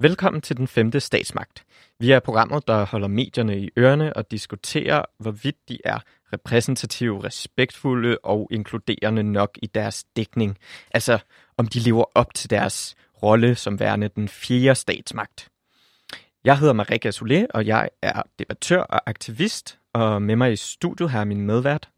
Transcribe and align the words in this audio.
Velkommen 0.00 0.42
til 0.42 0.56
den 0.56 0.68
femte 0.68 1.00
statsmagt. 1.00 1.64
Vi 1.98 2.10
er 2.10 2.20
programmet, 2.20 2.68
der 2.68 2.86
holder 2.86 3.08
medierne 3.08 3.58
i 3.58 3.70
ørerne 3.78 4.16
og 4.16 4.30
diskuterer, 4.30 5.04
hvorvidt 5.18 5.68
de 5.68 5.78
er 5.84 5.98
repræsentative, 6.32 7.24
respektfulde 7.24 8.18
og 8.22 8.48
inkluderende 8.50 9.22
nok 9.22 9.58
i 9.62 9.66
deres 9.66 10.04
dækning. 10.04 10.58
Altså, 10.90 11.18
om 11.56 11.66
de 11.66 11.78
lever 11.78 12.04
op 12.14 12.34
til 12.34 12.50
deres 12.50 12.94
rolle 13.22 13.54
som 13.54 13.80
værende 13.80 14.08
den 14.08 14.28
fjerde 14.28 14.74
statsmagt. 14.74 15.48
Jeg 16.44 16.58
hedder 16.58 16.72
Marika 16.72 17.10
Solé, 17.10 17.46
og 17.54 17.66
jeg 17.66 17.90
er 18.02 18.22
debattør 18.38 18.80
og 18.80 19.00
aktivist, 19.06 19.78
og 19.92 20.22
med 20.22 20.36
mig 20.36 20.52
i 20.52 20.56
studiet 20.56 21.10
har 21.10 21.24
min 21.24 21.40
medvært. 21.40 21.88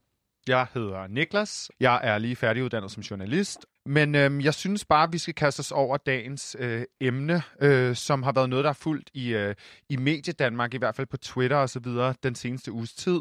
Jeg 0.48 0.66
hedder 0.74 1.06
Niklas. 1.06 1.70
Jeg 1.80 2.00
er 2.02 2.18
lige 2.18 2.36
færdiguddannet 2.36 2.90
som 2.90 3.02
journalist. 3.02 3.66
Men 3.86 4.14
øhm, 4.14 4.40
jeg 4.40 4.54
synes 4.54 4.84
bare, 4.84 5.02
at 5.02 5.12
vi 5.12 5.18
skal 5.18 5.34
kaste 5.34 5.60
os 5.60 5.72
over 5.72 5.96
dagens 5.96 6.56
øh, 6.58 6.84
emne, 7.00 7.42
øh, 7.60 7.96
som 7.96 8.22
har 8.22 8.32
været 8.32 8.50
noget, 8.50 8.64
der 8.64 8.70
er 8.70 8.74
fuldt 8.74 9.10
i, 9.14 9.34
øh, 9.34 9.55
i 9.88 9.96
Mediedanmark, 9.96 10.74
i 10.74 10.78
hvert 10.78 10.95
fald 10.95 11.06
på 11.06 11.16
Twitter 11.16 11.56
og 11.56 11.70
så 11.70 11.80
videre, 11.80 12.14
den 12.22 12.34
seneste 12.34 12.72
uges 12.72 12.92
tid. 12.95 13.20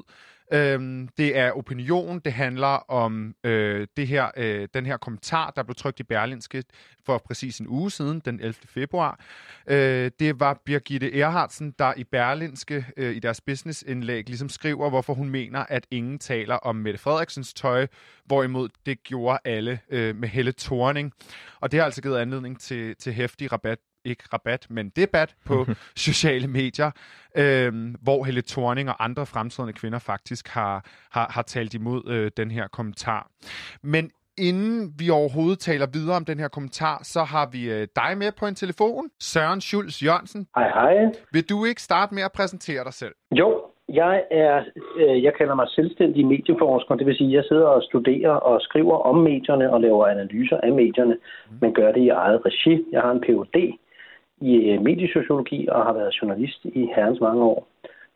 Øhm, 0.54 1.08
det 1.18 1.38
er 1.38 1.52
opinion, 1.52 2.20
det 2.20 2.34
handler 2.34 2.92
om 2.92 3.36
øh, 3.44 3.88
det 3.98 4.08
her, 4.08 4.32
øh, 4.38 4.68
den 4.74 4.86
her 4.86 4.98
kommentar, 4.98 5.52
der 5.56 5.64
blev 5.64 5.76
trykt 5.76 6.00
i 6.00 6.04
Berlinske 6.04 6.64
for 7.06 7.18
præcis 7.18 7.60
en 7.60 7.68
uge 7.68 7.92
siden, 7.92 8.22
den 8.26 8.40
11. 8.40 8.54
februar. 8.66 9.20
Øh, 9.68 10.12
det 10.20 10.40
var 10.40 10.62
Birgitte 10.66 11.20
Erhardsen, 11.20 11.74
der 11.80 11.94
i 11.98 12.04
Berlinske 12.04 12.86
øh, 12.98 13.16
i 13.16 13.20
deres 13.20 13.42
businessindlæg 13.42 14.28
ligesom 14.28 14.50
skriver, 14.50 14.90
hvorfor 14.90 15.14
hun 15.14 15.30
mener, 15.30 15.66
at 15.70 15.88
ingen 15.92 16.20
taler 16.20 16.56
om 16.56 16.76
Mette 16.76 17.00
Frederiksens 17.00 17.54
tøj, 17.54 17.88
hvorimod 18.26 18.70
det 18.86 19.04
gjorde 19.04 19.40
alle 19.46 19.80
øh, 19.90 20.16
med 20.16 20.30
Helle 20.30 20.54
Thorning. 20.58 21.14
Og 21.60 21.72
det 21.72 21.80
har 21.80 21.86
altså 21.86 22.02
givet 22.02 22.18
anledning 22.18 22.60
til, 22.60 22.96
til 22.96 23.14
hæftig 23.14 23.52
rabat 23.52 23.80
ikke 24.06 24.24
rabat, 24.34 24.68
men 24.70 24.90
debat 24.90 25.36
på 25.46 25.66
sociale 26.08 26.48
medier, 26.48 26.92
øh, 27.38 27.74
hvor 28.04 28.24
Helle 28.24 28.42
Thorning 28.42 28.90
og 28.90 29.04
andre 29.04 29.26
fremtrædende 29.26 29.74
kvinder 29.74 30.00
faktisk 30.00 30.48
har, 30.48 30.86
har, 31.12 31.32
har 31.36 31.42
talt 31.42 31.74
imod 31.74 32.10
øh, 32.10 32.32
den 32.38 32.52
her 32.52 32.68
kommentar. 32.68 33.28
Men 33.84 34.12
inden 34.38 34.94
vi 35.00 35.10
overhovedet 35.10 35.60
taler 35.60 35.88
videre 35.94 36.16
om 36.16 36.26
den 36.26 36.40
her 36.40 36.48
kommentar, 36.48 37.00
så 37.04 37.22
har 37.24 37.50
vi 37.52 37.62
øh, 37.72 37.88
dig 37.96 38.18
med 38.18 38.32
på 38.40 38.46
en 38.46 38.56
telefon, 38.56 39.10
Søren 39.20 39.62
Schulz 39.62 40.04
Jørgensen. 40.04 40.48
Hej, 40.56 40.70
hej. 40.70 41.12
Vil 41.34 41.50
du 41.50 41.66
ikke 41.66 41.82
starte 41.82 42.16
med 42.16 42.24
at 42.24 42.32
præsentere 42.32 42.84
dig 42.84 42.94
selv? 42.94 43.16
Jo, 43.32 43.64
jeg 43.90 44.24
er, 44.32 44.64
øh, 44.98 45.24
jeg 45.24 45.34
kalder 45.34 45.56
mig 45.56 45.68
selvstændig 45.70 46.26
medieforsker, 46.26 46.96
det 46.96 47.06
vil 47.06 47.16
sige, 47.16 47.30
at 47.30 47.34
jeg 47.34 47.44
sidder 47.44 47.68
og 47.68 47.84
studerer 47.84 48.32
og 48.32 48.62
skriver 48.62 48.98
om 48.98 49.16
medierne 49.16 49.74
og 49.74 49.82
laver 49.82 50.08
analyser 50.08 50.58
af 50.58 50.72
medierne, 50.72 51.16
mm. 51.16 51.58
men 51.62 51.74
gør 51.74 51.92
det 51.92 52.02
i 52.02 52.10
eget 52.10 52.42
regi. 52.46 52.84
Jeg 52.92 53.02
har 53.02 53.12
en 53.12 53.22
Ph.D 53.22 53.78
i 54.42 54.54
øh, 54.56 54.82
mediesociologi 54.82 55.68
og 55.68 55.86
har 55.86 55.94
været 55.94 56.18
journalist 56.22 56.66
i 56.66 56.88
herrens 56.96 57.20
mange 57.20 57.44
år. 57.44 57.68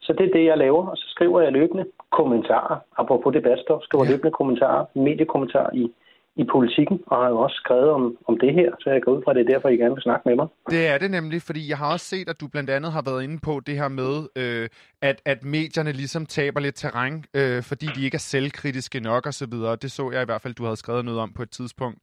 Så 0.02 0.14
det 0.18 0.26
er 0.26 0.34
det, 0.38 0.46
jeg 0.46 0.58
laver, 0.58 0.88
og 0.88 0.98
så 0.98 1.06
skriver 1.08 1.42
jeg 1.42 1.52
løbende 1.52 1.86
kommentarer, 2.12 2.78
apropos 2.98 3.34
debatstof, 3.34 3.82
skriver 3.84 4.06
ja. 4.06 4.12
løbende 4.12 4.32
kommentarer, 4.32 4.86
mediekommentarer 4.96 5.70
i, 5.74 5.92
i 6.36 6.44
politikken, 6.44 7.00
og 7.08 7.18
har 7.18 7.30
jo 7.30 7.38
også 7.38 7.56
skrevet 7.64 7.90
om, 7.90 8.18
om 8.28 8.40
det 8.40 8.54
her, 8.54 8.72
så 8.80 8.90
jeg 8.90 9.02
går 9.02 9.12
ud 9.12 9.22
fra, 9.24 9.34
det 9.34 9.42
er 9.42 9.54
derfor, 9.54 9.70
I 9.70 9.78
gerne 9.78 9.94
vil 9.94 10.04
snakke 10.04 10.30
med 10.30 10.36
mig. 10.36 10.48
Det 10.70 10.88
er 10.88 10.98
det 10.98 11.12
nemlig, 11.12 11.42
fordi 11.42 11.70
jeg 11.70 11.78
har 11.78 11.94
også 11.94 12.06
set, 12.06 12.30
at 12.30 12.42
du 12.42 12.48
blandt 12.48 12.70
andet 12.70 12.92
har 12.92 13.02
været 13.02 13.24
inde 13.24 13.40
på 13.44 13.62
det 13.68 13.76
her 13.76 13.88
med, 13.88 14.16
øh, 14.36 14.70
at, 15.02 15.22
at 15.26 15.44
medierne 15.44 15.92
ligesom 15.92 16.26
taber 16.26 16.60
lidt 16.60 16.76
terræn, 16.76 17.24
øh, 17.34 17.64
fordi 17.64 17.86
de 17.96 18.06
ikke 18.06 18.16
er 18.16 18.26
selvkritiske 18.34 19.00
nok 19.00 19.28
osv. 19.28 19.56
Det 19.82 19.92
så 19.92 20.12
jeg 20.14 20.22
i 20.22 20.26
hvert 20.26 20.42
fald, 20.42 20.54
du 20.54 20.64
havde 20.64 20.78
skrevet 20.78 21.06
noget 21.06 21.20
om 21.20 21.32
på 21.34 21.42
et 21.42 21.50
tidspunkt. 21.50 22.00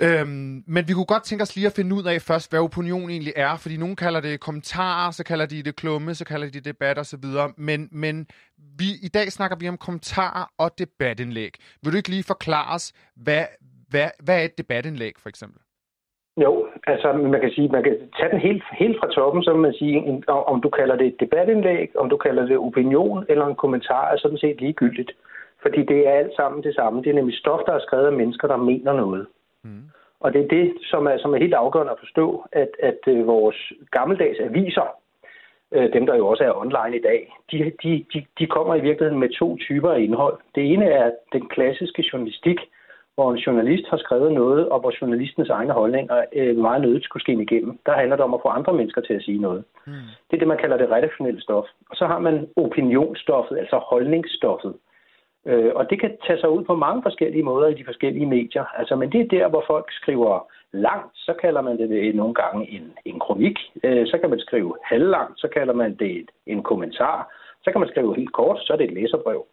Øhm, 0.00 0.64
men 0.66 0.82
vi 0.88 0.92
kunne 0.92 1.12
godt 1.14 1.22
tænke 1.22 1.42
os 1.42 1.56
lige 1.56 1.66
at 1.66 1.76
finde 1.76 1.94
ud 1.94 2.04
af 2.04 2.20
først, 2.20 2.50
hvad 2.50 2.60
opinion 2.60 3.10
egentlig 3.10 3.32
er, 3.36 3.56
fordi 3.56 3.76
nogen 3.76 3.96
kalder 3.96 4.20
det 4.20 4.40
kommentarer, 4.40 5.10
så 5.10 5.24
kalder 5.24 5.46
de 5.46 5.62
det 5.62 5.76
klumme, 5.76 6.14
så 6.14 6.24
kalder 6.24 6.46
de 6.46 6.52
det 6.52 6.64
debat 6.64 6.98
og 6.98 7.06
så 7.06 7.16
videre. 7.22 7.52
Men, 7.56 7.88
men 7.92 8.26
vi, 8.78 8.88
i 9.02 9.08
dag 9.08 9.26
snakker 9.32 9.56
vi 9.60 9.68
om 9.68 9.76
kommentarer 9.76 10.44
og 10.58 10.78
debatindlæg. 10.78 11.52
Vil 11.82 11.92
du 11.92 11.96
ikke 11.96 12.08
lige 12.08 12.30
forklare 12.34 12.74
os, 12.74 12.92
hvad, 13.16 13.44
hvad, 13.90 14.08
hvad 14.24 14.36
er 14.40 14.44
et 14.44 14.58
debatindlæg 14.58 15.12
for 15.18 15.28
eksempel? 15.28 15.60
Jo, 16.44 16.66
altså 16.86 17.12
man 17.12 17.40
kan 17.40 17.50
sige, 17.50 17.68
man 17.68 17.82
kan 17.82 17.96
tage 18.18 18.30
den 18.30 18.40
helt, 18.40 18.64
helt 18.72 18.96
fra 19.00 19.12
toppen, 19.12 19.42
så 19.42 19.54
man 19.54 19.72
sige, 19.72 20.24
om 20.28 20.60
du 20.60 20.70
kalder 20.70 20.96
det 20.96 21.06
et 21.06 21.20
debatindlæg, 21.20 21.90
om 21.98 22.08
du 22.08 22.16
kalder 22.16 22.46
det 22.46 22.58
opinion 22.58 23.24
eller 23.28 23.46
en 23.46 23.62
kommentar, 23.62 24.04
er 24.12 24.16
sådan 24.18 24.38
set 24.38 24.60
ligegyldigt. 24.60 25.12
Fordi 25.62 25.80
det 25.90 26.06
er 26.08 26.10
alt 26.10 26.34
sammen 26.36 26.62
det 26.62 26.74
samme. 26.74 27.02
Det 27.02 27.10
er 27.10 27.14
nemlig 27.14 27.38
stof, 27.38 27.60
der 27.66 27.72
er 27.72 27.80
skrevet 27.86 28.06
af 28.06 28.12
mennesker, 28.12 28.48
der 28.48 28.56
mener 28.56 28.92
noget. 28.92 29.26
Mm. 29.64 29.82
Og 30.20 30.32
det 30.32 30.40
er 30.44 30.48
det, 30.48 30.72
som 30.82 31.06
er, 31.06 31.18
som 31.18 31.34
er 31.34 31.38
helt 31.38 31.54
afgørende 31.54 31.92
at 31.92 31.98
forstå, 31.98 32.44
at, 32.52 32.70
at 32.78 32.98
øh, 33.06 33.26
vores 33.26 33.72
gammeldags 33.90 34.38
aviser, 34.40 34.88
øh, 35.72 35.92
dem 35.92 36.06
der 36.06 36.16
jo 36.16 36.26
også 36.26 36.44
er 36.44 36.60
online 36.60 36.96
i 36.96 37.02
dag, 37.02 37.36
de, 37.50 37.72
de, 37.82 38.04
de, 38.14 38.24
de 38.38 38.46
kommer 38.46 38.74
i 38.74 38.80
virkeligheden 38.80 39.20
med 39.20 39.28
to 39.28 39.56
typer 39.56 39.90
af 39.90 40.00
indhold. 40.00 40.38
Det 40.54 40.72
ene 40.72 40.86
er 40.86 41.10
den 41.32 41.48
klassiske 41.48 42.04
journalistik, 42.12 42.58
hvor 43.14 43.32
en 43.32 43.38
journalist 43.38 43.88
har 43.88 43.96
skrevet 43.96 44.32
noget, 44.32 44.68
og 44.68 44.80
hvor 44.80 44.92
journalistens 45.00 45.48
egne 45.48 45.72
holdninger 45.72 46.24
øh, 46.32 46.56
meget 46.56 46.82
nødigt 46.82 47.04
skulle 47.04 47.22
ske 47.22 47.32
igennem. 47.32 47.78
Der 47.86 47.92
handler 47.92 48.16
det 48.16 48.24
om 48.24 48.34
at 48.34 48.40
få 48.42 48.48
andre 48.48 48.72
mennesker 48.72 49.00
til 49.00 49.14
at 49.14 49.22
sige 49.22 49.38
noget. 49.38 49.64
Mm. 49.86 49.92
Det 50.30 50.36
er 50.36 50.38
det, 50.38 50.48
man 50.48 50.58
kalder 50.58 50.76
det 50.76 50.90
redaktionelle 50.90 51.42
stof. 51.42 51.66
Og 51.90 51.96
så 51.96 52.06
har 52.06 52.18
man 52.18 52.48
opinionsstoffet, 52.56 53.58
altså 53.58 53.76
holdningsstoffet. 53.76 54.74
Øh, 55.46 55.72
og 55.74 55.90
det 55.90 56.00
kan 56.00 56.16
tage 56.26 56.40
sig 56.40 56.50
ud 56.50 56.64
på 56.64 56.74
mange 56.74 57.02
forskellige 57.02 57.42
måder 57.42 57.68
i 57.68 57.74
de 57.74 57.84
forskellige 57.84 58.26
medier. 58.26 58.64
Altså, 58.78 58.96
men 58.96 59.12
det 59.12 59.20
er 59.20 59.38
der, 59.38 59.48
hvor 59.48 59.64
folk 59.66 59.92
skriver 59.92 60.52
langt, 60.72 61.12
så 61.14 61.32
kalder 61.40 61.60
man 61.60 61.78
det 61.78 62.14
nogle 62.14 62.34
gange 62.34 62.70
en, 62.70 62.92
en 63.04 63.18
kronik. 63.18 63.58
Øh, 63.84 64.06
så 64.06 64.18
kan 64.18 64.30
man 64.30 64.38
skrive 64.38 64.74
halvlangt, 64.84 65.40
så 65.40 65.48
kalder 65.48 65.74
man 65.74 65.94
det 65.94 66.30
en 66.46 66.62
kommentar. 66.62 67.34
Så 67.64 67.70
kan 67.70 67.80
man 67.80 67.88
skrive 67.88 68.16
helt 68.16 68.32
kort, 68.32 68.58
så 68.60 68.72
er 68.72 68.76
det 68.76 68.86
et 68.86 68.94
læserbrev. 68.94 69.44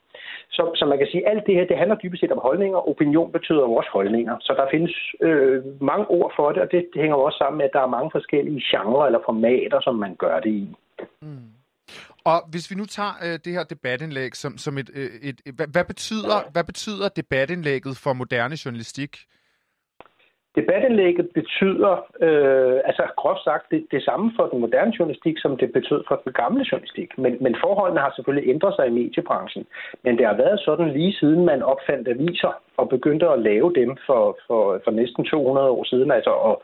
Så, 0.50 0.72
så 0.76 0.86
man 0.86 0.98
kan 0.98 1.08
sige, 1.08 1.28
at 1.28 1.32
alt 1.32 1.46
det 1.48 1.56
her, 1.56 1.66
det 1.66 1.78
handler 1.78 1.96
dybest 1.96 2.22
set 2.22 2.32
om 2.32 2.40
holdninger. 2.42 2.90
Opinion 2.90 3.32
betyder 3.32 3.62
også 3.62 3.90
holdninger. 3.94 4.36
Så 4.40 4.54
der 4.58 4.68
findes 4.72 4.96
øh, 5.22 5.64
mange 5.82 6.06
ord 6.10 6.34
for 6.36 6.52
det, 6.52 6.62
og 6.62 6.72
det, 6.72 6.88
det 6.94 7.02
hænger 7.02 7.18
også 7.18 7.38
sammen 7.38 7.58
med, 7.58 7.66
at 7.66 7.74
der 7.74 7.82
er 7.82 7.96
mange 7.98 8.12
forskellige 8.12 8.62
genrer 8.72 9.06
eller 9.06 9.20
formater, 9.26 9.80
som 9.82 9.96
man 9.96 10.16
gør 10.16 10.40
det 10.40 10.50
i. 10.50 10.76
Mm. 11.22 11.59
Og 12.26 12.38
hvis 12.52 12.72
vi 12.72 12.76
nu 12.76 12.86
tager 12.86 13.14
øh, 13.26 13.40
det 13.46 13.54
her 13.54 13.64
debatindlæg 13.64 14.36
som, 14.36 14.58
som 14.58 14.78
et, 14.78 14.90
øh, 14.94 15.10
et, 15.30 15.42
et 15.46 15.54
hvad, 15.56 15.68
hvad, 15.68 15.86
betyder, 15.86 16.52
hvad 16.52 16.64
betyder 16.64 17.10
debatindlægget 17.10 17.98
for 18.04 18.14
moderne 18.14 18.58
journalistik? 18.66 19.18
Debatindlægget 20.56 21.30
betyder, 21.40 21.94
øh, 22.26 22.78
altså 22.90 23.04
groft 23.18 23.44
sagt, 23.44 23.72
det, 23.72 23.86
det 23.92 24.04
samme 24.04 24.32
for 24.36 24.46
den 24.52 24.60
moderne 24.60 24.94
journalistik, 25.00 25.36
som 25.38 25.58
det 25.58 25.74
betød 25.74 26.04
for 26.08 26.22
den 26.24 26.34
gamle 26.34 26.66
journalistik. 26.72 27.10
Men, 27.18 27.38
men 27.44 27.56
forholdene 27.64 28.00
har 28.00 28.14
selvfølgelig 28.16 28.50
ændret 28.50 28.76
sig 28.76 28.88
i 28.88 28.98
mediebranchen. 29.00 29.66
Men 30.04 30.18
det 30.18 30.26
har 30.26 30.38
været 30.44 30.60
sådan 30.60 30.90
lige 30.98 31.14
siden 31.14 31.46
man 31.46 31.62
opfandt 31.64 32.08
aviser 32.08 32.54
og 32.78 32.90
begyndte 32.90 33.28
at 33.30 33.40
lave 33.40 33.74
dem 33.76 33.98
for, 34.06 34.38
for, 34.48 34.82
for 34.84 34.92
næsten 34.92 35.26
200 35.26 35.70
år 35.70 35.84
siden, 35.84 36.12
altså 36.12 36.30
og, 36.30 36.64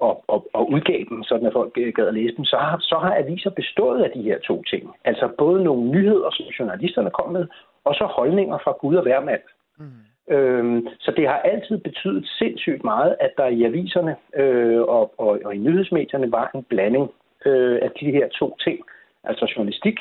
og, 0.00 0.24
og, 0.28 0.46
og 0.52 0.70
udgav 0.70 1.04
dem, 1.08 1.22
sådan 1.22 1.46
at 1.46 1.52
folk 1.52 1.74
gad 1.74 2.06
at 2.06 2.14
læse 2.14 2.36
dem, 2.36 2.44
så 2.44 2.56
har, 2.56 2.78
så 2.80 2.96
har 2.98 3.14
aviser 3.16 3.50
bestået 3.50 4.02
af 4.02 4.10
de 4.10 4.22
her 4.22 4.38
to 4.38 4.62
ting. 4.62 4.90
Altså 5.04 5.28
både 5.38 5.64
nogle 5.64 5.90
nyheder, 5.90 6.30
som 6.30 6.46
journalisterne 6.46 7.10
kom 7.10 7.32
med, 7.32 7.46
og 7.84 7.94
så 7.94 8.04
holdninger 8.04 8.58
fra 8.64 8.72
Gud 8.80 8.94
og 8.96 9.02
hver 9.02 9.20
mand. 9.20 9.40
Mm. 9.78 10.34
Øhm, 10.34 10.88
så 10.98 11.12
det 11.16 11.28
har 11.28 11.38
altid 11.38 11.78
betydet 11.78 12.26
sindssygt 12.38 12.84
meget, 12.84 13.16
at 13.20 13.30
der 13.36 13.46
i 13.46 13.62
aviserne 13.64 14.16
øh, 14.36 14.80
og, 14.80 15.14
og, 15.18 15.40
og 15.44 15.54
i 15.54 15.58
nyhedsmedierne 15.58 16.32
var 16.32 16.50
en 16.54 16.62
blanding 16.62 17.10
øh, 17.46 17.78
af 17.82 17.90
de 18.00 18.10
her 18.10 18.28
to 18.28 18.56
ting. 18.64 18.78
Altså 19.24 19.52
journalistik 19.56 19.98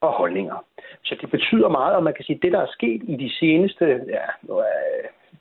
og 0.00 0.12
holdninger. 0.12 0.64
Så 1.04 1.16
det 1.20 1.30
betyder 1.30 1.68
meget, 1.68 1.96
og 1.96 2.02
man 2.02 2.14
kan 2.14 2.24
sige, 2.24 2.36
at 2.36 2.42
det, 2.42 2.52
der 2.52 2.60
er 2.60 2.76
sket 2.78 3.02
i 3.08 3.16
de 3.16 3.30
seneste, 3.40 3.84
ja, 4.08 4.26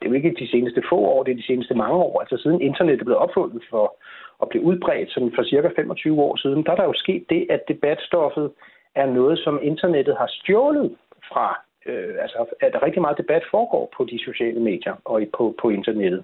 det 0.04 0.10
er 0.10 0.14
jo 0.14 0.22
ikke 0.22 0.44
de 0.46 0.52
seneste 0.52 0.84
få 0.90 0.96
år, 0.96 1.24
det 1.24 1.32
er 1.32 1.36
de 1.36 1.46
seneste 1.46 1.76
mange 1.76 1.96
år. 1.96 2.22
Altså 2.22 2.38
siden 2.38 2.62
internettet 2.62 3.06
blev 3.06 3.18
opfundet 3.18 3.64
for 3.70 3.96
at 4.42 4.50
blive 4.50 4.64
udbredt, 4.64 5.12
sådan 5.12 5.32
for 5.36 5.44
cirka 5.44 5.70
25 5.76 6.22
år 6.22 6.36
siden, 6.36 6.64
der 6.66 6.72
er 6.72 6.76
der 6.76 6.84
jo 6.84 6.94
sket 6.96 7.26
det, 7.30 7.48
at 7.50 7.68
debatstoffet 7.68 8.52
er 8.96 9.06
noget, 9.06 9.40
som 9.40 9.60
internettet 9.62 10.16
har 10.18 10.28
stjålet 10.28 10.96
fra. 11.30 11.60
Øh, 11.86 12.16
altså, 12.22 12.46
at 12.62 12.84
rigtig 12.84 13.02
meget 13.02 13.18
debat 13.18 13.44
foregår 13.52 13.94
på 13.98 14.06
de 14.12 14.20
sociale 14.26 14.60
medier 14.60 14.96
og 15.06 15.22
på, 15.38 15.56
på 15.62 15.70
internettet. 15.70 16.24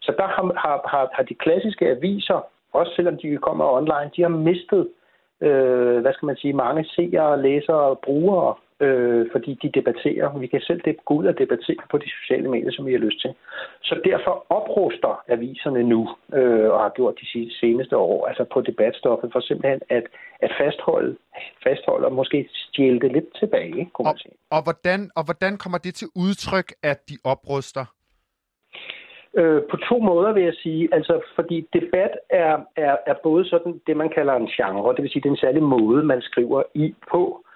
Så 0.00 0.14
der 0.18 0.26
har, 0.26 0.42
har, 0.88 1.10
har 1.12 1.22
de 1.22 1.34
klassiske 1.34 1.88
aviser, 1.88 2.46
også 2.72 2.92
selvom 2.96 3.16
de 3.16 3.36
kommer 3.36 3.64
online, 3.78 4.10
de 4.16 4.22
har 4.22 4.28
mistet 4.28 4.88
øh, 5.40 6.00
hvad 6.00 6.12
skal 6.12 6.26
man 6.26 6.36
sige, 6.36 6.52
mange 6.52 6.84
seere, 6.84 7.42
læsere 7.42 7.76
og 7.76 7.98
brugere 7.98 8.54
øh, 8.80 9.26
fordi 9.32 9.58
de 9.62 9.68
debatterer. 9.78 10.38
Vi 10.38 10.46
kan 10.46 10.60
selv 10.60 10.80
gå 11.04 11.14
ud 11.14 11.26
og 11.26 11.38
debattere 11.38 11.84
på 11.90 11.98
de 11.98 12.10
sociale 12.20 12.48
medier, 12.48 12.72
som 12.72 12.86
vi 12.86 12.92
har 12.92 12.98
lyst 12.98 13.20
til. 13.20 13.34
Så 13.82 14.00
derfor 14.04 14.46
opruster 14.48 15.22
aviserne 15.28 15.82
nu, 15.82 16.08
øh, 16.32 16.70
og 16.70 16.80
har 16.80 16.92
gjort 16.96 17.14
de 17.20 17.50
seneste 17.60 17.96
år, 17.96 18.26
altså 18.26 18.44
på 18.52 18.60
debatstoffet, 18.60 19.32
for 19.32 19.40
simpelthen 19.40 19.80
at, 19.88 20.04
at 20.40 20.52
fastholde, 20.60 21.16
fastholde 21.64 22.06
og 22.06 22.12
måske 22.12 22.48
stjæle 22.52 23.00
det 23.00 23.12
lidt 23.12 23.36
tilbage, 23.38 23.90
kunne 23.92 24.06
man 24.06 24.18
sige. 24.18 24.32
Og, 24.50 24.56
og, 24.56 24.62
hvordan, 24.66 25.10
og 25.16 25.24
hvordan 25.24 25.58
kommer 25.58 25.78
det 25.78 25.94
til 25.94 26.08
udtryk, 26.16 26.68
at 26.82 26.98
de 27.08 27.16
opruster? 27.24 27.84
Øh, 29.38 29.62
på 29.70 29.76
to 29.76 29.98
måder 29.98 30.32
vil 30.32 30.42
jeg 30.42 30.54
sige, 30.62 30.88
altså 30.92 31.20
fordi 31.34 31.66
debat 31.72 32.10
er, 32.30 32.56
er, 32.76 32.96
er 33.06 33.14
både 33.22 33.48
sådan 33.48 33.80
det, 33.86 33.96
man 33.96 34.08
kalder 34.08 34.34
en 34.34 34.46
genre, 34.46 34.94
det 34.94 35.02
vil 35.02 35.10
sige, 35.10 35.22
det 35.22 35.28
er 35.28 35.32
en 35.32 35.46
særlig 35.46 35.62
måde, 35.62 36.02
man 36.02 36.22
skriver 36.22 36.62
i 36.74 36.94
på, 37.10 37.46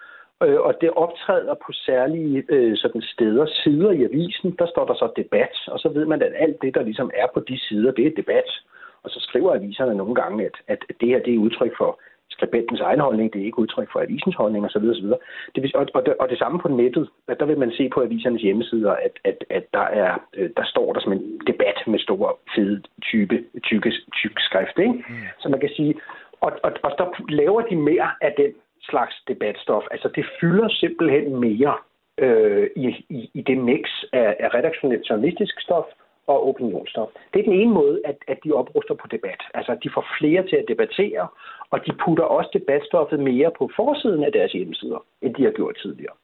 øh, 0.42 0.60
og 0.60 0.74
det 0.80 0.90
optræder 0.90 1.54
på 1.54 1.72
særlige 1.72 2.44
øh, 2.48 2.76
sådan 2.76 3.02
steder, 3.02 3.46
sider 3.46 3.90
i 3.90 4.04
avisen, 4.04 4.56
der 4.58 4.66
står 4.66 4.84
der 4.86 4.94
så 4.94 5.12
debat, 5.16 5.54
og 5.68 5.78
så 5.78 5.88
ved 5.88 6.06
man, 6.06 6.22
at 6.22 6.32
alt 6.36 6.62
det, 6.62 6.74
der 6.74 6.82
ligesom 6.82 7.10
er 7.14 7.26
på 7.34 7.40
de 7.40 7.58
sider, 7.58 7.92
det 7.92 8.06
er 8.06 8.10
debat. 8.16 8.50
Og 9.02 9.10
så 9.10 9.20
skriver 9.20 9.54
aviserne 9.54 9.94
nogle 9.94 10.14
gange, 10.14 10.44
at, 10.44 10.56
at 10.68 10.84
det 11.00 11.08
her 11.08 11.22
det 11.22 11.34
er 11.34 11.38
udtryk 11.38 11.72
for 11.78 12.00
skribentens 12.30 12.80
egen 12.80 13.00
holdning, 13.00 13.32
det 13.32 13.40
er 13.40 13.44
ikke 13.44 13.58
udtryk 13.58 13.88
for 13.92 14.00
avisens 14.00 14.36
holdning 14.36 14.64
osv. 14.64 14.84
osv. 14.94 15.08
Det 15.54 15.62
vil, 15.62 15.70
og, 15.74 15.86
og, 15.94 16.06
det, 16.06 16.14
og 16.20 16.28
det 16.28 16.38
samme 16.38 16.58
på 16.58 16.68
nettet, 16.68 17.08
at 17.28 17.40
der 17.40 17.46
vil 17.46 17.58
man 17.58 17.72
se 17.72 17.88
på 17.94 18.02
avisernes 18.02 18.42
hjemmesider, 18.42 18.92
at, 18.92 19.14
at, 19.24 19.44
at 19.50 19.64
der, 19.74 19.86
er, 20.02 20.12
øh, 20.34 20.50
der 20.56 20.64
står 20.64 20.92
der 20.92 21.00
som 21.00 21.12
en 21.12 21.40
debat 21.46 21.78
med 21.86 21.98
stor, 21.98 22.38
fede, 22.54 22.82
type, 23.02 23.44
tykke, 23.62 23.92
tyk 24.12 24.36
skrift. 24.38 24.78
Ikke? 24.78 24.92
Mm. 24.92 25.14
Så 25.40 25.48
man 25.48 25.60
kan 25.60 25.70
sige, 25.76 25.94
og, 26.40 26.52
og, 26.62 26.72
og 26.82 26.90
der 26.98 27.06
laver 27.28 27.60
de 27.60 27.76
mere 27.76 28.10
af 28.20 28.34
den 28.36 28.52
slags 28.82 29.14
debatstof. 29.28 29.82
Altså 29.90 30.08
det 30.08 30.26
fylder 30.40 30.68
simpelthen 30.68 31.36
mere 31.36 31.74
øh, 32.18 32.70
i, 32.76 32.86
i, 33.08 33.30
i 33.34 33.42
det 33.42 33.58
mix 33.58 33.84
af, 34.12 34.36
af 34.40 34.54
redaktionelt 34.54 35.10
journalistisk 35.10 35.60
stof 35.60 35.84
og 36.26 36.48
opinionsstof. 36.48 37.08
Det 37.32 37.38
er 37.40 37.44
den 37.50 37.60
ene 37.60 37.72
måde, 37.72 38.00
at, 38.04 38.16
at 38.28 38.38
de 38.44 38.52
opruster 38.52 38.94
på 38.94 39.06
debat. 39.10 39.40
Altså, 39.54 39.72
de 39.82 39.90
får 39.94 40.06
flere 40.18 40.42
til 40.48 40.56
at 40.56 40.68
debattere, 40.68 41.28
og 41.70 41.86
de 41.86 41.92
putter 42.04 42.24
også 42.24 42.50
debatstoffet 42.52 43.20
mere 43.20 43.50
på 43.58 43.70
forsiden 43.76 44.24
af 44.24 44.32
deres 44.32 44.52
hjemmesider, 44.52 45.04
end 45.22 45.34
de 45.34 45.44
har 45.44 45.50
gjort 45.50 45.76
tidligere. 45.82 46.16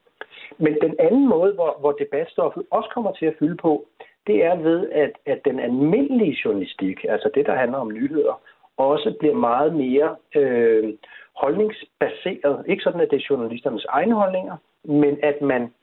Men 0.57 0.73
den 0.81 0.95
anden 0.99 1.27
måde, 1.29 1.53
hvor, 1.53 1.77
hvor 1.79 1.91
debatstoffet 1.91 2.63
også 2.71 2.89
kommer 2.93 3.11
til 3.11 3.25
at 3.25 3.35
fylde 3.39 3.55
på, 3.55 3.85
det 4.27 4.45
er 4.45 4.55
ved, 4.55 4.89
at, 4.89 5.11
at 5.25 5.39
den 5.45 5.59
almindelige 5.59 6.37
journalistik, 6.45 7.05
altså 7.09 7.29
det, 7.35 7.45
der 7.45 7.55
handler 7.55 7.77
om 7.77 7.91
nyheder, 7.91 8.41
også 8.77 9.15
bliver 9.19 9.35
meget 9.35 9.75
mere 9.75 10.15
øh, 10.35 10.93
holdningsbaseret. 11.41 12.65
Ikke 12.67 12.83
sådan, 12.83 13.01
at 13.01 13.09
det 13.11 13.17
er 13.17 13.27
journalisternes 13.29 13.85
egne 13.89 14.15
holdninger, 14.15 14.57
men 14.83 15.19
at 15.23 15.41
man 15.41 15.73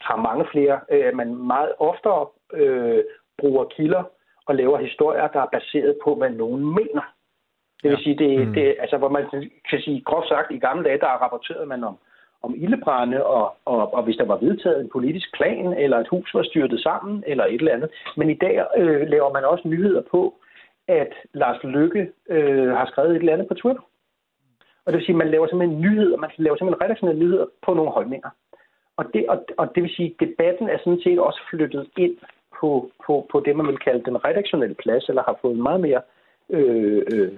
har 0.00 0.16
mange 0.16 0.44
flere, 0.52 0.80
øh, 0.90 1.16
man 1.16 1.34
meget 1.34 1.72
oftere 1.78 2.26
øh, 2.52 3.04
bruger 3.38 3.64
kilder 3.64 4.02
og 4.46 4.54
laver 4.54 4.78
historier, 4.78 5.28
der 5.28 5.40
er 5.40 5.54
baseret 5.58 5.96
på, 6.04 6.14
hvad 6.14 6.30
nogen 6.30 6.64
mener. 6.64 7.04
Det 7.82 7.90
vil 7.90 7.98
ja. 7.98 8.04
sige, 8.04 8.18
det, 8.18 8.48
mm. 8.48 8.54
det, 8.54 8.76
altså, 8.78 8.96
hvor 8.96 9.08
man 9.08 9.24
kan 9.70 9.80
sige, 9.80 10.00
groft 10.00 10.28
sagt, 10.28 10.50
i 10.50 10.58
gamle 10.58 10.84
dage, 10.84 10.98
der 10.98 11.06
rapporterede 11.06 11.66
man 11.66 11.84
om, 11.84 11.96
om 12.42 12.54
ildebrænde, 12.56 13.26
og, 13.26 13.56
og, 13.64 13.94
og 13.94 14.02
hvis 14.02 14.16
der 14.16 14.24
var 14.24 14.36
vedtaget 14.36 14.80
en 14.80 14.90
politisk 14.92 15.34
plan, 15.34 15.72
eller 15.72 15.98
et 15.98 16.08
hus 16.08 16.34
var 16.34 16.42
styrtet 16.42 16.80
sammen, 16.80 17.24
eller 17.26 17.44
et 17.44 17.54
eller 17.54 17.72
andet. 17.72 17.90
Men 18.16 18.30
i 18.30 18.34
dag 18.34 18.66
øh, 18.76 19.08
laver 19.08 19.32
man 19.32 19.44
også 19.44 19.68
nyheder 19.68 20.02
på, 20.10 20.34
at 20.88 21.12
Lars 21.32 21.62
Lykke 21.64 22.10
øh, 22.28 22.68
har 22.68 22.86
skrevet 22.86 23.10
et 23.10 23.16
eller 23.16 23.32
andet 23.32 23.48
på 23.48 23.54
Twitter. 23.54 23.82
Og 24.84 24.92
det 24.92 24.98
vil 24.98 25.06
sige, 25.06 25.16
at 25.16 25.22
man 25.24 25.30
laver 25.30 25.46
simpelthen 25.46 25.80
nyheder, 25.80 26.16
man 26.16 26.30
laver 26.38 26.56
simpelthen 26.56 26.84
redaktionelle 26.84 27.20
nyheder 27.22 27.46
på 27.66 27.74
nogle 27.74 27.90
holdninger. 27.90 28.30
Og 28.96 29.04
det, 29.14 29.28
og, 29.28 29.44
og 29.58 29.66
det 29.74 29.82
vil 29.82 29.94
sige, 29.96 30.14
at 30.14 30.26
debatten 30.26 30.68
er 30.68 30.78
sådan 30.78 31.00
set 31.04 31.18
også 31.18 31.40
flyttet 31.50 31.86
ind 31.96 32.16
på, 32.60 32.90
på, 33.06 33.26
på 33.32 33.40
det, 33.44 33.56
man 33.56 33.66
vil 33.66 33.78
kalde 33.78 34.04
den 34.04 34.24
redaktionelle 34.24 34.74
plads, 34.74 35.04
eller 35.08 35.22
har 35.22 35.38
fået 35.42 35.58
meget 35.58 35.80
mere 35.80 36.02
øh, 36.50 37.02
øh, 37.12 37.32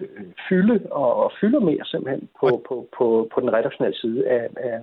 fylde 0.48 0.76
og, 0.90 1.14
og 1.24 1.32
fylder 1.40 1.60
mere 1.60 1.84
simpelthen 1.84 2.28
på, 2.40 2.46
og... 2.46 2.64
på, 2.68 2.88
på, 2.98 3.28
på 3.34 3.40
den 3.40 3.52
redaktionelle 3.52 3.98
side 3.98 4.28
af, 4.28 4.48
af, 4.56 4.78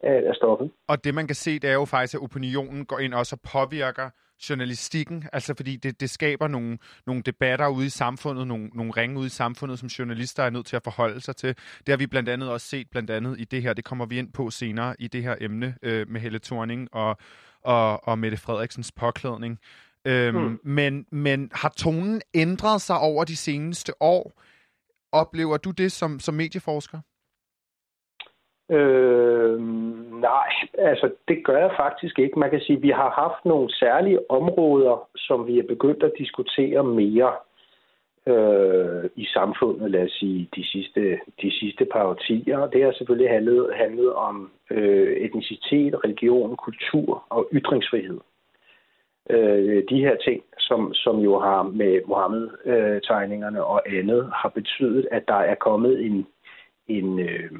af 0.00 0.34
stoffet. 0.34 0.70
Og 0.88 1.04
det 1.04 1.14
man 1.14 1.26
kan 1.26 1.34
se, 1.34 1.58
det 1.58 1.70
er 1.70 1.74
jo 1.74 1.84
faktisk, 1.84 2.14
at 2.14 2.22
opinionen 2.22 2.84
går 2.84 2.98
ind 2.98 3.14
også 3.14 3.36
og 3.36 3.42
påvirker 3.52 4.10
journalistikken, 4.50 5.24
altså 5.32 5.54
fordi 5.54 5.76
det, 5.76 6.00
det 6.00 6.10
skaber 6.10 6.48
nogle, 6.48 6.78
nogle 7.06 7.22
debatter 7.22 7.68
ude 7.68 7.86
i 7.86 7.88
samfundet, 7.88 8.46
nogle, 8.46 8.66
nogle 8.66 8.92
ringe 8.92 9.18
ude 9.18 9.26
i 9.26 9.30
samfundet, 9.30 9.78
som 9.78 9.88
journalister 9.88 10.42
er 10.42 10.50
nødt 10.50 10.66
til 10.66 10.76
at 10.76 10.82
forholde 10.82 11.20
sig 11.20 11.36
til. 11.36 11.56
Det 11.78 11.88
har 11.88 11.96
vi 11.96 12.06
blandt 12.06 12.28
andet 12.28 12.50
også 12.50 12.66
set 12.66 12.90
blandt 12.90 13.10
andet 13.10 13.40
i 13.40 13.44
det 13.44 13.62
her, 13.62 13.72
det 13.72 13.84
kommer 13.84 14.06
vi 14.06 14.18
ind 14.18 14.32
på 14.32 14.50
senere 14.50 14.94
i 14.98 15.08
det 15.08 15.22
her 15.22 15.36
emne 15.40 15.76
øh, 15.82 16.08
med 16.08 16.20
Helle 16.20 16.38
Thorning 16.38 16.88
og, 16.92 17.18
og, 17.62 18.08
og 18.08 18.18
Mette 18.18 18.36
Frederiksens 18.36 18.92
påklædning. 18.92 19.58
Øhm, 20.04 20.36
mm. 20.36 20.60
men, 20.64 21.06
men 21.12 21.50
har 21.52 21.72
tonen 21.76 22.22
ændret 22.34 22.82
sig 22.82 22.98
over 22.98 23.24
de 23.24 23.36
seneste 23.36 24.02
år? 24.02 24.42
Oplever 25.12 25.56
du 25.56 25.70
det 25.70 25.92
som, 25.92 26.20
som 26.20 26.34
medieforsker? 26.34 27.00
Øh, 28.70 29.60
nej, 30.20 30.50
altså 30.78 31.10
det 31.28 31.44
gør 31.44 31.58
jeg 31.58 31.72
faktisk 31.76 32.18
ikke. 32.18 32.38
Man 32.38 32.50
kan 32.50 32.60
sige, 32.60 32.76
at 32.76 32.82
vi 32.82 32.90
har 32.90 33.10
haft 33.10 33.44
nogle 33.44 33.74
særlige 33.74 34.30
områder, 34.30 35.08
som 35.16 35.46
vi 35.46 35.58
er 35.58 35.66
begyndt 35.68 36.02
at 36.02 36.12
diskutere 36.18 36.84
mere 36.84 37.32
øh, 38.26 39.10
i 39.16 39.24
samfundet, 39.24 39.90
lad 39.90 40.04
os 40.04 40.12
sige, 40.12 40.48
de 40.56 40.66
sidste, 40.66 41.18
de 41.42 41.50
sidste 41.58 41.84
par 41.84 42.04
årtier. 42.04 42.66
Det 42.66 42.84
har 42.84 42.92
selvfølgelig 42.92 43.30
handlet, 43.30 43.70
handlet 43.74 44.12
om 44.14 44.50
øh, 44.70 45.16
etnicitet, 45.16 46.04
religion, 46.04 46.56
kultur 46.56 47.24
og 47.30 47.48
ytringsfrihed. 47.52 48.20
Øh, 49.30 49.82
de 49.90 50.00
her 50.00 50.16
ting, 50.16 50.42
som, 50.58 50.94
som 50.94 51.18
jo 51.18 51.38
har 51.38 51.62
med 51.62 52.00
Mohammed-tegningerne 52.06 53.64
og 53.64 53.82
andet, 53.98 54.30
har 54.34 54.48
betydet, 54.48 55.08
at 55.10 55.28
der 55.28 55.34
er 55.34 55.54
kommet 55.54 56.06
en, 56.06 56.26
en, 56.88 57.18
øh, 57.18 57.50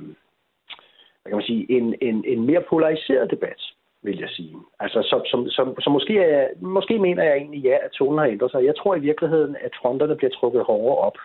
hvad 1.27 1.31
kan 1.31 1.37
man 1.37 1.53
sige, 1.53 1.71
en, 1.77 1.95
en, 2.01 2.25
en 2.27 2.47
mere 2.47 2.63
polariseret 2.71 3.31
debat 3.31 3.61
vil 4.03 4.19
jeg 4.19 4.29
sige. 4.29 4.57
Altså, 4.81 5.03
så, 5.03 5.17
som, 5.31 5.49
som, 5.49 5.81
så 5.81 5.91
måske, 5.91 6.19
er, 6.19 6.49
måske 6.61 6.99
mener 6.99 7.23
jeg 7.23 7.37
egentlig, 7.37 7.63
ja, 7.63 7.77
at 7.85 7.91
tonen 7.91 8.19
har 8.19 8.27
ændret 8.27 8.51
sig. 8.51 8.65
Jeg 8.65 8.77
tror 8.77 8.95
i 8.95 9.07
virkeligheden, 9.09 9.57
at 9.61 9.73
fronterne 9.81 10.17
bliver 10.17 10.31
trukket 10.31 10.63
hårdere 10.63 10.97
op. 10.97 11.19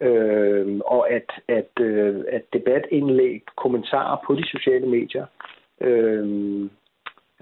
Øh, 0.00 0.80
og 0.84 1.10
at, 1.10 1.30
at, 1.48 1.70
øh, 1.80 2.24
at 2.28 2.42
debatindlæg, 2.52 3.42
kommentarer 3.56 4.16
på 4.26 4.34
de 4.34 4.44
sociale 4.48 4.86
medier 4.86 5.26
øh, 5.80 6.24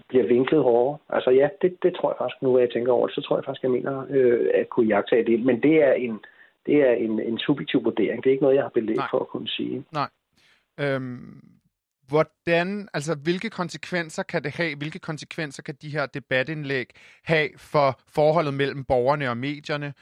bliver 0.09 0.27
vinklet 0.27 0.63
hårdere. 0.63 0.99
Altså 1.09 1.31
ja, 1.31 1.49
det, 1.63 1.83
det 1.83 1.95
tror 1.95 2.11
jeg 2.11 2.17
faktisk, 2.19 2.43
nu 2.43 2.51
hvor 2.51 2.59
jeg 2.59 2.71
tænker 2.71 2.93
over 2.93 3.07
det, 3.07 3.15
så 3.15 3.21
tror 3.21 3.37
jeg 3.37 3.45
faktisk, 3.45 3.63
jeg 3.63 3.71
mener 3.71 4.07
øh, 4.11 4.51
at 4.55 4.69
kunne 4.69 4.87
jagtage 4.87 5.25
det. 5.25 5.45
Men 5.45 5.63
det 5.63 5.83
er 5.83 5.93
en, 5.93 6.21
det 6.67 6.77
er 6.89 6.93
en, 6.93 7.21
en 7.21 7.39
subjektiv 7.39 7.85
vurdering. 7.85 8.25
Det 8.25 8.31
er 8.31 8.33
ikke 8.33 8.43
noget, 8.43 8.57
jeg 8.57 8.65
har 8.65 8.79
belæg 8.81 8.97
for 9.11 9.19
at 9.19 9.29
kunne 9.29 9.49
sige. 9.49 9.85
Nej. 9.93 10.09
Øhm, 10.81 11.56
hvordan, 12.09 12.89
altså 12.95 13.17
hvilke 13.25 13.51
konsekvenser 13.51 14.23
kan 14.23 14.43
det 14.45 14.53
have, 14.57 14.77
hvilke 14.77 14.99
konsekvenser 14.99 15.63
kan 15.63 15.75
de 15.83 15.89
her 15.89 16.07
debatindlæg 16.07 16.87
have 17.25 17.49
for 17.59 18.01
forholdet 18.15 18.55
mellem 18.55 18.85
borgerne 18.85 19.31
og 19.31 19.37
medierne? 19.37 19.93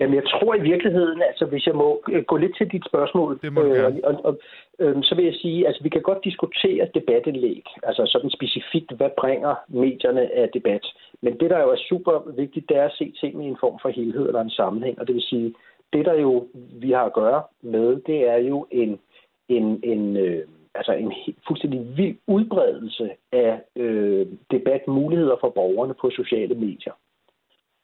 Jamen, 0.00 0.14
jeg 0.14 0.24
tror 0.24 0.54
i 0.54 0.60
virkeligheden, 0.60 1.22
altså 1.22 1.44
hvis 1.46 1.66
jeg 1.66 1.74
må 1.74 2.02
øh, 2.12 2.24
gå 2.24 2.36
lidt 2.36 2.56
til 2.56 2.72
dit 2.72 2.84
spørgsmål, 2.86 3.38
det 3.42 3.52
må 3.52 3.62
øh, 3.62 3.84
og, 3.84 3.92
og, 4.04 4.14
og, 4.24 4.38
øh, 4.78 4.96
så 5.02 5.14
vil 5.14 5.24
jeg 5.24 5.34
sige, 5.34 5.66
altså 5.66 5.82
vi 5.82 5.88
kan 5.88 6.02
godt 6.02 6.24
diskutere 6.24 6.88
debatindlæg, 6.94 7.64
altså 7.82 8.02
sådan 8.06 8.30
specifikt, 8.30 8.92
hvad 8.96 9.10
bringer 9.18 9.54
medierne 9.68 10.34
af 10.34 10.48
debat. 10.54 10.86
Men 11.22 11.32
det, 11.40 11.50
der 11.50 11.58
jo 11.60 11.70
er 11.70 11.86
super 11.88 12.32
vigtigt, 12.36 12.68
det 12.68 12.76
er 12.76 12.84
at 12.84 12.96
se 12.98 13.14
tingene 13.20 13.44
i 13.44 13.48
en 13.48 13.56
form 13.60 13.78
for 13.82 13.88
helhed 13.88 14.26
eller 14.26 14.40
en 14.40 14.50
sammenhæng, 14.50 15.00
og 15.00 15.06
det 15.06 15.14
vil 15.14 15.22
sige, 15.22 15.54
det 15.92 16.04
der 16.04 16.14
jo 16.14 16.48
vi 16.72 16.90
har 16.90 17.04
at 17.04 17.12
gøre 17.12 17.42
med, 17.62 18.00
det 18.06 18.28
er 18.28 18.36
jo 18.36 18.66
en 18.70 18.98
en, 19.48 19.80
en, 19.84 20.16
øh, 20.16 20.48
altså 20.74 20.92
en 20.92 21.12
fuldstændig 21.46 21.96
vild 21.96 22.16
udbredelse 22.26 23.10
af 23.32 23.60
øh, 23.76 24.26
debatmuligheder 24.50 25.36
for 25.40 25.50
borgerne 25.50 25.94
på 25.94 26.10
sociale 26.10 26.54
medier. 26.54 26.92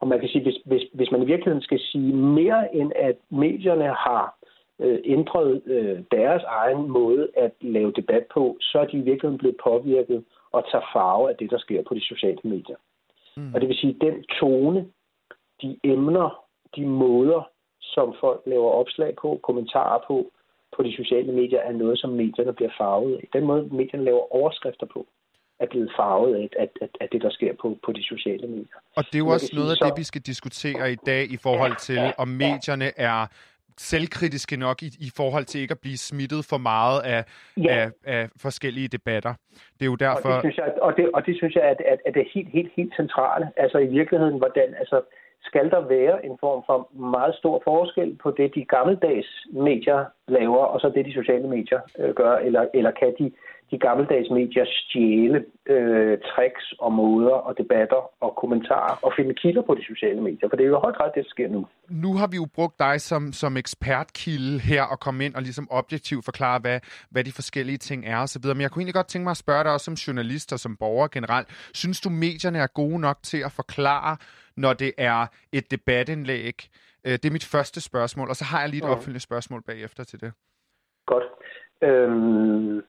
Og 0.00 0.08
man 0.08 0.20
kan 0.20 0.28
sige, 0.28 0.42
hvis, 0.42 0.58
hvis, 0.64 0.82
hvis 0.92 1.10
man 1.10 1.22
i 1.22 1.26
virkeligheden 1.26 1.62
skal 1.62 1.80
sige 1.80 2.12
mere 2.12 2.74
end 2.74 2.92
at 2.96 3.16
medierne 3.30 3.84
har 3.84 4.36
øh, 4.78 4.98
ændret 5.04 5.62
øh, 5.66 5.98
deres 6.10 6.42
egen 6.42 6.88
måde 6.88 7.28
at 7.36 7.52
lave 7.60 7.92
debat 7.92 8.24
på, 8.34 8.56
så 8.60 8.78
er 8.78 8.84
de 8.84 8.96
i 8.96 9.00
virkeligheden 9.00 9.38
blevet 9.38 9.56
påvirket 9.64 10.24
og 10.52 10.64
tager 10.70 10.84
farve 10.92 11.30
af 11.30 11.36
det, 11.36 11.50
der 11.50 11.58
sker 11.58 11.82
på 11.82 11.94
de 11.94 12.00
sociale 12.00 12.38
medier. 12.44 12.76
Mm. 13.36 13.54
Og 13.54 13.60
det 13.60 13.68
vil 13.68 13.76
sige, 13.76 13.96
den 14.00 14.24
tone, 14.40 14.86
de 15.62 15.78
emner, 15.84 16.44
de 16.76 16.86
måder, 16.86 17.50
som 17.80 18.14
folk 18.20 18.42
laver 18.46 18.70
opslag 18.70 19.14
på, 19.16 19.40
kommentarer 19.42 20.04
på, 20.06 20.30
på 20.76 20.82
de 20.82 20.96
sociale 20.96 21.32
medier 21.32 21.60
er 21.60 21.72
noget, 21.72 21.98
som 21.98 22.10
medierne 22.10 22.52
bliver 22.52 22.72
farvet 22.78 23.14
af. 23.14 23.28
Den 23.32 23.44
måde, 23.44 23.62
medierne 23.80 24.04
laver 24.04 24.34
overskrifter 24.34 24.86
på, 24.86 25.06
er 25.60 25.66
blevet 25.66 25.92
farvet 25.98 26.34
af, 26.34 26.48
af, 26.62 26.68
af, 26.82 26.88
af 27.00 27.08
det, 27.12 27.22
der 27.22 27.30
sker 27.30 27.52
på, 27.62 27.78
på 27.84 27.92
de 27.92 28.04
sociale 28.04 28.46
medier. 28.46 28.78
Og 28.96 29.04
det 29.04 29.14
er 29.14 29.18
jo 29.18 29.28
også 29.28 29.50
noget 29.54 29.70
af 29.70 29.76
så... 29.76 29.84
det, 29.84 29.98
vi 29.98 30.02
skal 30.02 30.20
diskutere 30.20 30.92
i 30.92 30.98
dag 31.06 31.22
i 31.32 31.36
forhold 31.36 31.76
til, 31.76 31.94
ja, 31.94 32.04
ja, 32.04 32.12
om 32.18 32.28
medierne 32.28 32.84
ja. 32.84 33.04
er 33.08 33.26
selvkritiske 33.78 34.56
nok 34.56 34.82
i, 34.82 34.86
i 34.86 35.10
forhold 35.16 35.44
til 35.44 35.60
ikke 35.60 35.72
at 35.72 35.78
blive 35.78 35.96
smittet 35.96 36.44
for 36.50 36.58
meget 36.58 37.00
af, 37.14 37.24
ja. 37.56 37.76
af, 37.76 37.90
af 38.04 38.28
forskellige 38.42 38.88
debatter. 38.88 39.34
Det 39.76 39.82
er 39.86 39.90
jo 39.94 39.94
derfor... 39.94 40.28
Og 40.28 40.42
det 40.42 40.52
synes 40.52 40.56
jeg, 40.56 40.74
og 40.82 40.96
det, 40.96 41.10
og 41.14 41.26
det 41.26 41.36
synes 41.36 41.54
jeg 41.54 41.62
at, 41.62 41.80
at, 41.92 41.98
at 42.06 42.14
det 42.14 42.20
er 42.20 42.30
helt, 42.34 42.48
helt, 42.48 42.72
helt 42.76 42.92
centrale. 42.96 43.46
Altså 43.56 43.78
i 43.78 43.86
virkeligheden, 43.86 44.38
hvordan... 44.38 44.74
Altså, 44.78 45.00
skal 45.44 45.70
der 45.70 45.80
være 45.80 46.26
en 46.26 46.36
form 46.40 46.62
for 46.66 46.88
meget 46.92 47.34
stor 47.34 47.62
forskel 47.64 48.16
på 48.22 48.30
det, 48.30 48.54
de 48.54 48.64
gammeldags 48.64 49.46
medier 49.52 50.04
laver, 50.28 50.64
og 50.64 50.80
så 50.80 50.88
det, 50.94 51.06
de 51.06 51.12
sociale 51.12 51.48
medier 51.48 51.80
øh, 51.98 52.14
gør, 52.14 52.36
eller, 52.36 52.66
eller 52.74 52.90
kan 52.90 53.14
de, 53.18 53.32
de 53.74 53.78
gammeldags 53.86 54.30
medier 54.38 54.66
stjæle 54.78 55.38
øh, 55.74 56.18
tricks 56.30 56.66
og 56.84 56.92
måder 56.92 57.36
og 57.46 57.52
debatter 57.58 58.00
og 58.24 58.30
kommentarer 58.42 58.94
og 59.06 59.12
finde 59.16 59.34
kilder 59.34 59.62
på 59.62 59.74
de 59.74 59.84
sociale 59.92 60.20
medier, 60.20 60.48
for 60.48 60.56
det 60.56 60.64
er 60.64 60.68
jo 60.68 60.78
i 60.78 60.84
høj 60.86 60.92
grad 60.92 61.10
det, 61.14 61.24
der 61.24 61.30
sker 61.34 61.48
nu. 61.48 61.66
Nu 62.04 62.10
har 62.20 62.28
vi 62.32 62.36
jo 62.36 62.46
brugt 62.54 62.78
dig 62.78 63.00
som, 63.00 63.32
som 63.32 63.56
ekspertkilde 63.56 64.58
her 64.70 64.82
og 64.82 65.00
komme 65.00 65.24
ind 65.24 65.34
og 65.34 65.42
ligesom 65.42 65.66
objektivt 65.70 66.24
forklare, 66.24 66.58
hvad, 66.58 66.78
hvad 67.10 67.24
de 67.24 67.32
forskellige 67.32 67.78
ting 67.78 68.06
er 68.06 68.18
osv., 68.24 68.46
men 68.46 68.60
jeg 68.60 68.70
kunne 68.70 68.80
egentlig 68.80 69.00
godt 69.00 69.10
tænke 69.12 69.24
mig 69.24 69.30
at 69.30 69.44
spørge 69.46 69.64
dig 69.64 69.72
også 69.72 69.84
som 69.84 69.94
journalist 69.94 70.52
og 70.52 70.58
som 70.58 70.76
borger 70.76 71.08
generelt. 71.08 71.48
Synes 71.74 72.00
du, 72.00 72.08
medierne 72.10 72.58
er 72.58 72.66
gode 72.66 73.00
nok 73.00 73.18
til 73.22 73.40
at 73.48 73.52
forklare, 73.52 74.16
når 74.56 74.72
det 74.72 74.92
er 74.98 75.26
et 75.52 75.70
debatindlæg? 75.70 76.56
Øh, 77.06 77.12
det 77.12 77.24
er 77.24 77.30
mit 77.38 77.50
første 77.54 77.80
spørgsmål, 77.80 78.28
og 78.28 78.36
så 78.36 78.44
har 78.44 78.60
jeg 78.60 78.68
lige 78.68 78.84
et 78.84 78.90
opfølgende 78.90 79.20
spørgsmål 79.20 79.62
bagefter 79.62 80.04
til 80.04 80.20
det. 80.20 80.32
Godt. 81.06 81.24
Øhm, 81.82 82.82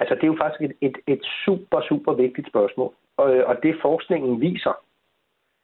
altså, 0.00 0.14
det 0.14 0.22
er 0.22 0.26
jo 0.34 0.38
faktisk 0.40 0.62
et, 0.62 0.76
et, 0.80 0.96
et 1.06 1.22
super, 1.44 1.80
super 1.88 2.12
vigtigt 2.12 2.48
spørgsmål. 2.48 2.92
Og, 3.16 3.36
øh, 3.36 3.48
og 3.48 3.56
det 3.62 3.78
forskningen 3.82 4.40
viser, 4.40 4.74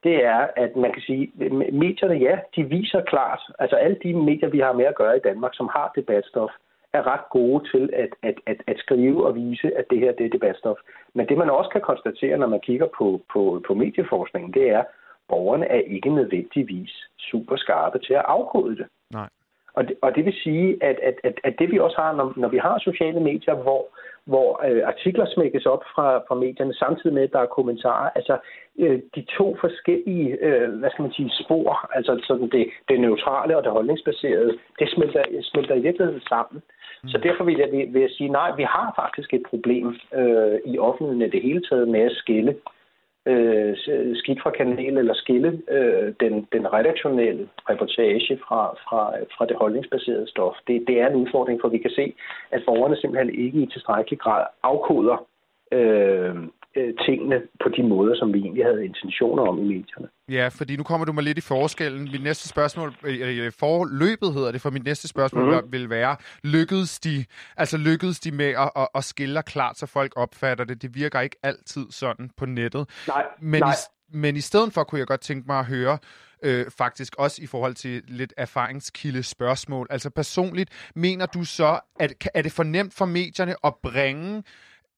det 0.05 0.25
er, 0.25 0.47
at 0.57 0.77
man 0.77 0.93
kan 0.93 1.03
sige, 1.03 1.33
medierne, 1.73 2.15
ja, 2.15 2.39
de 2.57 2.65
viser 2.65 3.01
klart, 3.01 3.41
altså 3.59 3.77
alle 3.77 3.97
de 4.03 4.15
medier, 4.15 4.49
vi 4.49 4.59
har 4.59 4.73
med 4.73 4.85
at 4.85 4.95
gøre 4.95 5.17
i 5.17 5.21
Danmark, 5.25 5.55
som 5.55 5.69
har 5.73 5.93
debatstof, 5.97 6.51
er 6.93 7.07
ret 7.07 7.31
gode 7.31 7.71
til 7.73 7.91
at, 7.93 8.09
at, 8.23 8.35
at, 8.47 8.57
at 8.67 8.79
skrive 8.79 9.27
og 9.27 9.35
vise, 9.35 9.77
at 9.79 9.85
det 9.91 9.99
her 9.99 10.13
det 10.13 10.27
er 10.27 10.31
debatstof. 10.31 10.77
Men 11.15 11.27
det 11.29 11.39
man 11.39 11.51
også 11.51 11.71
kan 11.71 11.81
konstatere, 11.81 12.39
når 12.39 12.47
man 12.47 12.61
kigger 12.61 12.87
på, 12.99 13.21
på, 13.33 13.63
på 13.67 13.75
medieforskningen, 13.75 14.53
det 14.53 14.71
er, 14.71 14.79
at 14.79 14.87
borgerne 15.29 15.67
er 15.67 15.81
ikke 15.81 16.11
nødvendigvis 16.11 17.09
super 17.19 17.57
skarpe 17.57 17.99
til 17.99 18.15
at 18.15 18.25
afkode 18.29 18.77
det. 18.77 18.87
Nej. 19.13 19.29
Og 19.75 19.89
det, 19.89 19.97
og 20.03 20.15
det 20.15 20.25
vil 20.25 20.35
sige, 20.43 20.85
at, 20.85 20.97
at, 21.03 21.15
at, 21.25 21.41
at 21.45 21.55
det 21.59 21.71
vi 21.73 21.79
også 21.79 21.97
har, 21.97 22.13
når, 22.13 22.33
når 22.37 22.49
vi 22.49 22.59
har 22.59 22.79
sociale 22.79 23.21
medier, 23.21 23.55
hvor, 23.55 23.87
hvor 24.25 24.65
øh, 24.69 24.83
artikler 24.87 25.27
smækkes 25.27 25.67
op 25.67 25.85
fra, 25.95 26.19
fra 26.29 26.35
medierne, 26.35 26.75
samtidig 26.75 27.15
med, 27.15 27.23
at 27.23 27.33
der 27.33 27.39
er 27.39 27.57
kommentarer, 27.57 28.11
altså 28.15 28.39
øh, 28.79 29.01
de 29.15 29.23
to 29.39 29.57
forskellige, 29.61 30.29
øh, 30.47 30.73
hvad 30.79 30.91
skal 30.91 31.03
man 31.03 31.13
sige, 31.13 31.31
spor, 31.45 31.91
altså 31.95 32.25
sådan 32.27 32.49
det, 32.51 32.67
det 32.89 33.01
neutrale 33.01 33.57
og 33.57 33.65
det 33.65 33.73
holdningsbaserede, 33.73 34.59
det 34.79 34.89
smelter, 34.95 35.23
smelter 35.43 35.75
i 35.75 35.81
virkeligheden 35.81 36.21
sammen. 36.21 36.63
Mm. 37.03 37.09
Så 37.09 37.19
derfor 37.19 37.45
vil 37.45 37.59
jeg, 37.59 37.69
vil 37.93 38.01
jeg 38.01 38.11
sige, 38.11 38.29
nej, 38.29 38.57
vi 38.57 38.63
har 38.63 38.93
faktisk 39.03 39.35
et 39.35 39.43
problem 39.51 39.87
øh, 40.15 40.59
i 40.65 40.79
offentligheden 40.79 41.33
det 41.33 41.43
hele 41.43 41.63
taget 41.69 41.89
med 41.89 42.01
at 42.01 42.13
skille 42.13 42.51
øh, 42.51 42.82
øh, 43.27 43.77
skidt 44.15 44.43
fra 44.43 44.51
kanalen 44.51 44.99
eller 44.99 45.15
skille 45.15 45.63
øh, 45.71 46.13
den, 46.21 46.47
den 46.53 46.73
redaktionelle 46.73 47.49
reportage 47.71 48.39
fra, 48.49 48.75
fra, 48.85 49.13
fra 49.37 49.47
det 49.47 49.57
holdningsbaserede 49.57 50.29
stof. 50.29 50.55
Det, 50.67 50.85
det 50.87 51.01
er 51.01 51.07
en 51.07 51.17
udfordring, 51.17 51.61
for 51.61 51.69
vi 51.69 51.79
kan 51.79 51.91
se, 51.91 52.15
at 52.51 52.63
borgerne 52.67 52.97
simpelthen 52.97 53.35
ikke 53.45 53.59
i 53.59 53.67
tilstrækkelig 53.67 54.19
grad 54.19 54.47
afkoder 54.63 55.27
øh, 55.73 56.37
øh, 56.77 56.95
tingene 57.07 57.37
på 57.63 57.69
de 57.77 57.83
måder, 57.83 58.15
som 58.15 58.33
vi 58.35 58.39
egentlig 58.39 58.65
havde 58.65 58.85
intentioner 58.85 59.43
om 59.43 59.59
i 59.59 59.63
medierne. 59.63 60.09
Ja, 60.29 60.49
fordi 60.49 60.77
nu 60.77 60.83
kommer 60.83 61.07
du 61.07 61.13
mig 61.13 61.25
lidt 61.25 61.39
i 61.39 61.41
forskellen. 61.41 62.03
Mit 62.13 62.23
næste 62.23 62.49
spørgsmål, 62.49 62.95
øh, 63.05 63.53
forløbet 63.53 64.35
hedder 64.35 64.53
det, 64.53 64.61
for 64.61 64.71
mit 64.71 64.85
næste 64.85 65.09
spørgsmål 65.09 65.45
mm-hmm. 65.45 65.73
vil 65.73 65.91
være, 65.91 66.17
lykkedes 66.45 67.01
de, 67.01 67.25
altså 67.57 67.77
lykkedes 67.79 68.21
de 68.21 68.31
med 68.33 68.47
at, 68.47 68.71
at, 68.77 68.89
at 68.95 69.05
skille 69.05 69.43
klart, 69.43 69.79
så 69.79 69.87
folk 69.87 70.13
opfatter 70.17 70.65
det? 70.65 70.83
Det 70.83 70.95
virker 70.95 71.21
ikke 71.21 71.37
altid 71.43 71.87
sådan 71.91 72.31
på 72.37 72.47
nettet. 72.47 72.89
Nej, 73.09 73.25
men 73.41 73.61
nej. 73.61 73.73
I, 73.73 74.17
men 74.17 74.37
i 74.37 74.41
stedet 74.41 74.73
for 74.73 74.85
kunne 74.85 74.99
jeg 74.99 75.07
godt 75.07 75.21
tænke 75.21 75.47
mig 75.47 75.59
at 75.59 75.67
høre, 75.67 75.99
øh, 76.43 76.67
faktisk 76.79 77.15
også 77.19 77.43
i 77.43 77.47
forhold 77.47 77.75
til 77.75 78.03
lidt 78.09 78.35
erfaringskilde 78.37 79.23
spørgsmål. 79.23 79.87
Altså 79.91 80.11
personligt, 80.11 80.91
mener 80.95 81.27
du 81.27 81.45
så, 81.45 81.81
at 82.01 82.29
er 82.35 82.43
det 82.43 82.53
for 82.53 82.63
nemt 82.63 82.95
for 82.95 83.05
medierne 83.05 83.55
at 83.65 83.75
bringe 83.83 84.43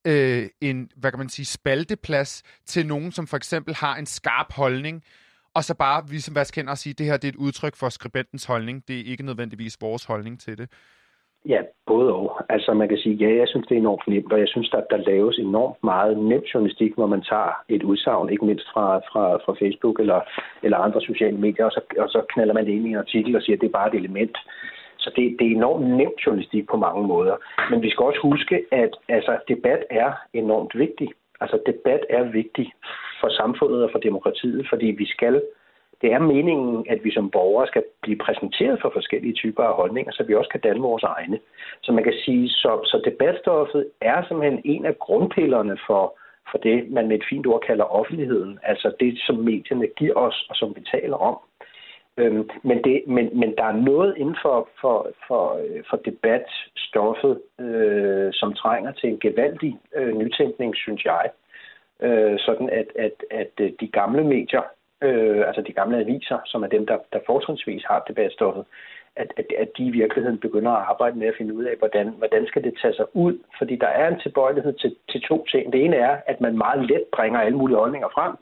øh, 0.07 0.49
en, 0.61 0.91
hvad 0.97 1.11
kan 1.11 1.19
man 1.19 1.29
sige, 1.29 1.47
spalteplads 1.47 2.43
til 2.65 2.87
nogen, 2.87 3.13
som 3.13 3.27
for 3.27 3.37
eksempel 3.37 3.75
har 3.75 3.97
en 3.97 4.07
skarp 4.07 4.53
holdning, 4.53 5.05
og 5.55 5.65
så 5.65 5.75
bare 5.75 6.07
ligesom 6.07 6.35
vaske 6.35 6.65
og 6.69 6.79
sige, 6.79 6.95
det 6.95 7.07
her 7.07 7.17
det 7.17 7.29
er 7.29 7.33
et 7.33 7.45
udtryk 7.47 7.77
for 7.77 7.89
skribentens 7.89 8.45
holdning. 8.45 8.89
Det 8.89 9.01
er 9.01 9.05
ikke 9.11 9.27
nødvendigvis 9.27 9.79
vores 9.81 10.05
holdning 10.05 10.41
til 10.41 10.59
det. 10.59 10.69
Ja, 11.49 11.61
både 11.87 12.15
og. 12.15 12.41
Altså 12.49 12.75
man 12.75 12.89
kan 12.89 12.99
sige, 12.99 13.15
ja, 13.15 13.37
jeg 13.41 13.49
synes, 13.49 13.67
det 13.67 13.75
er 13.75 13.79
enormt 13.79 14.09
nemt, 14.09 14.33
og 14.33 14.39
jeg 14.39 14.49
synes, 14.49 14.71
at 14.75 14.87
der 14.91 14.97
laves 14.97 15.39
enormt 15.39 15.85
meget 15.85 16.19
nem 16.19 16.43
journalistik, 16.55 16.95
hvor 16.95 17.07
man 17.07 17.23
tager 17.23 17.53
et 17.69 17.83
udsagn, 17.83 18.29
ikke 18.29 18.45
mindst 18.45 18.67
fra, 18.73 18.99
fra, 18.99 19.25
fra 19.45 19.53
Facebook 19.63 20.01
eller, 20.01 20.21
eller 20.63 20.79
andre 20.79 21.01
sociale 21.01 21.39
medier, 21.39 21.65
og 21.65 21.73
så, 21.73 21.81
og 21.99 22.09
så 22.09 22.23
knaller 22.33 22.55
man 22.55 22.67
det 22.67 22.73
ind 22.73 22.87
i 22.87 22.91
en 22.91 23.05
artikel 23.07 23.37
og 23.37 23.43
siger, 23.43 23.57
at 23.57 23.61
det 23.61 23.67
er 23.67 23.79
bare 23.79 23.89
et 23.89 23.99
element. 24.01 24.37
Så 25.05 25.11
det, 25.17 25.37
det 25.39 25.47
er 25.47 25.57
enormt 25.57 25.87
nemt 26.01 26.19
journalistik 26.27 26.67
på 26.69 26.77
mange 26.77 27.07
måder. 27.07 27.37
Men 27.71 27.83
vi 27.83 27.91
skal 27.91 28.05
også 28.05 28.21
huske, 28.23 28.57
at 28.73 28.93
altså, 29.09 29.33
debat 29.49 29.83
er 29.91 30.11
enormt 30.33 30.79
vigtig. 30.79 31.09
Altså 31.41 31.59
debat 31.67 32.03
er 32.11 32.23
vigtig 32.23 32.73
for 33.21 33.29
samfundet 33.29 33.85
og 33.85 33.91
for 33.93 33.99
demokratiet, 33.99 34.67
fordi 34.71 34.87
vi 34.87 35.07
skal 35.07 35.43
det 36.03 36.13
er 36.13 36.19
meningen, 36.19 36.87
at 36.89 37.05
vi 37.05 37.11
som 37.13 37.31
borgere 37.31 37.67
skal 37.67 37.85
blive 38.03 38.19
præsenteret 38.19 38.79
for 38.83 38.91
forskellige 38.93 39.35
typer 39.35 39.63
af 39.63 39.75
holdninger, 39.75 40.13
så 40.13 40.23
vi 40.23 40.35
også 40.35 40.51
kan 40.51 40.61
danne 40.61 40.81
vores 40.81 41.03
egne. 41.03 41.39
Så 41.83 41.93
man 41.93 42.05
kan 42.05 42.17
sige, 42.25 42.49
så, 42.49 42.81
så 42.85 43.03
debatstoffet 43.05 43.87
er 44.01 44.25
simpelthen 44.29 44.61
en 44.65 44.85
af 44.87 44.99
grundpillerne 44.99 45.79
for, 45.87 46.19
for 46.51 46.59
det, 46.59 46.91
man 46.91 47.09
med 47.09 47.17
et 47.17 47.25
fint 47.31 47.47
ord 47.47 47.61
kalder 47.61 47.85
offentligheden. 47.85 48.59
Altså 48.63 48.93
det, 49.01 49.19
som 49.27 49.37
medierne 49.37 49.87
giver 49.97 50.15
os, 50.15 50.47
og 50.51 50.57
som 50.57 50.69
vi 50.77 50.83
taler 50.95 51.17
om. 51.17 51.37
Øhm, 52.17 52.49
men, 52.63 52.85
det, 52.85 53.03
men, 53.07 53.39
men 53.41 53.55
der 53.59 53.65
er 53.65 53.77
noget 53.91 54.17
inden 54.17 54.37
for, 54.43 54.69
for, 54.81 55.11
for, 55.29 55.61
øh, 55.65 55.83
for 55.91 55.97
debatstoffet, 55.97 57.41
øh, 57.61 58.33
som 58.33 58.53
trænger 58.53 58.93
til 58.93 59.09
en 59.09 59.21
gevaldig 59.21 59.79
øh, 59.97 60.17
nytænkning, 60.17 60.77
synes 60.77 61.05
jeg. 61.05 61.31
Øh, 62.03 62.39
sådan 62.39 62.71
at, 62.71 62.87
at, 62.99 63.17
at 63.31 63.51
øh, 63.61 63.73
de 63.81 63.89
gamle 63.89 64.25
medier, 64.25 64.63
øh, 65.03 65.47
altså 65.47 65.63
de 65.63 65.73
gamle 65.73 65.99
aviser, 65.99 66.39
som 66.47 66.63
er 66.63 66.69
dem, 66.69 66.87
der, 66.87 66.99
der 67.13 67.19
fortrinsvis 67.27 67.85
har 67.85 68.05
debatstoffet, 68.09 68.65
at, 69.17 69.33
at, 69.37 69.47
at 69.59 69.69
de 69.79 69.85
i 69.85 69.91
virkeligheden 69.91 70.39
begynder 70.39 70.71
at 70.71 70.87
arbejde 70.89 71.19
med 71.19 71.27
at 71.27 71.35
finde 71.39 71.55
ud 71.55 71.65
af, 71.65 71.77
hvordan, 71.79 72.09
hvordan 72.09 72.47
skal 72.47 72.65
det 72.65 72.75
tage 72.83 72.95
sig 72.95 73.07
ud. 73.17 73.39
Fordi 73.59 73.77
der 73.77 73.87
er 73.87 74.09
en 74.09 74.21
tilbøjelighed 74.21 74.73
til, 74.73 74.97
til 75.11 75.21
to 75.21 75.47
ting. 75.47 75.73
Det 75.73 75.85
ene 75.85 75.97
er, 75.97 76.17
at 76.27 76.41
man 76.41 76.59
meget 76.59 76.87
let 76.91 77.05
bringer 77.13 77.41
alle 77.41 77.59
mulige 77.59 77.79
holdninger 77.79 78.09
frem, 78.09 78.33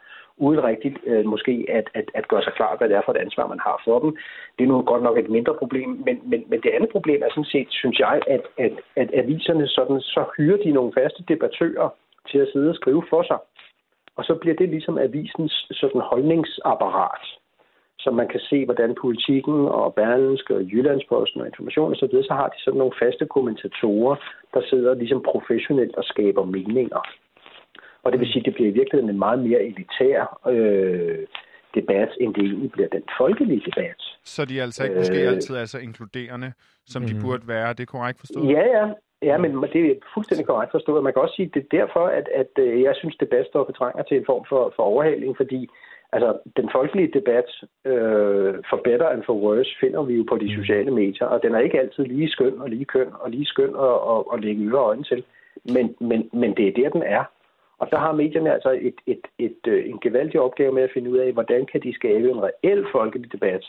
uden 0.46 0.64
rigtigt 0.70 0.96
øh, 1.06 1.24
måske 1.24 1.54
at, 1.78 1.86
at, 1.94 2.06
at 2.14 2.28
gøre 2.28 2.42
sig 2.42 2.52
klar, 2.52 2.76
hvad 2.76 2.88
det 2.88 2.96
er 2.96 3.02
for 3.04 3.12
et 3.12 3.24
ansvar, 3.26 3.46
man 3.46 3.64
har 3.68 3.76
for 3.84 3.98
dem. 3.98 4.10
Det 4.56 4.64
er 4.64 4.68
nu 4.68 4.82
godt 4.82 5.02
nok 5.02 5.18
et 5.18 5.30
mindre 5.36 5.54
problem, 5.54 5.88
men, 6.06 6.16
men, 6.30 6.40
men 6.50 6.60
det 6.64 6.70
andet 6.76 6.90
problem 6.90 7.20
er 7.22 7.30
sådan 7.30 7.52
set, 7.54 7.68
synes 7.70 7.98
jeg, 7.98 8.20
at, 8.26 8.44
at, 8.58 8.74
at 8.96 9.08
aviserne 9.20 9.66
sådan, 9.68 10.00
så 10.00 10.24
hyrer 10.36 10.58
de 10.64 10.70
nogle 10.70 10.92
faste 10.98 11.22
debattører 11.28 11.88
til 12.30 12.38
at 12.38 12.48
sidde 12.52 12.70
og 12.70 12.74
skrive 12.74 13.02
for 13.10 13.22
sig. 13.22 13.38
Og 14.16 14.24
så 14.24 14.34
bliver 14.34 14.56
det 14.56 14.68
ligesom 14.68 14.98
avisens 14.98 15.54
sådan 15.70 16.00
holdningsapparat, 16.00 17.24
så 17.98 18.10
man 18.10 18.28
kan 18.28 18.40
se, 18.40 18.64
hvordan 18.64 18.94
politikken 19.00 19.54
og 19.68 19.94
Berlingske 19.94 20.54
og 20.54 20.62
Jyllandsposten 20.62 21.40
og 21.40 21.46
information 21.46 21.90
og 21.90 21.96
så 21.96 22.06
videre, 22.10 22.24
så 22.24 22.34
har 22.34 22.48
de 22.48 22.58
sådan 22.64 22.78
nogle 22.78 22.98
faste 23.02 23.26
kommentatorer, 23.26 24.16
der 24.54 24.62
sidder 24.70 24.94
ligesom 24.94 25.22
professionelt 25.32 25.96
og 25.96 26.04
skaber 26.04 26.44
meninger. 26.44 27.02
Og 28.04 28.12
det 28.12 28.20
vil 28.20 28.28
sige, 28.28 28.40
at 28.40 28.46
det 28.46 28.54
bliver 28.54 28.70
i 28.70 28.78
virkeligheden 28.80 29.10
en 29.10 29.18
meget 29.18 29.38
mere 29.38 29.60
elitær 29.62 30.48
øh, 30.48 31.26
debat, 31.74 32.10
end 32.20 32.34
det 32.34 32.44
egentlig 32.44 32.72
bliver 32.72 32.88
den 32.88 33.02
folkelige 33.18 33.62
debat. 33.66 34.00
Så 34.24 34.44
de 34.44 34.58
er 34.58 34.62
altså 34.62 34.84
ikke 34.84 34.96
måske 34.96 35.22
øh, 35.22 35.28
altid 35.28 35.56
altså 35.56 35.78
inkluderende, 35.78 36.52
som 36.86 37.02
mm-hmm. 37.02 37.18
de 37.18 37.24
burde 37.24 37.48
være. 37.48 37.68
Det 37.72 37.80
er 37.80 37.92
korrekt 37.96 38.18
forstået? 38.18 38.48
Ja, 38.48 38.64
ja. 38.78 38.86
Ja, 39.22 39.38
men 39.38 39.50
det 39.72 39.80
er 39.90 39.94
fuldstændig 40.14 40.46
korrekt 40.46 40.70
forstået. 40.70 41.04
Man 41.04 41.12
kan 41.12 41.22
også 41.22 41.36
sige, 41.36 41.46
at 41.46 41.54
det 41.54 41.62
er 41.62 41.76
derfor, 41.78 42.04
at, 42.06 42.28
at 42.34 42.52
øh, 42.58 42.82
jeg 42.82 42.94
synes, 42.96 43.16
debatstoffet 43.16 43.74
trænger 43.76 44.02
til 44.02 44.16
en 44.16 44.24
form 44.26 44.44
for, 44.48 44.72
for 44.76 44.82
overhaling, 44.82 45.36
fordi 45.36 45.68
altså, 46.12 46.38
den 46.56 46.68
folkelige 46.72 47.10
debat 47.18 47.48
øh, 47.84 48.54
for 48.70 48.80
better 48.84 49.08
and 49.08 49.22
for 49.26 49.34
worse 49.44 49.70
finder 49.80 50.02
vi 50.02 50.14
jo 50.14 50.24
på 50.28 50.36
de 50.36 50.44
mm. 50.44 50.62
sociale 50.62 50.90
medier, 50.90 51.26
og 51.26 51.42
den 51.42 51.54
er 51.54 51.58
ikke 51.58 51.80
altid 51.80 52.04
lige 52.04 52.30
skøn 52.30 52.60
og 52.60 52.70
lige 52.70 52.84
køn 52.84 53.10
og 53.20 53.30
lige 53.30 53.46
skøn 53.46 53.74
at, 53.88 53.96
at, 54.12 54.20
at 54.32 54.40
lægge 54.44 54.68
øre 54.70 54.86
øjne 54.90 55.04
til. 55.04 55.24
Men, 55.74 55.94
men, 56.00 56.30
men 56.32 56.50
det 56.56 56.68
er 56.68 56.72
der, 56.72 56.88
den 56.88 57.02
er. 57.02 57.24
Og 57.82 57.86
så 57.90 57.96
har 58.04 58.12
medierne 58.12 58.52
altså 58.56 58.70
et, 58.88 58.98
et, 59.06 59.24
et, 59.38 59.46
et, 59.46 59.62
øh, 59.72 59.90
en 59.90 59.98
gevaldig 60.06 60.40
opgave 60.40 60.72
med 60.72 60.82
at 60.82 60.90
finde 60.94 61.10
ud 61.10 61.18
af, 61.18 61.32
hvordan 61.32 61.66
kan 61.72 61.80
de 61.82 61.94
skabe 61.94 62.30
en 62.30 62.42
reel 62.48 62.84
folkelig 62.92 63.32
debat 63.32 63.64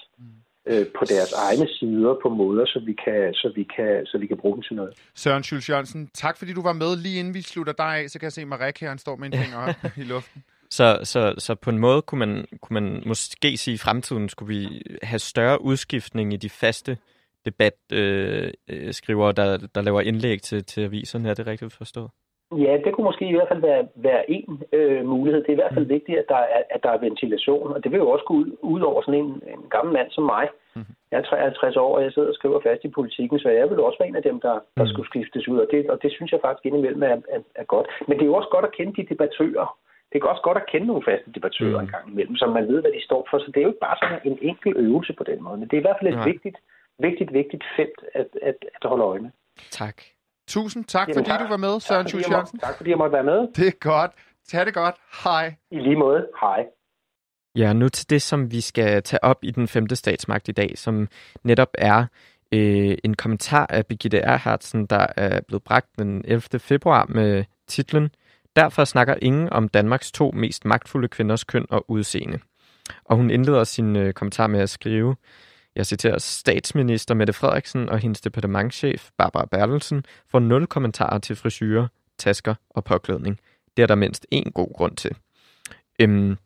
øh, 0.71 0.85
på 0.97 1.03
deres 1.13 1.31
egne 1.47 1.67
sider 1.67 2.13
på 2.23 2.29
måder, 2.29 2.65
så 2.65 2.79
vi 2.85 2.93
kan, 3.05 3.33
så 3.33 3.51
vi 3.55 3.63
kan, 3.75 4.05
så 4.05 4.17
vi 4.17 4.27
kan 4.27 4.37
bruge 4.37 4.55
dem 4.55 4.63
til 4.63 4.75
noget. 4.75 4.93
Søren 5.15 5.43
Schultz 5.43 5.69
Jørgensen, 5.69 6.09
tak 6.13 6.37
fordi 6.37 6.53
du 6.53 6.61
var 6.61 6.73
med. 6.73 6.91
Lige 7.03 7.19
inden 7.19 7.33
vi 7.33 7.41
slutter 7.41 7.73
dig 7.73 7.93
af, 7.99 8.09
så 8.09 8.19
kan 8.19 8.25
jeg 8.25 8.31
se, 8.31 8.41
at 8.41 8.47
Marek 8.47 8.79
her 8.79 8.89
han 8.89 8.97
står 8.97 9.15
med 9.15 9.25
en 9.27 9.33
finger 9.43 9.57
op 9.67 9.75
i 10.01 10.03
luften. 10.13 10.43
Så, 10.69 10.99
så, 11.03 11.35
så 11.37 11.55
på 11.55 11.69
en 11.69 11.79
måde 11.79 12.01
kunne 12.01 12.19
man, 12.19 12.45
kunne 12.61 12.81
man 12.81 13.03
måske 13.05 13.57
sige, 13.57 13.73
at 13.73 13.79
i 13.79 13.83
fremtiden 13.85 14.29
skulle 14.29 14.55
vi 14.55 14.81
have 15.03 15.19
større 15.19 15.61
udskiftning 15.61 16.33
i 16.33 16.37
de 16.37 16.49
faste 16.49 16.97
debatskrivere, 17.45 19.29
øh, 19.29 19.35
der, 19.35 19.67
der 19.75 19.81
laver 19.81 20.01
indlæg 20.01 20.41
til, 20.41 20.63
til 20.65 20.81
aviserne. 20.81 21.29
Er 21.29 21.33
det 21.33 21.47
rigtigt 21.47 21.73
forstået? 21.73 22.09
Ja, 22.57 22.77
det 22.83 22.93
kunne 22.93 23.09
måske 23.11 23.25
i 23.29 23.35
hvert 23.35 23.47
fald 23.47 23.61
være, 23.61 23.87
være 23.95 24.31
en 24.31 24.63
øh, 24.73 25.05
mulighed. 25.05 25.41
Det 25.41 25.49
er 25.49 25.57
i 25.57 25.61
hvert 25.63 25.73
fald 25.73 25.85
mm. 25.85 25.89
vigtigt, 25.89 26.17
at 26.17 26.25
der, 26.29 26.35
er, 26.35 26.61
at 26.69 26.83
der 26.83 26.89
er 26.89 26.97
ventilation, 26.97 27.73
og 27.73 27.83
det 27.83 27.91
vil 27.91 27.97
jo 27.97 28.09
også 28.09 28.25
gå 28.25 28.33
ud, 28.33 28.57
ud 28.61 28.81
over 28.81 29.01
sådan 29.01 29.19
en, 29.19 29.31
en 29.53 29.63
gammel 29.69 29.93
mand 29.93 30.11
som 30.11 30.23
mig, 30.23 30.47
Mm-hmm. 30.75 30.95
Jeg 31.11 31.17
er 31.19 31.23
53 31.23 31.75
år, 31.75 31.95
og 31.97 32.03
jeg 32.03 32.11
sidder 32.11 32.29
og 32.29 32.35
skriver 32.35 32.59
fast 32.67 32.83
i 32.83 32.95
politikken, 32.99 33.39
så 33.39 33.49
jeg 33.49 33.69
vil 33.69 33.79
også 33.79 33.99
være 33.99 34.09
en 34.09 34.21
af 34.21 34.27
dem, 34.29 34.37
der, 34.41 34.55
der 34.77 34.83
mm. 34.83 34.91
skulle 34.91 35.09
skiftes 35.11 35.47
ud, 35.47 35.57
og 35.63 35.67
det, 35.71 35.89
og 35.89 35.97
det 36.03 36.11
synes 36.11 36.31
jeg 36.31 36.39
faktisk 36.45 36.65
indimellem 36.65 37.03
er, 37.03 37.17
er, 37.35 37.41
er 37.55 37.63
godt. 37.63 37.87
Men 38.07 38.13
det 38.17 38.23
er 38.23 38.31
jo 38.31 38.39
også 38.39 38.51
godt 38.55 38.65
at 38.65 38.75
kende 38.77 38.93
de 38.97 39.09
debattører. 39.11 39.77
Det 40.09 40.15
er 40.17 40.27
også 40.27 40.41
godt 40.41 40.57
at 40.57 40.69
kende 40.71 40.87
nogle 40.87 41.03
faste 41.09 41.31
debattører 41.35 41.79
mm. 41.79 41.85
en 41.85 41.93
gang 41.95 42.05
imellem, 42.11 42.35
så 42.35 42.45
man 42.45 42.67
ved, 42.67 42.81
hvad 42.81 42.91
de 42.91 43.03
står 43.03 43.27
for. 43.29 43.39
Så 43.39 43.47
det 43.47 43.57
er 43.57 43.67
jo 43.67 43.73
ikke 43.73 43.85
bare 43.87 43.97
sådan 44.01 44.21
en 44.31 44.37
enkel 44.41 44.71
øvelse 44.77 45.13
på 45.13 45.23
den 45.23 45.43
måde, 45.43 45.57
men 45.57 45.67
det 45.67 45.75
er 45.75 45.81
i 45.81 45.87
hvert 45.87 45.99
fald 45.99 46.13
et 46.13 46.19
ja. 46.19 46.31
vigtigt, 46.31 46.57
vigtigt, 46.99 47.33
vigtigt 47.33 47.63
felt 47.77 47.99
at, 48.13 48.29
at, 48.41 48.57
at 48.75 48.89
holde 48.89 49.03
øje 49.03 49.19
med. 49.19 49.31
Tak. 49.71 49.97
Tusind 50.53 50.85
tak, 50.85 51.07
Jamen, 51.07 51.15
fordi 51.15 51.29
tak. 51.29 51.39
du 51.39 51.47
var 51.47 51.57
med, 51.57 51.79
Søren 51.79 52.07
Tjus 52.07 52.29
Jørgensen. 52.29 52.59
Tak, 52.59 52.77
fordi 52.77 52.89
jeg 52.89 52.97
måtte 52.97 53.13
være 53.13 53.23
med. 53.23 53.47
Det 53.55 53.67
er 53.67 53.71
godt. 53.79 54.11
Tag 54.47 54.65
det 54.65 54.73
godt. 54.73 54.95
Hej. 55.23 55.55
I 55.71 55.79
lige 55.79 55.95
måde. 55.95 56.27
Hej. 56.41 56.65
Ja, 57.55 57.73
nu 57.73 57.89
til 57.89 58.09
det, 58.09 58.21
som 58.21 58.51
vi 58.51 58.61
skal 58.61 59.03
tage 59.03 59.23
op 59.23 59.39
i 59.43 59.51
den 59.51 59.67
femte 59.67 59.95
statsmagt 59.95 60.47
i 60.47 60.51
dag, 60.51 60.77
som 60.77 61.07
netop 61.43 61.69
er 61.73 62.05
øh, 62.51 62.97
en 63.03 63.13
kommentar 63.13 63.67
af 63.69 63.85
Birgitte 63.85 64.17
Erhardsen, 64.17 64.85
der 64.85 65.07
er 65.17 65.41
blevet 65.41 65.63
bragt 65.63 65.87
den 65.99 66.25
11. 66.27 66.59
februar 66.59 67.05
med 67.09 67.43
titlen 67.67 68.09
Derfor 68.55 68.85
snakker 68.85 69.15
ingen 69.21 69.49
om 69.49 69.67
Danmarks 69.67 70.11
to 70.11 70.31
mest 70.31 70.65
magtfulde 70.65 71.07
kvinders 71.07 71.43
køn 71.43 71.65
og 71.69 71.85
udseende. 71.87 72.39
Og 73.05 73.17
hun 73.17 73.29
indleder 73.29 73.63
sin 73.63 73.95
øh, 73.95 74.13
kommentar 74.13 74.47
med 74.47 74.59
at 74.59 74.69
skrive, 74.69 75.15
jeg 75.75 75.85
citerer, 75.85 76.17
statsminister 76.17 77.15
Mette 77.15 77.33
Frederiksen 77.33 77.89
og 77.89 77.99
hendes 77.99 78.21
departementschef 78.21 79.09
Barbara 79.17 79.45
Bertelsen 79.45 80.05
får 80.31 80.39
nul 80.39 80.67
kommentarer 80.67 81.19
til 81.19 81.35
frisyrer, 81.35 81.87
tasker 82.17 82.55
og 82.69 82.83
påklædning. 82.83 83.39
Det 83.77 83.83
er 83.83 83.87
der 83.87 83.95
mindst 83.95 84.25
én 84.35 84.49
god 84.51 84.73
grund 84.73 84.95
til. 84.95 85.15
Øhm, 85.99 86.37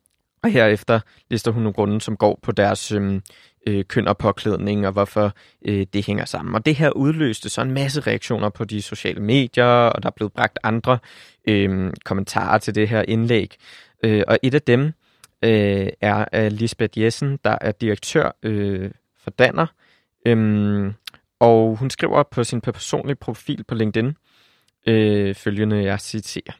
og 0.43 0.51
herefter 0.51 1.00
lister 1.29 1.51
hun 1.51 1.63
nogle 1.63 1.74
grunde, 1.74 2.01
som 2.01 2.17
går 2.17 2.39
på 2.41 2.51
deres 2.51 2.91
øhm, 2.91 3.22
øh, 3.67 3.86
køn 3.86 4.07
og 4.07 4.17
påklædning, 4.17 4.88
og 4.88 4.93
hvorfor 4.93 5.34
øh, 5.65 5.88
det 5.93 6.05
hænger 6.05 6.25
sammen. 6.25 6.55
Og 6.55 6.65
det 6.65 6.75
her 6.75 6.89
udløste 6.89 7.50
så 7.50 7.62
en 7.62 7.72
masse 7.72 8.01
reaktioner 8.01 8.50
på 8.50 8.63
de 8.63 8.81
sociale 8.81 9.22
medier, 9.22 9.65
og 9.65 10.03
der 10.03 10.10
er 10.10 10.13
blevet 10.15 10.34
bragt 10.34 10.60
andre 10.63 11.00
øh, 11.48 11.93
kommentarer 12.05 12.57
til 12.57 12.75
det 12.75 12.89
her 12.89 13.01
indlæg. 13.07 13.55
Øh, 14.03 14.24
og 14.27 14.39
et 14.43 14.53
af 14.53 14.62
dem 14.62 14.93
øh, 15.43 15.88
er 16.01 16.25
øh, 16.34 16.51
Lisbeth 16.51 17.00
Jessen, 17.00 17.39
der 17.43 17.57
er 17.62 17.72
direktør 17.72 18.31
øh, 18.43 18.91
for 19.27 19.31
Danner, 19.31 19.67
øhm, 20.25 20.93
og 21.39 21.75
hun 21.75 21.89
skriver 21.89 22.24
på 22.24 22.43
sin 22.43 22.62
personlige 22.62 23.15
profil 23.15 23.63
på 23.63 23.75
LinkedIn 23.75 24.15
øh, 24.88 25.36
følgende, 25.36 25.84
jeg 25.84 26.00
citerer. 26.00 26.53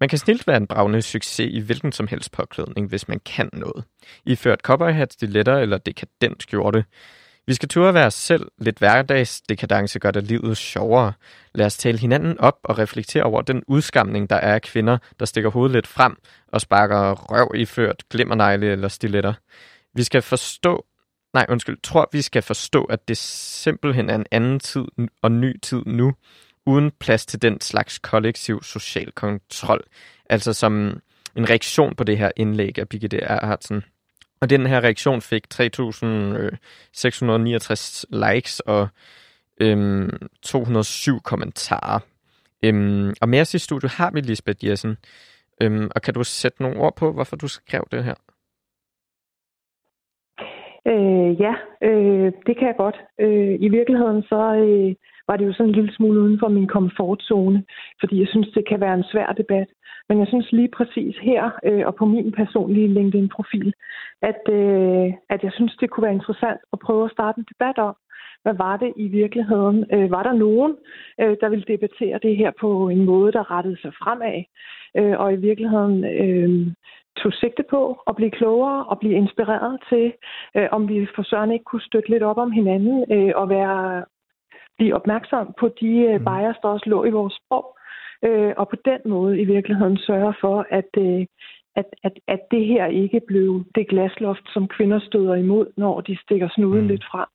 Man 0.00 0.08
kan 0.08 0.18
snilt 0.18 0.46
være 0.46 0.56
en 0.56 0.66
bravende 0.66 1.02
succes 1.02 1.48
i 1.52 1.58
hvilken 1.58 1.92
som 1.92 2.06
helst 2.06 2.32
påklædning, 2.32 2.88
hvis 2.88 3.08
man 3.08 3.20
kan 3.24 3.50
noget. 3.52 3.84
Iført 4.26 4.60
cowboyhat, 4.60 5.12
stiletter 5.12 5.58
eller 5.58 5.78
dekadent 5.78 6.42
skjorte. 6.42 6.84
Vi 7.46 7.54
skal 7.54 7.68
turde 7.68 7.94
være 7.94 8.06
os 8.06 8.14
selv. 8.14 8.46
Lidt 8.58 8.78
hverdags 8.78 9.40
dekadence 9.40 9.98
gør 9.98 10.10
det 10.10 10.24
livet 10.24 10.56
sjovere. 10.56 11.12
Lad 11.54 11.66
os 11.66 11.76
tale 11.76 11.98
hinanden 11.98 12.40
op 12.40 12.58
og 12.62 12.78
reflektere 12.78 13.22
over 13.22 13.42
den 13.42 13.62
udskamning, 13.66 14.30
der 14.30 14.36
er 14.36 14.54
af 14.54 14.62
kvinder, 14.62 14.98
der 15.20 15.24
stikker 15.26 15.50
hovedet 15.50 15.72
lidt 15.72 15.86
frem 15.86 16.16
og 16.48 16.60
sparker 16.60 17.12
røv 17.12 17.50
iført 17.54 18.02
glimmernegle 18.10 18.66
eller 18.66 18.88
stiletter. 18.88 19.32
Vi 19.94 20.02
skal 20.02 20.22
forstå, 20.22 20.86
nej 21.36 21.46
undskyld, 21.48 21.78
tror 21.82 22.08
vi 22.12 22.22
skal 22.22 22.42
forstå, 22.42 22.84
at 22.84 23.08
det 23.08 23.16
simpelthen 23.16 24.10
er 24.10 24.14
en 24.14 24.26
anden 24.30 24.60
tid 24.60 24.84
og 25.22 25.32
ny 25.32 25.60
tid 25.62 25.82
nu, 25.86 26.14
uden 26.66 26.90
plads 26.90 27.26
til 27.26 27.42
den 27.42 27.60
slags 27.60 27.98
kollektiv 27.98 28.62
social 28.62 29.12
kontrol. 29.12 29.84
Altså 30.30 30.52
som 30.52 31.00
en 31.36 31.50
reaktion 31.50 31.94
på 31.94 32.04
det 32.04 32.18
her 32.18 32.30
indlæg 32.36 32.78
af 32.78 32.88
Birgitte 32.88 33.18
Erhardsen. 33.18 33.84
Og 34.40 34.50
den 34.50 34.66
her 34.66 34.80
reaktion 34.80 35.22
fik 35.22 35.42
3.669 35.54 35.64
øh, 38.12 38.34
likes 38.34 38.60
og 38.60 38.88
øhm, 39.60 40.10
207 40.42 41.20
kommentarer. 41.20 41.98
Øhm, 42.62 43.14
og 43.20 43.28
med 43.28 43.40
os 43.40 43.54
i 43.54 43.58
studiet 43.58 43.92
har 43.92 44.10
vi 44.10 44.20
Lisbeth 44.20 44.66
Jessen. 44.66 44.96
Øhm, 45.62 45.90
og 45.94 46.02
kan 46.02 46.14
du 46.14 46.24
sætte 46.24 46.62
nogle 46.62 46.76
ord 46.76 46.96
på, 46.96 47.12
hvorfor 47.12 47.36
du 47.36 47.48
skrev 47.48 47.88
det 47.92 48.04
her? 48.04 48.14
Øh, 50.92 51.40
ja, 51.40 51.54
øh, 51.82 52.32
det 52.46 52.54
kan 52.58 52.66
jeg 52.68 52.76
godt. 52.76 52.98
Øh, 53.20 53.54
I 53.60 53.68
virkeligheden 53.68 54.22
så 54.22 54.40
øh, 54.64 54.94
var 55.28 55.36
det 55.36 55.46
jo 55.46 55.52
sådan 55.52 55.68
en 55.68 55.74
lille 55.74 55.94
smule 55.94 56.20
uden 56.20 56.38
for 56.38 56.48
min 56.48 56.66
komfortzone, 56.66 57.64
fordi 58.00 58.20
jeg 58.20 58.28
synes, 58.28 58.48
det 58.54 58.68
kan 58.68 58.80
være 58.80 58.94
en 58.94 59.04
svær 59.12 59.32
debat. 59.32 59.68
Men 60.08 60.18
jeg 60.18 60.26
synes 60.26 60.52
lige 60.52 60.68
præcis 60.68 61.16
her 61.22 61.50
øh, 61.64 61.86
og 61.86 61.94
på 61.94 62.04
min 62.04 62.32
personlige 62.32 62.88
LinkedIn-profil, 62.88 63.74
at, 64.22 64.42
øh, 64.48 65.12
at 65.30 65.42
jeg 65.42 65.52
synes, 65.52 65.76
det 65.80 65.90
kunne 65.90 66.04
være 66.04 66.18
interessant 66.20 66.60
at 66.72 66.78
prøve 66.78 67.04
at 67.04 67.10
starte 67.10 67.38
en 67.38 67.46
debat 67.52 67.78
om, 67.78 67.96
hvad 68.42 68.54
var 68.54 68.76
det 68.76 68.92
i 68.96 69.08
virkeligheden? 69.08 69.84
Øh, 69.92 70.10
var 70.10 70.22
der 70.22 70.32
nogen, 70.32 70.76
øh, 71.20 71.36
der 71.40 71.48
ville 71.48 71.64
debattere 71.68 72.18
det 72.22 72.36
her 72.36 72.50
på 72.60 72.88
en 72.88 73.04
måde, 73.04 73.32
der 73.32 73.50
rettede 73.50 73.80
sig 73.80 73.92
fremad, 74.02 74.44
øh, 74.96 75.20
og 75.20 75.32
i 75.32 75.36
virkeligheden 75.36 76.04
øh, 76.04 76.66
tog 77.16 77.32
sigte 77.32 77.64
på 77.70 78.02
at 78.06 78.16
blive 78.16 78.30
klogere 78.30 78.84
og 78.84 78.98
blive 78.98 79.14
inspireret 79.14 79.80
til, 79.88 80.12
øh, 80.56 80.68
om 80.72 80.88
vi 80.88 81.06
for 81.14 81.22
Søren 81.22 81.52
ikke 81.52 81.64
kunne 81.64 81.88
støtte 81.88 82.10
lidt 82.10 82.22
op 82.22 82.38
om 82.38 82.50
hinanden 82.50 83.12
øh, 83.12 83.32
og 83.34 83.48
være 83.48 84.04
blive 84.78 84.94
opmærksom 84.94 85.54
på 85.60 85.68
de 85.80 85.92
øh, 86.10 86.20
mm. 86.20 86.24
bias, 86.24 86.56
der 86.62 86.68
også 86.68 86.90
lå 86.90 87.04
i 87.04 87.10
vores 87.10 87.34
sprog, 87.40 87.76
øh, 88.22 88.52
og 88.56 88.68
på 88.68 88.76
den 88.84 89.00
måde 89.06 89.40
i 89.40 89.44
virkeligheden 89.44 89.98
sørge 89.98 90.34
for, 90.40 90.66
at, 90.70 90.90
øh, 90.98 91.26
at, 91.76 91.88
at, 92.02 92.12
at 92.28 92.40
det 92.50 92.66
her 92.66 92.86
ikke 92.86 93.20
blev 93.26 93.64
det 93.74 93.88
glasloft, 93.88 94.46
som 94.54 94.68
kvinder 94.68 95.00
støder 95.00 95.34
imod, 95.34 95.66
når 95.76 96.00
de 96.00 96.18
stikker 96.22 96.48
snuden 96.48 96.82
mm. 96.82 96.88
lidt 96.88 97.04
frem. 97.10 97.28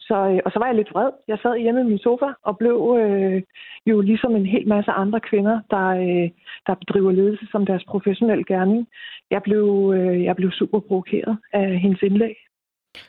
Så, 0.00 0.14
øh, 0.14 0.40
og 0.44 0.52
så 0.52 0.58
var 0.58 0.66
jeg 0.66 0.74
lidt 0.76 0.94
vred. 0.94 1.10
Jeg 1.28 1.38
sad 1.42 1.58
hjemme 1.58 1.80
i 1.80 1.84
min 1.84 1.98
sofa 1.98 2.26
og 2.42 2.58
blev 2.58 2.96
øh, 3.00 3.42
jo 3.86 4.00
ligesom 4.00 4.36
en 4.36 4.46
hel 4.46 4.68
masse 4.68 4.90
andre 4.90 5.20
kvinder, 5.20 5.60
der, 5.70 5.86
øh, 5.86 6.30
der 6.66 6.74
bedriver 6.74 7.12
ledelse 7.12 7.46
som 7.50 7.66
deres 7.66 7.84
professionelle 7.84 8.44
gerning. 8.44 8.88
Jeg 9.30 9.42
blev, 9.42 9.92
øh, 9.96 10.24
jeg 10.24 10.36
blev 10.36 10.50
super 10.50 10.80
provokeret 10.80 11.38
af 11.52 11.78
hendes 11.78 12.02
indlæg. 12.02 12.36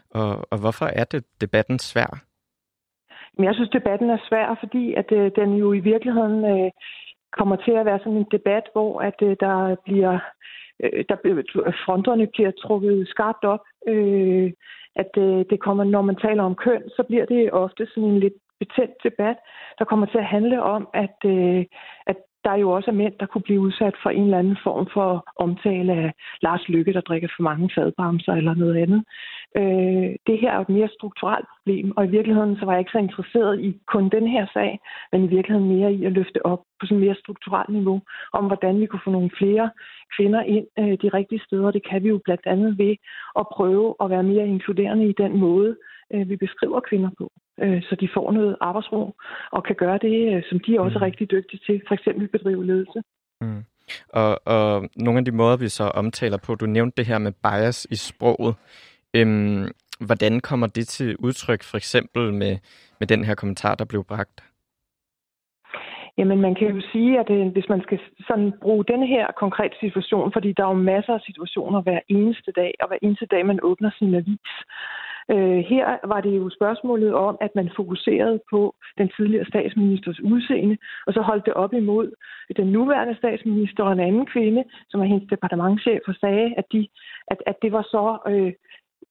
Og, 0.09 0.47
og 0.51 0.57
hvorfor 0.59 0.85
er 0.85 1.03
det 1.03 1.25
debatten 1.41 1.79
svær? 1.79 2.23
Men 3.37 3.45
jeg 3.45 3.55
synes, 3.55 3.69
debatten 3.69 4.09
er 4.09 4.17
svær, 4.29 4.57
fordi 4.59 4.93
at 4.93 5.11
øh, 5.11 5.31
den 5.35 5.53
jo 5.53 5.73
i 5.73 5.79
virkeligheden 5.79 6.45
øh, 6.45 6.71
kommer 7.37 7.55
til 7.55 7.71
at 7.71 7.85
være 7.85 7.99
sådan 7.99 8.17
en 8.17 8.31
debat, 8.31 8.63
hvor 8.73 9.01
at 9.01 9.19
øh, 9.21 9.35
der 9.39 9.75
bliver 9.85 10.19
øh, 10.83 11.05
der 11.09 11.15
fronterne 11.85 12.27
bliver 12.27 12.51
trukket 12.51 13.07
skarpt 13.07 13.43
op. 13.43 13.63
Øh, 13.87 14.51
at 14.95 15.11
øh, 15.17 15.45
det 15.49 15.59
kommer, 15.59 15.83
når 15.83 16.01
man 16.01 16.15
taler 16.15 16.43
om 16.43 16.55
køn, 16.55 16.83
så 16.89 17.03
bliver 17.07 17.25
det 17.25 17.51
ofte 17.51 17.87
sådan 17.87 18.09
en 18.09 18.19
lidt 18.19 18.33
betændt 18.59 19.03
debat, 19.03 19.37
der 19.79 19.85
kommer 19.85 20.05
til 20.05 20.17
at 20.17 20.31
handle 20.35 20.63
om, 20.63 20.87
at, 20.93 21.17
øh, 21.25 21.65
at 22.07 22.17
der 22.47 22.55
jo 22.55 22.67
også 22.71 22.91
er 22.91 22.99
mænd, 23.03 23.13
der 23.19 23.25
kunne 23.25 23.47
blive 23.47 23.59
udsat 23.67 23.95
for 24.03 24.09
en 24.09 24.23
eller 24.23 24.39
anden 24.39 24.57
form 24.63 24.85
for 24.93 25.09
omtale 25.45 25.93
af 25.93 26.13
Lars 26.41 26.63
Lykke, 26.67 26.93
der 26.93 27.01
drikker 27.01 27.29
for 27.35 27.43
mange 27.43 27.69
fadbremser 27.75 28.33
eller 28.33 28.53
noget 28.53 28.77
andet. 28.83 29.01
Øh, 29.59 30.09
det 30.27 30.35
her 30.41 30.51
er 30.51 30.55
jo 30.55 30.61
et 30.61 30.77
mere 30.77 30.89
strukturelt 30.97 31.47
problem, 31.53 31.87
og 31.97 32.05
i 32.05 32.13
virkeligheden 32.17 32.55
så 32.59 32.65
var 32.65 32.73
jeg 32.73 32.79
ikke 32.79 32.95
så 32.95 32.97
interesseret 33.07 33.53
i 33.67 33.69
kun 33.93 34.09
den 34.09 34.27
her 34.27 34.45
sag, 34.53 34.79
men 35.11 35.23
i 35.23 35.27
virkeligheden 35.35 35.69
mere 35.75 35.93
i 35.93 36.05
at 36.05 36.11
løfte 36.11 36.45
op 36.45 36.61
på 36.79 36.85
sådan 36.85 37.03
mere 37.05 37.21
strukturelt 37.23 37.69
niveau, 37.69 37.99
om 38.33 38.45
hvordan 38.47 38.79
vi 38.81 38.85
kunne 38.85 39.05
få 39.05 39.11
nogle 39.11 39.31
flere 39.37 39.69
kvinder 40.15 40.41
ind 40.55 40.67
øh, 40.79 40.93
de 41.03 41.09
rigtige 41.17 41.45
steder. 41.47 41.71
Det 41.71 41.83
kan 41.89 42.03
vi 42.03 42.07
jo 42.09 42.19
blandt 42.25 42.45
andet 42.45 42.77
ved 42.77 42.95
at 43.39 43.45
prøve 43.55 43.95
at 44.03 44.09
være 44.09 44.23
mere 44.23 44.47
inkluderende 44.47 45.05
i 45.09 45.19
den 45.23 45.37
måde, 45.37 45.77
øh, 46.13 46.29
vi 46.29 46.35
beskriver 46.35 46.79
kvinder 46.79 47.09
på, 47.17 47.31
øh, 47.61 47.81
så 47.83 47.95
de 47.95 48.09
får 48.13 48.31
noget 48.31 48.57
arbejdsro 48.61 49.15
og 49.51 49.63
kan 49.63 49.75
gøre 49.75 49.97
det, 49.97 50.35
øh, 50.35 50.43
som 50.49 50.59
de 50.59 50.79
også 50.79 50.95
er 50.95 51.03
mm. 51.03 51.05
rigtig 51.05 51.31
dygtige 51.31 51.61
til, 51.65 51.81
for 51.87 51.93
eksempel 51.93 52.27
bedrive 52.27 52.65
ledelse. 52.65 53.01
Mm. 53.41 53.63
Og, 54.09 54.41
og 54.45 54.89
nogle 54.95 55.19
af 55.19 55.25
de 55.25 55.31
måder, 55.31 55.57
vi 55.57 55.69
så 55.69 55.83
omtaler 55.83 56.37
på, 56.45 56.55
du 56.55 56.65
nævnte 56.65 56.97
det 56.97 57.05
her 57.05 57.17
med 57.17 57.31
bias 57.43 57.87
i 57.91 57.95
sproget. 57.95 58.55
Øhm, 59.13 59.67
hvordan 60.07 60.39
kommer 60.39 60.67
det 60.67 60.87
til 60.87 61.15
udtryk, 61.19 61.63
for 61.63 61.77
eksempel 61.77 62.33
med, 62.33 62.57
med 62.99 63.07
den 63.07 63.23
her 63.23 63.35
kommentar, 63.35 63.75
der 63.75 63.85
blev 63.85 64.03
bragt? 64.03 64.43
Jamen, 66.17 66.41
man 66.41 66.55
kan 66.55 66.67
jo 66.67 66.81
sige, 66.91 67.19
at 67.19 67.29
øh, 67.29 67.47
hvis 67.47 67.69
man 67.69 67.81
skal 67.81 67.99
sådan 68.27 68.53
bruge 68.61 68.85
denne 68.85 69.07
her 69.07 69.25
konkrete 69.43 69.75
situation, 69.79 70.31
fordi 70.33 70.53
der 70.53 70.63
er 70.63 70.67
jo 70.67 70.73
masser 70.93 71.13
af 71.13 71.21
situationer 71.25 71.81
hver 71.81 71.99
eneste 72.07 72.51
dag, 72.51 72.73
og 72.81 72.87
hver 72.87 72.97
eneste 73.01 73.25
dag, 73.25 73.45
man 73.45 73.59
åbner 73.63 73.91
sin 73.99 74.15
avis, 74.15 74.53
Øh, 75.31 75.59
her 75.73 76.07
var 76.07 76.21
det 76.21 76.37
jo 76.37 76.49
spørgsmålet 76.49 77.13
om, 77.13 77.37
at 77.41 77.51
man 77.55 77.69
fokuserede 77.75 78.39
på 78.51 78.75
den 78.97 79.09
tidligere 79.17 79.45
statsministers 79.45 80.19
udseende, 80.19 80.77
og 81.07 81.13
så 81.13 81.21
holdt 81.21 81.45
det 81.45 81.53
op 81.53 81.73
imod 81.73 82.11
den 82.55 82.67
nuværende 82.67 83.15
statsminister 83.17 83.83
og 83.83 83.91
en 83.91 83.99
anden 83.99 84.25
kvinde, 84.25 84.63
som 84.89 85.01
er 85.01 85.05
hendes 85.05 85.29
departementchef, 85.29 86.01
og 86.07 86.15
sagde, 86.15 86.53
at, 86.57 86.65
de, 86.71 86.87
at, 87.27 87.37
at 87.45 87.55
det 87.61 87.71
var 87.71 87.81
så... 87.81 88.17
Øh, 88.31 88.53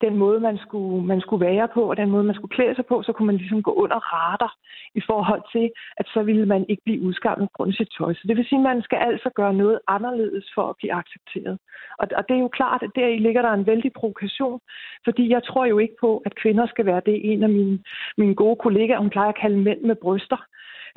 den 0.01 0.17
måde, 0.17 0.41
man 0.41 0.59
skulle, 0.59 1.07
man 1.07 1.21
skulle 1.21 1.47
være 1.47 1.69
på, 1.75 1.83
og 1.91 1.97
den 1.97 2.11
måde, 2.11 2.25
man 2.25 2.35
skulle 2.35 2.57
klæde 2.57 2.75
sig 2.75 2.87
på, 2.87 3.03
så 3.03 3.13
kunne 3.13 3.27
man 3.27 3.37
ligesom 3.37 3.63
gå 3.63 3.73
under 3.73 3.97
radar 3.97 4.55
i 4.95 5.03
forhold 5.07 5.43
til, 5.53 5.71
at 5.97 6.07
så 6.15 6.23
ville 6.23 6.47
man 6.47 6.67
ikke 6.69 6.83
blive 6.85 7.03
udskammet 7.03 7.53
grund 7.53 7.71
af 7.71 7.75
sit 7.75 7.89
tøj. 7.99 8.15
Så 8.15 8.25
det 8.29 8.37
vil 8.37 8.47
sige, 8.49 8.59
at 8.59 8.69
man 8.71 8.83
skal 8.83 8.99
altså 8.99 9.31
gøre 9.35 9.55
noget 9.55 9.79
anderledes 9.89 10.47
for 10.55 10.65
at 10.69 10.77
blive 10.77 10.93
accepteret. 10.93 11.59
Og, 11.99 12.07
og 12.19 12.23
det 12.29 12.35
er 12.37 12.41
jo 12.41 12.49
klart, 12.49 12.83
at 12.83 12.91
deri 12.95 13.19
ligger 13.19 13.43
der 13.43 13.53
en 13.53 13.67
vældig 13.67 13.93
provokation, 13.93 14.61
fordi 15.05 15.29
jeg 15.29 15.43
tror 15.45 15.65
jo 15.65 15.79
ikke 15.79 15.97
på, 16.01 16.23
at 16.27 16.35
kvinder 16.43 16.67
skal 16.67 16.87
være 16.87 17.03
det. 17.07 17.33
En 17.33 17.43
af 17.43 17.49
mine, 17.49 17.79
mine 18.19 18.35
gode 18.35 18.57
kollegaer, 18.57 18.99
hun 18.99 19.11
plejer 19.11 19.29
at 19.29 19.41
kalde 19.41 19.59
mænd 19.59 19.81
med 19.81 19.95
bryster. 19.95 20.41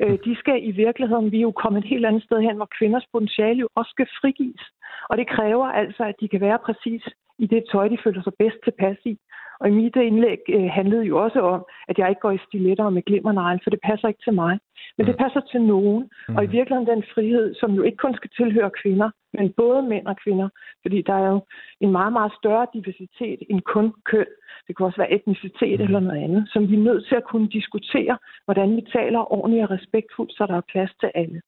Øh, 0.02 0.18
de 0.24 0.36
skal 0.36 0.68
i 0.68 0.70
virkeligheden, 0.70 1.32
vi 1.32 1.36
er 1.36 1.48
jo 1.50 1.60
kommet 1.62 1.84
et 1.84 1.90
helt 1.92 2.06
andet 2.06 2.22
sted 2.22 2.40
hen, 2.40 2.56
hvor 2.56 2.68
kvinders 2.78 3.06
potentiale 3.12 3.60
jo 3.60 3.68
også 3.74 3.90
skal 3.90 4.06
frigives. 4.20 4.64
Og 5.10 5.18
det 5.18 5.28
kræver 5.28 5.66
altså, 5.66 6.02
at 6.04 6.14
de 6.20 6.28
kan 6.28 6.40
være 6.40 6.58
præcis 6.58 7.02
i 7.44 7.46
det 7.46 7.62
tøj, 7.72 7.88
de 7.88 7.98
føler 8.04 8.22
sig 8.22 8.32
bedst 8.38 8.58
tilpas 8.64 8.98
i. 9.04 9.14
Og 9.60 9.68
i 9.68 9.72
mit 9.80 9.96
indlæg 9.96 10.40
øh, 10.48 10.68
handlede 10.78 11.04
jo 11.10 11.14
også 11.24 11.40
om, 11.40 11.60
at 11.88 11.98
jeg 11.98 12.08
ikke 12.08 12.20
går 12.20 12.30
i 12.30 12.44
stiletter 12.46 12.84
og 12.84 12.92
med 12.92 13.02
glimmernegl, 13.02 13.60
for 13.62 13.70
det 13.70 13.80
passer 13.88 14.08
ikke 14.08 14.24
til 14.24 14.34
mig. 14.34 14.58
Men 14.96 15.06
det 15.06 15.14
mm. 15.14 15.22
passer 15.24 15.40
til 15.40 15.62
nogen. 15.62 16.02
Mm. 16.28 16.36
Og 16.36 16.44
i 16.44 16.52
virkeligheden 16.56 16.92
den 16.94 17.04
frihed, 17.14 17.54
som 17.60 17.70
jo 17.78 17.82
ikke 17.82 17.96
kun 18.04 18.14
skal 18.14 18.30
tilhøre 18.36 18.70
kvinder, 18.82 19.10
men 19.32 19.52
både 19.62 19.82
mænd 19.82 20.06
og 20.06 20.16
kvinder. 20.24 20.48
Fordi 20.82 21.02
der 21.02 21.14
er 21.14 21.28
jo 21.34 21.40
en 21.80 21.92
meget, 21.92 22.12
meget 22.12 22.32
større 22.40 22.66
diversitet 22.74 23.40
end 23.50 23.60
kun 23.74 23.86
køn. 24.10 24.30
Det 24.66 24.76
kan 24.76 24.86
også 24.86 25.00
være 25.02 25.12
etnicitet 25.16 25.78
mm. 25.80 25.84
eller 25.86 26.00
noget 26.00 26.22
andet, 26.26 26.42
som 26.52 26.68
vi 26.70 26.74
er 26.74 26.86
nødt 26.88 27.04
til 27.08 27.16
at 27.16 27.28
kunne 27.30 27.48
diskutere, 27.48 28.18
hvordan 28.44 28.76
vi 28.76 28.82
taler 28.92 29.32
ordentligt 29.32 29.64
og 29.64 29.70
respektfuldt, 29.70 30.32
så 30.32 30.46
der 30.46 30.56
er 30.56 30.70
plads 30.72 30.92
til 31.00 31.10
alle. 31.14 31.40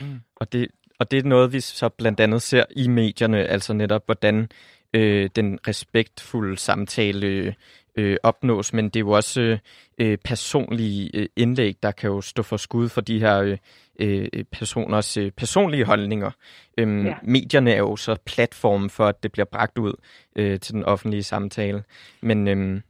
Mm. 0.00 0.20
Og 0.40 0.52
det, 0.52 0.68
og 1.00 1.10
det 1.10 1.18
er 1.18 1.28
noget, 1.28 1.52
vi 1.52 1.60
så 1.60 1.88
blandt 1.98 2.20
andet 2.20 2.42
ser 2.42 2.64
i 2.76 2.88
medierne, 2.88 3.38
altså 3.38 3.72
netop 3.74 4.02
hvordan 4.06 4.48
øh, 4.94 5.30
den 5.36 5.58
respektfulde 5.68 6.56
samtale 6.56 7.54
øh, 7.96 8.16
opnås, 8.22 8.72
men 8.72 8.84
det 8.84 8.96
er 8.96 9.00
jo 9.00 9.10
også 9.10 9.58
øh, 9.98 10.18
personlige 10.24 11.10
øh, 11.14 11.26
indlæg, 11.36 11.76
der 11.82 11.90
kan 11.90 12.10
jo 12.10 12.20
stå 12.20 12.42
for 12.42 12.56
skud 12.56 12.88
for 12.88 13.00
de 13.00 13.20
her 13.20 13.38
øh, 13.38 13.58
øh, 14.00 14.44
personers 14.52 15.16
øh, 15.16 15.30
personlige 15.30 15.84
holdninger. 15.84 16.30
Øhm, 16.78 17.06
ja. 17.06 17.14
Medierne 17.22 17.72
er 17.72 17.78
jo 17.78 17.96
så 17.96 18.16
platformen 18.26 18.90
for, 18.90 19.06
at 19.06 19.22
det 19.22 19.32
bliver 19.32 19.46
bragt 19.46 19.78
ud 19.78 19.92
øh, 20.36 20.60
til 20.60 20.74
den 20.74 20.84
offentlige 20.84 21.22
samtale. 21.22 21.84
Men 22.20 22.48
øh, 22.48 22.80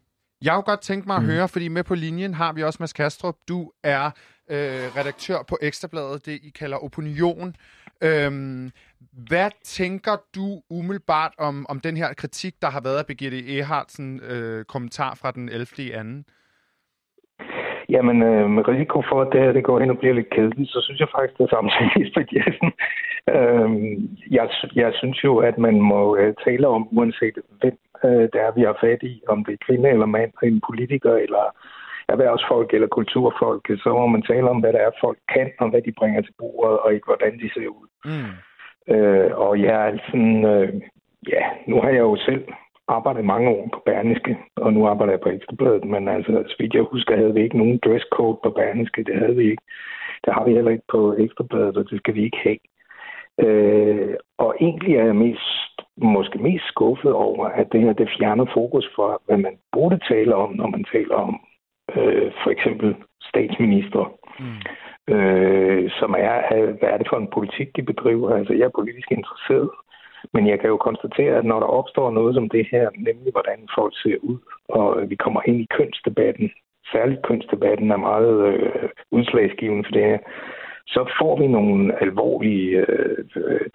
jeg 0.43 0.53
har 0.53 0.61
godt 0.61 0.81
tænkt 0.81 1.07
mig 1.07 1.17
at 1.17 1.23
mm. 1.23 1.29
høre, 1.29 1.49
fordi 1.49 1.69
med 1.69 1.85
på 1.85 1.95
linjen 1.95 2.35
har 2.35 2.53
vi 2.53 2.63
også 2.63 2.77
Mads 2.81 2.93
Kastrup. 2.93 3.37
Du 3.49 3.73
er 3.83 4.11
øh, 4.51 4.97
redaktør 4.97 5.43
på 5.49 5.59
Ekstrabladet, 5.63 6.27
det 6.27 6.33
I 6.33 6.51
kalder 6.51 6.85
Opinion. 6.85 7.57
Øhm, 8.03 8.71
hvad 9.29 9.51
tænker 9.63 10.17
du 10.35 10.47
umiddelbart 10.71 11.33
om, 11.39 11.67
om 11.69 11.81
den 11.81 11.97
her 11.97 12.15
kritik, 12.15 12.55
der 12.63 12.71
har 12.71 12.81
været 12.81 12.99
af 12.99 13.07
Birgitte 13.07 13.57
Ehartsen 13.57 14.21
øh, 14.31 14.65
kommentar 14.65 15.19
fra 15.21 15.31
den 15.31 15.49
11. 15.49 15.67
i 15.79 15.91
anden? 15.91 16.25
Jamen, 17.89 18.23
øh, 18.23 18.51
med 18.51 18.69
risiko 18.69 19.03
for, 19.09 19.23
at 19.23 19.29
det 19.33 19.41
her 19.41 19.53
det 19.53 19.65
går 19.65 19.81
hen 19.81 19.91
og 19.91 19.99
bliver 19.99 20.15
lidt 20.15 20.31
kedeligt, 20.31 20.71
så 20.71 20.81
synes 20.85 21.01
jeg 21.01 21.09
faktisk, 21.17 21.39
det 21.39 21.45
er 21.45 21.55
samme 21.55 21.71
som 21.75 21.91
Lisbeth 21.97 22.37
Jessen. 22.37 22.71
Øh, 23.35 23.71
jeg, 24.37 24.47
jeg 24.75 24.91
synes 25.01 25.25
jo, 25.25 25.33
at 25.39 25.59
man 25.59 25.81
må 25.81 26.17
øh, 26.17 26.35
tale 26.45 26.69
om, 26.69 26.89
uanset 26.99 27.39
hvem 27.61 27.79
øh, 28.05 28.25
det 28.33 28.39
er, 28.47 28.51
vi 28.57 28.63
har 28.63 28.77
fat 28.81 29.03
i, 29.03 29.23
om 29.29 29.45
det 29.45 29.53
er 29.53 29.65
kvinde 29.67 29.89
eller 29.89 30.07
mand, 30.07 30.33
en 30.43 30.63
politiker 30.69 31.15
eller 31.15 31.45
erhvervsfolk 32.13 32.75
eller 32.75 32.89
kulturfolk, 32.89 33.65
så 33.83 33.89
må 33.99 34.07
man 34.07 34.23
tale 34.23 34.51
om, 34.51 34.61
hvad 34.61 34.73
det 34.73 34.83
er, 34.83 35.01
folk 35.01 35.19
kan, 35.35 35.51
og 35.61 35.71
hvad 35.71 35.83
de 35.83 35.93
bringer 35.93 36.21
til 36.23 36.35
bordet, 36.39 36.79
og 36.79 36.95
ikke 36.95 37.07
hvordan 37.11 37.39
de 37.43 37.51
ser 37.55 37.69
ud. 37.69 37.89
Mm. 38.05 38.35
Øh, 38.95 39.31
og 39.47 39.61
jeg 39.63 39.89
er 39.89 39.99
sådan, 40.07 40.45
øh, 40.45 40.69
ja, 41.29 41.45
nu 41.67 41.81
har 41.81 41.89
jeg 41.89 41.99
jo 41.99 42.17
selv 42.17 42.45
arbejdet 42.89 43.25
mange 43.25 43.51
år 43.51 43.69
på 43.73 43.83
Berniske, 43.87 44.39
og 44.57 44.73
nu 44.73 44.87
arbejder 44.87 45.13
jeg 45.13 45.21
på 45.21 45.29
Ekstrabladet, 45.29 45.85
men 45.85 46.09
altså, 46.09 46.33
så 46.47 46.55
vidt 46.59 46.75
jeg 46.75 46.83
husker, 46.83 47.17
havde 47.17 47.35
vi 47.35 47.43
ikke 47.43 47.59
nogen 47.59 47.81
dresscode 47.85 48.39
på 48.43 48.51
Berniske, 48.51 49.05
det 49.05 49.19
havde 49.19 49.37
vi 49.37 49.51
ikke. 49.51 49.63
Det 50.25 50.35
har 50.35 50.45
vi 50.45 50.55
heller 50.55 50.71
ikke 50.71 50.89
på 50.89 51.15
Ekstrabladet, 51.19 51.77
og 51.77 51.91
det 51.91 51.99
skal 51.99 52.15
vi 52.15 52.25
ikke 52.25 52.41
have. 52.43 52.59
Øh, 53.45 54.15
og 54.39 54.55
egentlig 54.61 54.97
er 54.97 55.05
jeg 55.05 55.17
mest, 55.17 55.83
måske 55.97 56.39
mest 56.39 56.65
skuffet 56.69 57.13
over, 57.13 57.47
at 57.47 57.73
det 57.73 57.81
her 57.81 57.93
det 57.93 58.09
fjerner 58.19 58.47
fokus 58.55 58.91
for, 58.97 59.23
hvad 59.27 59.37
man 59.37 59.57
burde 59.73 59.99
tale 60.09 60.35
om, 60.35 60.53
når 60.53 60.67
man 60.67 60.85
taler 60.93 61.15
om 61.15 61.41
øh, 61.97 62.33
for 62.43 62.51
eksempel 62.51 62.97
statsminister, 63.23 64.05
mm. 64.41 65.15
øh, 65.15 65.91
som 65.91 66.15
er, 66.19 66.39
hvad 66.79 66.89
er 66.89 66.99
det 66.99 67.09
for 67.11 67.17
en 67.17 67.31
politik, 67.37 67.77
de 67.77 67.83
bedriver? 67.83 68.35
Altså, 68.35 68.53
jeg 68.55 68.65
er 68.65 68.79
politisk 68.79 69.11
interesseret, 69.13 69.71
men 70.35 70.49
jeg 70.49 70.61
kan 70.61 70.69
jo 70.69 70.77
konstatere, 70.77 71.35
at 71.37 71.45
når 71.45 71.61
der 71.61 71.67
opstår 71.67 72.11
noget 72.11 72.35
som 72.35 72.49
det 72.49 72.67
her, 72.71 72.91
nemlig 72.97 73.33
hvordan 73.33 73.69
folk 73.75 73.93
ser 74.03 74.17
ud, 74.23 74.39
og 74.69 75.11
vi 75.11 75.17
kommer 75.17 75.41
ind 75.47 75.61
i 75.61 75.69
kønsdebatten, 75.77 76.51
særligt 76.93 77.23
kønsdebatten 77.23 77.91
er 77.91 77.97
meget 77.97 78.47
øh, 78.47 78.89
udslagsgivende 79.11 79.85
for 79.85 79.93
det 79.93 80.05
her, 80.05 80.19
så 80.87 81.13
får 81.21 81.39
vi 81.41 81.47
nogle 81.47 82.03
alvorlige, 82.03 82.85
øh, 82.89 83.19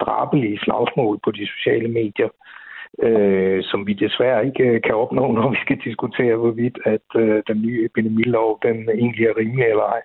drabelige 0.00 0.58
slagsmål 0.58 1.18
på 1.24 1.30
de 1.30 1.46
sociale 1.46 1.88
medier, 1.88 2.28
øh, 3.02 3.64
som 3.64 3.86
vi 3.86 3.92
desværre 3.92 4.46
ikke 4.46 4.64
øh, 4.64 4.82
kan 4.82 4.94
opnå, 4.94 5.32
når 5.38 5.50
vi 5.50 5.56
skal 5.64 5.78
diskutere, 5.84 6.36
hvorvidt 6.36 6.78
at 6.84 7.08
øh, 7.16 7.42
den 7.48 7.62
nye 7.62 7.84
epidemilov 7.84 8.58
den 8.62 8.76
egentlig 8.88 9.26
er 9.26 9.36
rimelig 9.36 9.64
eller 9.64 9.88
ej. 9.96 10.02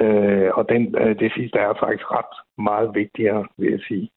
Øh, 0.00 0.50
og 0.54 0.68
den, 0.68 0.82
øh, 1.02 1.18
det 1.18 1.32
sidste 1.36 1.58
er 1.58 1.74
faktisk 1.84 2.10
ret 2.10 2.34
meget 2.58 2.90
vigtigere, 2.94 3.46
vil 3.58 3.70
jeg 3.70 3.80
sige. 3.88 4.10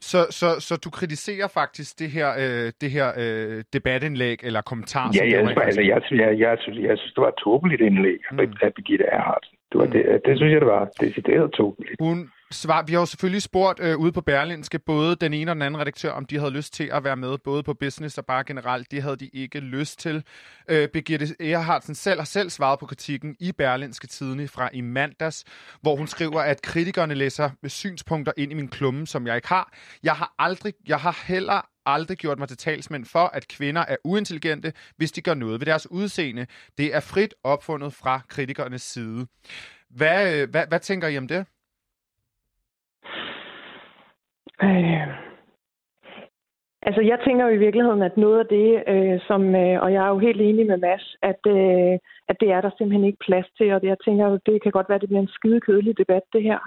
Så, 0.00 0.20
så, 0.30 0.48
så 0.60 0.80
du 0.84 0.90
kritiserer 0.90 1.48
faktisk 1.48 1.98
det 1.98 2.10
her, 2.10 2.28
øh, 2.44 2.72
det 2.80 2.90
her 2.90 3.08
øh, 3.22 3.64
debatindlæg 3.72 4.38
eller 4.42 4.60
kommentar? 4.60 5.10
Ja, 5.14 5.24
ja 5.26 5.38
altså, 5.66 5.80
jeg, 5.80 6.02
jeg, 6.10 6.38
jeg, 6.38 6.56
synes, 6.60 6.78
jeg 6.78 6.98
synes, 6.98 7.12
det 7.14 7.20
var 7.20 7.28
et 7.28 7.40
tåbeligt 7.44 7.80
indlæg 7.80 8.20
mm. 8.32 8.38
af 8.38 8.74
Birgitte 8.74 9.04
Erhardt. 9.04 9.46
Det, 9.72 9.78
var 9.80 9.84
mm. 9.86 9.90
det, 9.92 10.20
det 10.24 10.36
synes 10.36 10.52
jeg, 10.52 10.60
det 10.60 10.68
var 10.68 10.88
decideret 11.00 11.52
tåbeligt. 11.52 11.96
Hun 12.00 12.30
svar. 12.50 12.82
Vi 12.82 12.92
har 12.92 13.00
jo 13.00 13.06
selvfølgelig 13.06 13.42
spurgt 13.42 13.80
øh, 13.80 13.96
ude 13.96 14.12
på 14.12 14.20
Berlinske 14.20 14.78
både 14.78 15.16
den 15.16 15.34
ene 15.34 15.50
og 15.50 15.54
den 15.54 15.62
anden 15.62 15.80
redaktør, 15.80 16.10
om 16.12 16.24
de 16.24 16.38
havde 16.38 16.50
lyst 16.50 16.72
til 16.72 16.90
at 16.92 17.04
være 17.04 17.16
med, 17.16 17.38
både 17.38 17.62
på 17.62 17.74
business 17.74 18.18
og 18.18 18.26
bare 18.26 18.44
generelt. 18.44 18.90
Det 18.90 19.02
havde 19.02 19.16
de 19.16 19.28
ikke 19.32 19.60
lyst 19.60 19.98
til. 19.98 20.24
Øh, 20.68 20.88
Birgitte 20.88 21.26
Ehrhardsen 21.40 21.94
selv 21.94 22.20
har 22.20 22.24
selv 22.24 22.50
svaret 22.50 22.78
på 22.78 22.86
kritikken 22.86 23.36
i 23.40 23.52
Berlinske 23.52 24.06
Tidene 24.06 24.48
fra 24.48 24.70
i 24.72 24.80
mandags, 24.80 25.44
hvor 25.80 25.96
hun 25.96 26.06
skriver, 26.06 26.40
at 26.40 26.62
kritikerne 26.62 27.14
læser 27.14 27.50
synspunkter 27.66 28.32
ind 28.36 28.52
i 28.52 28.54
min 28.54 28.68
klumme, 28.68 29.06
som 29.06 29.26
jeg 29.26 29.36
ikke 29.36 29.48
har. 29.48 29.72
Jeg 30.02 30.16
har 30.16 30.34
aldrig, 30.38 30.74
jeg 30.86 31.00
har 31.00 31.24
heller 31.26 31.60
aldrig 31.86 32.18
gjort 32.18 32.38
mig 32.38 32.48
til 32.48 32.56
talsmænd 32.56 33.04
for, 33.04 33.26
at 33.26 33.48
kvinder 33.48 33.84
er 33.88 33.96
uintelligente, 34.04 34.72
hvis 34.96 35.12
de 35.12 35.20
gør 35.20 35.34
noget 35.34 35.60
ved 35.60 35.66
deres 35.66 35.90
udseende. 35.90 36.46
Det 36.78 36.94
er 36.94 37.00
frit 37.00 37.34
opfundet 37.44 37.94
fra 37.94 38.20
kritikernes 38.28 38.82
side. 38.82 39.26
Hvad, 39.90 40.34
øh, 40.34 40.50
hvad, 40.50 40.66
hvad 40.68 40.80
tænker 40.80 41.08
I 41.08 41.18
om 41.18 41.28
det? 41.28 41.46
Øh, 44.62 45.08
altså, 46.82 47.00
jeg 47.00 47.18
tænker 47.24 47.46
jo 47.46 47.54
i 47.54 47.64
virkeligheden, 47.66 48.02
at 48.02 48.16
noget 48.16 48.38
af 48.38 48.46
det, 48.46 48.82
øh, 48.92 49.20
som, 49.28 49.54
øh, 49.54 49.82
og 49.82 49.92
jeg 49.92 50.04
er 50.04 50.08
jo 50.08 50.18
helt 50.18 50.40
enig 50.40 50.66
med 50.66 50.76
Mads, 50.76 51.16
at, 51.22 51.42
øh, 51.46 51.98
at 52.30 52.36
det 52.40 52.48
er 52.50 52.60
der 52.60 52.70
simpelthen 52.70 53.04
ikke 53.04 53.24
plads 53.26 53.48
til, 53.58 53.72
og 53.72 53.80
det, 53.80 53.88
jeg 53.88 54.00
tænker 54.04 54.38
det 54.46 54.62
kan 54.62 54.72
godt 54.72 54.88
være, 54.88 54.96
at 54.96 55.00
det 55.00 55.08
bliver 55.08 55.22
en 55.22 55.36
skide 55.38 55.60
kedelig 55.60 55.98
debat, 55.98 56.22
det 56.32 56.42
her. 56.42 56.58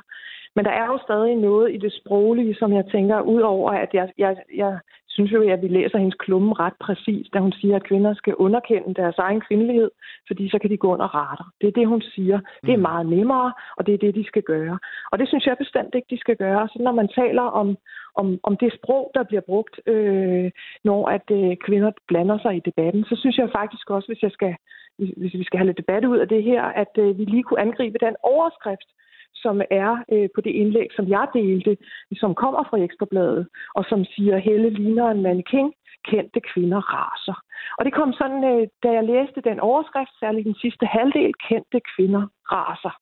Men 0.55 0.65
der 0.65 0.71
er 0.71 0.85
jo 0.85 0.97
stadig 1.07 1.35
noget 1.35 1.73
i 1.73 1.77
det 1.77 1.93
sproglige, 1.93 2.55
som 2.55 2.73
jeg 2.73 2.85
tænker, 2.91 3.21
udover 3.21 3.71
at 3.71 3.89
jeg, 3.93 4.11
jeg, 4.17 4.37
jeg 4.55 4.79
synes 5.13 5.31
jo, 5.31 5.39
at 5.49 5.61
vi 5.61 5.67
læser 5.67 5.97
hendes 5.97 6.15
klumme 6.15 6.53
ret 6.53 6.77
præcis, 6.79 7.29
da 7.33 7.39
hun 7.39 7.53
siger, 7.59 7.75
at 7.75 7.83
kvinder 7.83 8.13
skal 8.13 8.35
underkende 8.35 8.93
deres 8.93 9.17
egen 9.17 9.41
kvindelighed, 9.41 9.91
fordi 10.27 10.49
så 10.49 10.57
kan 10.59 10.69
de 10.69 10.77
gå 10.77 10.93
under 10.93 11.15
radar. 11.15 11.49
Det 11.61 11.67
er 11.67 11.71
det, 11.71 11.87
hun 11.87 12.01
siger. 12.01 12.39
Det 12.65 12.73
er 12.73 12.77
mm. 12.77 12.81
meget 12.81 13.05
nemmere, 13.05 13.53
og 13.77 13.85
det 13.85 13.93
er 13.93 13.97
det, 13.97 14.15
de 14.15 14.25
skal 14.27 14.43
gøre. 14.43 14.79
Og 15.11 15.19
det 15.19 15.27
synes 15.27 15.45
jeg 15.45 15.57
bestemt 15.57 15.95
ikke, 15.95 16.07
de 16.09 16.19
skal 16.19 16.35
gøre. 16.35 16.67
Så 16.67 16.77
når 16.79 16.91
man 16.91 17.07
taler 17.07 17.41
om, 17.41 17.77
om, 18.15 18.39
om 18.43 18.57
det 18.57 18.73
sprog, 18.73 19.11
der 19.15 19.23
bliver 19.23 19.41
brugt, 19.41 19.79
øh, 19.85 20.51
når 20.83 21.01
at 21.15 21.27
øh, 21.31 21.57
kvinder 21.65 21.91
blander 22.07 22.37
sig 22.39 22.55
i 22.55 22.65
debatten, 22.69 23.03
så 23.03 23.15
synes 23.15 23.37
jeg 23.37 23.49
faktisk 23.59 23.89
også, 23.89 24.07
hvis 24.07 24.23
jeg 24.23 24.31
skal 24.31 24.55
hvis 24.97 25.33
vi 25.33 25.43
skal 25.43 25.57
have 25.57 25.67
lidt 25.67 25.77
debat 25.77 26.05
ud 26.05 26.17
af 26.17 26.27
det 26.27 26.43
her, 26.43 26.63
at 26.63 26.93
øh, 26.97 27.17
vi 27.17 27.25
lige 27.25 27.43
kunne 27.43 27.61
angribe 27.61 27.97
den 28.05 28.15
overskrift, 28.23 28.89
som 29.35 29.61
er 29.71 30.03
øh, 30.11 30.29
på 30.35 30.41
det 30.41 30.49
indlæg, 30.49 30.87
som 30.95 31.07
jeg 31.07 31.27
delte, 31.33 31.77
som 32.15 32.35
kommer 32.35 32.63
fra 32.69 32.77
Ekstrabladet, 32.77 33.47
og 33.75 33.85
som 33.89 34.05
siger, 34.05 34.37
Helle 34.37 34.69
ligner 34.69 35.07
en 35.09 35.21
mannequin, 35.21 35.73
kendte 36.05 36.39
kvinder 36.53 36.81
raser. 36.93 37.37
Og 37.77 37.85
det 37.85 37.93
kom 37.93 38.13
sådan, 38.13 38.43
øh, 38.43 38.67
da 38.83 38.89
jeg 38.91 39.03
læste 39.03 39.41
den 39.41 39.59
overskrift, 39.59 40.19
særligt 40.19 40.45
den 40.45 40.55
sidste 40.55 40.85
halvdel, 40.85 41.33
kendte 41.49 41.79
kvinder 41.95 42.23
raser. 42.51 42.95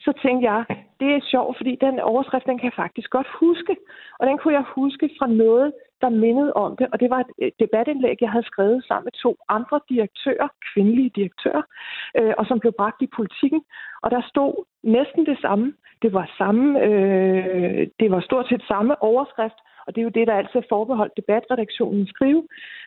Så 0.00 0.12
tænkte 0.22 0.44
jeg, 0.52 0.64
det 1.00 1.10
er 1.14 1.28
sjovt, 1.32 1.56
fordi 1.56 1.76
den 1.80 2.00
overskrift, 2.00 2.46
den 2.46 2.58
kan 2.58 2.70
jeg 2.70 2.82
faktisk 2.84 3.10
godt 3.10 3.26
huske. 3.40 3.76
Og 4.18 4.26
den 4.26 4.38
kunne 4.38 4.54
jeg 4.54 4.64
huske 4.76 5.10
fra 5.18 5.26
noget, 5.26 5.72
der 6.00 6.08
mindede 6.08 6.52
om 6.52 6.76
det. 6.76 6.86
Og 6.92 7.00
det 7.00 7.10
var 7.10 7.20
et 7.20 7.32
øh, 7.42 7.50
debatindlæg, 7.62 8.16
jeg 8.20 8.30
havde 8.30 8.46
skrevet 8.52 8.84
sammen 8.88 9.04
med 9.04 9.12
to 9.24 9.36
andre 9.48 9.80
direktører, 9.88 10.48
kvindelige 10.68 11.10
direktører, 11.18 11.62
øh, 12.18 12.34
og 12.38 12.46
som 12.46 12.60
blev 12.60 12.72
bragt 12.80 13.02
i 13.02 13.14
politikken. 13.16 13.62
Og 14.02 14.10
der 14.10 14.22
stod 14.32 14.64
næsten 14.82 15.26
det 15.26 15.38
samme. 15.40 15.74
Det 16.02 16.12
var, 16.12 16.26
samme, 16.38 16.80
øh, 16.86 17.86
det 18.00 18.10
var 18.10 18.20
stort 18.20 18.48
set 18.48 18.64
samme 18.68 19.02
overskrift, 19.02 19.60
Og 19.86 19.94
det 19.94 20.00
er 20.00 20.08
jo 20.08 20.16
det, 20.18 20.26
der 20.26 20.34
altid 20.34 20.60
er 20.60 20.68
forbeholdt 20.68 21.16
debatredaktionen 21.16 22.06
skrive. 22.06 22.42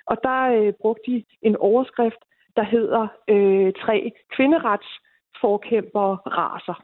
Og 0.05 0.17
der 0.23 0.41
øh, 0.57 0.73
brugte 0.81 1.11
de 1.11 1.23
en 1.41 1.55
overskrift, 1.55 2.21
der 2.55 2.63
hedder 2.63 3.07
øh, 3.27 3.73
tre 3.83 4.11
kvinderetsforkæmper 4.35 6.07
raser. 6.37 6.83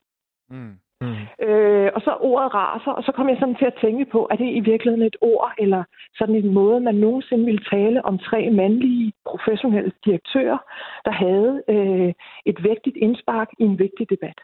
Mm. 0.50 0.78
Mm. 1.04 1.46
Øh, 1.48 1.90
og 1.96 2.02
så 2.02 2.12
ordet 2.20 2.54
raser, 2.54 2.92
og 2.92 3.04
så 3.04 3.12
kom 3.12 3.30
jeg 3.30 3.38
sådan 3.40 3.56
til 3.56 3.66
at 3.66 3.80
tænke 3.82 4.06
på, 4.06 4.28
er 4.32 4.36
det 4.36 4.50
i 4.60 4.60
virkeligheden 4.60 5.08
et 5.08 5.18
ord, 5.22 5.54
eller 5.58 5.84
sådan 6.18 6.36
en 6.36 6.54
måde, 6.54 6.80
man 6.80 6.96
nogensinde 6.96 7.46
ville 7.46 7.64
tale 7.72 8.06
om 8.06 8.20
tre 8.20 8.50
mandlige 8.50 9.14
professionelle 9.26 9.92
direktører, 10.06 10.58
der 11.06 11.12
havde 11.12 11.64
øh, 11.70 12.14
et 12.46 12.64
vigtigt 12.64 12.98
indspark 12.98 13.50
i 13.60 13.64
en 13.64 13.80
vigtig 13.80 14.10
debat. 14.10 14.40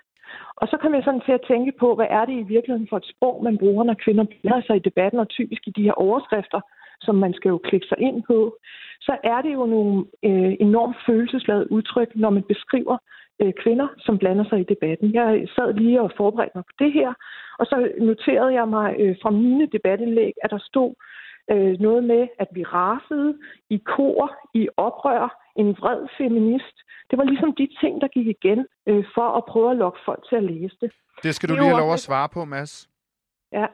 Og 0.56 0.68
så 0.68 0.78
kom 0.82 0.94
jeg 0.96 1.04
sådan 1.04 1.26
til 1.26 1.32
at 1.32 1.48
tænke 1.48 1.72
på, 1.80 1.96
hvad 1.96 2.10
er 2.10 2.26
det 2.26 2.34
i 2.34 2.50
virkeligheden 2.54 2.88
for 2.90 2.98
et 2.98 3.12
sprog, 3.14 3.44
man 3.44 3.58
bruger, 3.58 3.84
når 3.84 3.94
kvinder 4.04 4.26
blander 4.42 4.62
sig 4.68 4.76
i 4.76 4.88
debatten, 4.90 5.20
og 5.20 5.30
typisk 5.30 5.68
i 5.68 5.72
de 5.78 5.84
her 5.84 5.92
overskrifter, 5.92 6.62
som 7.02 7.16
man 7.16 7.34
skal 7.34 7.50
jo 7.50 7.58
klikke 7.58 7.88
sig 7.88 8.00
ind 8.00 8.24
på, 8.28 8.58
så 9.02 9.18
er 9.24 9.42
det 9.42 9.54
jo 9.54 9.66
nogle 9.66 10.06
øh, 10.24 10.54
enormt 10.60 10.98
følelsesladede 11.06 11.72
udtryk, 11.72 12.16
når 12.16 12.30
man 12.30 12.44
beskriver 12.44 12.98
øh, 13.42 13.54
kvinder, 13.64 13.88
som 13.98 14.18
blander 14.18 14.46
sig 14.50 14.60
i 14.60 14.70
debatten. 14.74 15.14
Jeg 15.14 15.48
sad 15.56 15.74
lige 15.74 16.02
og 16.02 16.12
forberedte 16.18 16.58
mig 16.58 16.66
på 16.66 16.76
det 16.80 16.92
her, 16.94 17.14
og 17.60 17.66
så 17.66 17.92
noterede 18.00 18.54
jeg 18.54 18.68
mig 18.68 18.96
øh, 19.00 19.16
fra 19.22 19.30
mine 19.30 19.66
debatindlæg, 19.76 20.34
at 20.44 20.50
der 20.50 20.60
stod 20.60 20.94
øh, 21.52 21.80
noget 21.80 22.04
med, 22.04 22.28
at 22.40 22.48
vi 22.52 22.64
rasede 22.64 23.38
i 23.70 23.78
kor, 23.78 24.36
i 24.54 24.68
oprør, 24.78 25.26
en 25.56 25.70
vred 25.80 26.08
feminist. 26.18 26.78
Det 27.10 27.18
var 27.18 27.24
ligesom 27.24 27.56
de 27.56 27.68
ting, 27.82 28.02
der 28.02 28.08
gik 28.08 28.28
igen 28.28 28.60
øh, 28.90 29.04
for 29.16 29.28
at 29.38 29.44
prøve 29.46 29.72
at 29.72 29.78
lokke 29.78 30.00
folk 30.06 30.22
til 30.30 30.36
at 30.36 30.44
læse 30.44 30.78
det. 30.82 30.92
Det 31.24 31.36
skal 31.36 31.50
du 31.50 31.54
lige 31.54 31.66
have 31.66 31.80
lov 31.80 31.94
at 31.94 32.00
svare 32.00 32.30
på, 32.34 32.46
Mads. 32.46 32.90
Ja, 33.52 33.66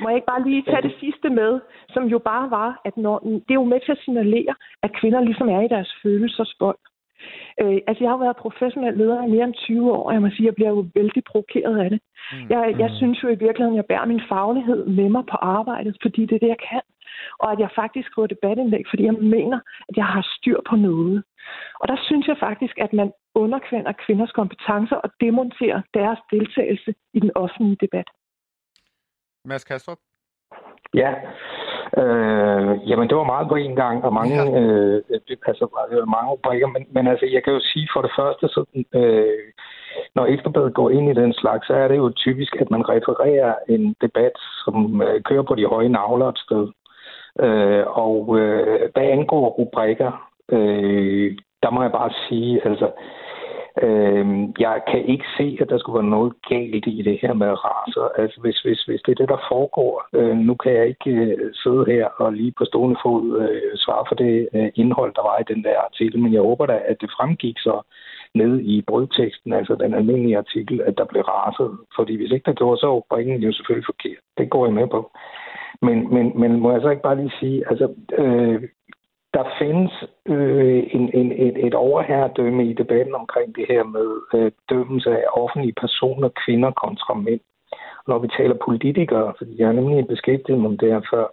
må 0.00 0.08
jeg 0.08 0.16
ikke 0.16 0.32
bare 0.34 0.48
lige 0.48 0.62
tage 0.62 0.82
det 0.82 0.94
sidste 1.00 1.28
med, 1.30 1.60
som 1.88 2.04
jo 2.04 2.18
bare 2.18 2.50
var, 2.50 2.80
at 2.84 2.96
når, 2.96 3.18
det 3.18 3.50
er 3.54 3.62
jo 3.62 3.64
med 3.64 3.80
til 3.80 3.92
at 3.92 4.02
signalere, 4.04 4.54
at 4.82 4.90
kvinder 5.00 5.20
ligesom 5.20 5.48
er 5.48 5.60
i 5.60 5.68
deres 5.68 5.94
følelsesbold. 6.02 6.78
Øh, 7.60 7.78
altså, 7.88 8.00
jeg 8.04 8.10
har 8.10 8.24
været 8.24 8.42
professionel 8.44 8.94
leder 8.96 9.24
i 9.24 9.30
mere 9.30 9.44
end 9.44 9.54
20 9.54 9.92
år, 9.92 10.02
og 10.06 10.12
jeg 10.14 10.22
må 10.22 10.28
sige, 10.30 10.44
at 10.44 10.50
jeg 10.50 10.54
bliver 10.54 10.72
jo 10.76 10.86
vældig 10.94 11.22
provokeret 11.24 11.76
af 11.84 11.90
det. 11.90 12.00
Mm. 12.32 12.46
Jeg, 12.52 12.60
jeg 12.82 12.90
mm. 12.90 12.96
synes 13.00 13.22
jo 13.22 13.28
i 13.28 13.42
virkeligheden, 13.46 13.76
at 13.76 13.80
jeg 13.82 13.90
bærer 13.92 14.06
min 14.12 14.22
faglighed 14.28 14.86
med 14.86 15.08
mig 15.08 15.24
på 15.32 15.36
arbejdet, 15.58 15.96
fordi 16.02 16.20
det 16.26 16.34
er 16.34 16.44
det, 16.44 16.54
jeg 16.56 16.62
kan. 16.70 16.82
Og 17.42 17.52
at 17.52 17.58
jeg 17.58 17.70
faktisk 17.74 18.06
skriver 18.08 18.26
debatindlæg, 18.26 18.84
fordi 18.90 19.04
jeg 19.04 19.14
mener, 19.36 19.58
at 19.88 19.96
jeg 19.96 20.04
har 20.04 20.24
styr 20.36 20.58
på 20.70 20.76
noget. 20.76 21.24
Og 21.80 21.88
der 21.88 21.98
synes 22.06 22.26
jeg 22.28 22.36
faktisk, 22.40 22.78
at 22.78 22.92
man 22.92 23.12
underkender 23.34 23.92
kvinders 24.04 24.32
kompetencer 24.32 24.96
og 24.96 25.10
demonterer 25.20 25.80
deres 25.94 26.18
deltagelse 26.32 26.94
i 27.14 27.20
den 27.20 27.30
offentlige 27.34 27.76
debat. 27.80 28.08
Mads 29.44 29.64
Kastrup? 29.64 29.98
Ja, 30.94 31.14
øh, 31.96 32.88
jamen 32.88 33.08
det 33.08 33.16
var 33.16 33.32
meget 33.32 33.48
på 33.48 33.54
en 33.54 33.76
gang, 33.76 34.04
og 34.04 34.12
mange, 34.12 34.36
ja. 34.42 34.60
øh, 34.60 35.02
altså, 35.46 35.64
mange 36.06 36.38
brikker, 36.42 36.66
men, 36.66 36.86
men 36.90 37.06
altså, 37.06 37.26
jeg 37.26 37.42
kan 37.44 37.52
jo 37.52 37.60
sige 37.60 37.88
for 37.94 38.02
det 38.02 38.12
første, 38.18 38.48
så, 38.48 38.64
øh, 38.94 39.44
når 40.14 40.26
Ekstrabladet 40.26 40.74
går 40.74 40.90
ind 40.90 41.10
i 41.10 41.20
den 41.22 41.32
slags, 41.32 41.66
så 41.66 41.74
er 41.74 41.88
det 41.88 41.96
jo 41.96 42.12
typisk, 42.16 42.56
at 42.56 42.70
man 42.70 42.88
refererer 42.88 43.54
en 43.68 43.94
debat, 44.00 44.36
som 44.64 45.02
øh, 45.02 45.22
kører 45.22 45.42
på 45.42 45.54
de 45.54 45.66
høje 45.66 45.88
navler 45.88 46.28
et 46.28 46.38
sted. 46.38 46.68
Øh, 47.40 47.84
og 47.86 48.38
øh, 48.38 48.80
hvad 48.92 49.02
angår 49.02 49.48
rubrikker, 49.48 50.30
øh, 50.52 51.36
der 51.62 51.70
må 51.70 51.82
jeg 51.82 51.92
bare 51.92 52.10
sige, 52.28 52.66
altså, 52.66 52.86
øh, 52.86 52.92
Øh, 53.82 54.26
jeg 54.58 54.82
kan 54.90 55.04
ikke 55.04 55.24
se, 55.38 55.58
at 55.60 55.68
der 55.68 55.78
skulle 55.78 56.00
være 56.00 56.10
noget 56.16 56.32
galt 56.48 56.86
i 56.86 57.02
det 57.02 57.18
her 57.22 57.32
med 57.32 57.64
raser. 57.64 58.08
Altså, 58.22 58.40
hvis, 58.40 58.58
hvis, 58.58 58.82
hvis 58.82 59.02
det 59.06 59.12
er 59.12 59.20
det, 59.22 59.28
der 59.28 59.46
foregår, 59.52 59.92
øh, 60.12 60.36
nu 60.36 60.54
kan 60.54 60.72
jeg 60.72 60.86
ikke 60.88 61.10
øh, 61.10 61.54
sidde 61.54 61.84
her 61.86 62.06
og 62.06 62.32
lige 62.32 62.52
på 62.58 62.64
stående 62.64 62.96
fod 63.02 63.24
øh, 63.42 63.72
svare 63.76 64.04
for 64.08 64.14
det 64.14 64.48
øh, 64.54 64.70
indhold, 64.74 65.12
der 65.14 65.22
var 65.22 65.38
i 65.38 65.54
den 65.54 65.64
der 65.64 65.78
artikel, 65.88 66.18
men 66.20 66.32
jeg 66.32 66.42
håber 66.42 66.66
da, 66.66 66.80
at 66.90 66.96
det 67.00 67.10
fremgik 67.16 67.58
så 67.58 67.82
ned 68.34 68.60
i 68.60 68.82
brødteksten, 68.82 69.52
altså 69.52 69.74
den 69.74 69.94
almindelige 69.94 70.38
artikel, 70.38 70.80
at 70.80 70.98
der 70.98 71.04
blev 71.04 71.22
raset. 71.22 71.70
Fordi 71.96 72.16
hvis 72.16 72.32
ikke 72.32 72.46
der 72.46 72.52
gjorde, 72.60 72.80
så 72.80 72.86
var 72.86 73.02
bringen 73.10 73.42
jo 73.42 73.52
selvfølgelig 73.52 73.86
forkert. 73.86 74.22
Det 74.38 74.50
går 74.50 74.66
jeg 74.66 74.74
med 74.74 74.86
på. 74.86 75.10
Men, 75.82 76.14
men, 76.14 76.40
men 76.40 76.60
må 76.60 76.72
jeg 76.72 76.80
så 76.82 76.90
ikke 76.90 77.02
bare 77.02 77.16
lige 77.16 77.32
sige, 77.40 77.64
altså, 77.70 77.94
øh, 78.18 78.62
der 79.34 79.44
findes 79.58 79.92
øh, 80.26 80.82
en, 80.96 81.10
en, 81.14 81.32
et, 81.32 81.66
et 81.66 81.74
overherredømme 81.74 82.70
i 82.70 82.72
debatten 82.72 83.14
omkring 83.14 83.56
det 83.56 83.66
her 83.68 83.84
med 83.84 84.08
øh, 84.34 84.52
dømmelse 84.70 85.10
af 85.10 85.24
offentlige 85.32 85.80
personer, 85.80 86.28
kvinder 86.44 86.70
kontra 86.70 87.14
mænd. 87.14 87.40
Når 88.08 88.18
vi 88.18 88.28
taler 88.28 88.64
politikere, 88.64 89.34
fordi 89.38 89.54
jeg 89.58 89.66
har 89.66 89.72
nemlig 89.72 90.06
beskæftiget 90.06 90.60
mig 90.60 90.68
om 90.68 90.78
det 90.78 90.92
her 90.92 91.00
før, 91.10 91.26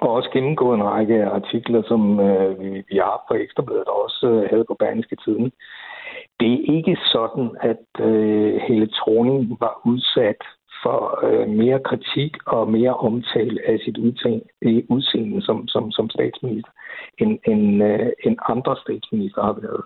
og 0.00 0.10
også 0.10 0.30
gennemgået 0.32 0.76
en 0.76 0.84
række 0.84 1.24
artikler, 1.24 1.82
som 1.86 2.20
øh, 2.20 2.60
vi, 2.60 2.68
vi 2.88 2.96
har 2.96 3.10
haft 3.10 3.28
på 3.28 3.34
Ekstrabladet 3.34 3.84
og 3.84 4.02
også 4.02 4.26
øh, 4.26 4.50
havde 4.50 4.64
på 4.64 4.74
Berlingske 4.74 5.16
Tiden. 5.24 5.52
Det 6.40 6.52
er 6.52 6.74
ikke 6.76 6.96
sådan, 7.04 7.50
at 7.60 8.06
øh, 8.06 8.60
hele 8.68 8.90
Thorning 8.98 9.56
var 9.60 9.80
udsat 9.84 10.42
for 10.82 10.98
øh, 11.26 11.48
mere 11.48 11.80
kritik 11.80 12.32
og 12.46 12.70
mere 12.70 12.94
omtale 12.94 13.60
af 13.66 13.78
sit 13.84 13.98
udseende 14.88 15.42
som, 15.42 15.68
som, 15.68 15.90
som 15.90 16.10
statsminister, 16.10 16.70
end, 17.18 17.38
end, 17.46 17.84
øh, 17.84 18.10
end 18.24 18.36
andre 18.48 18.76
statsminister 18.84 19.42
har 19.42 19.52
været. 19.52 19.82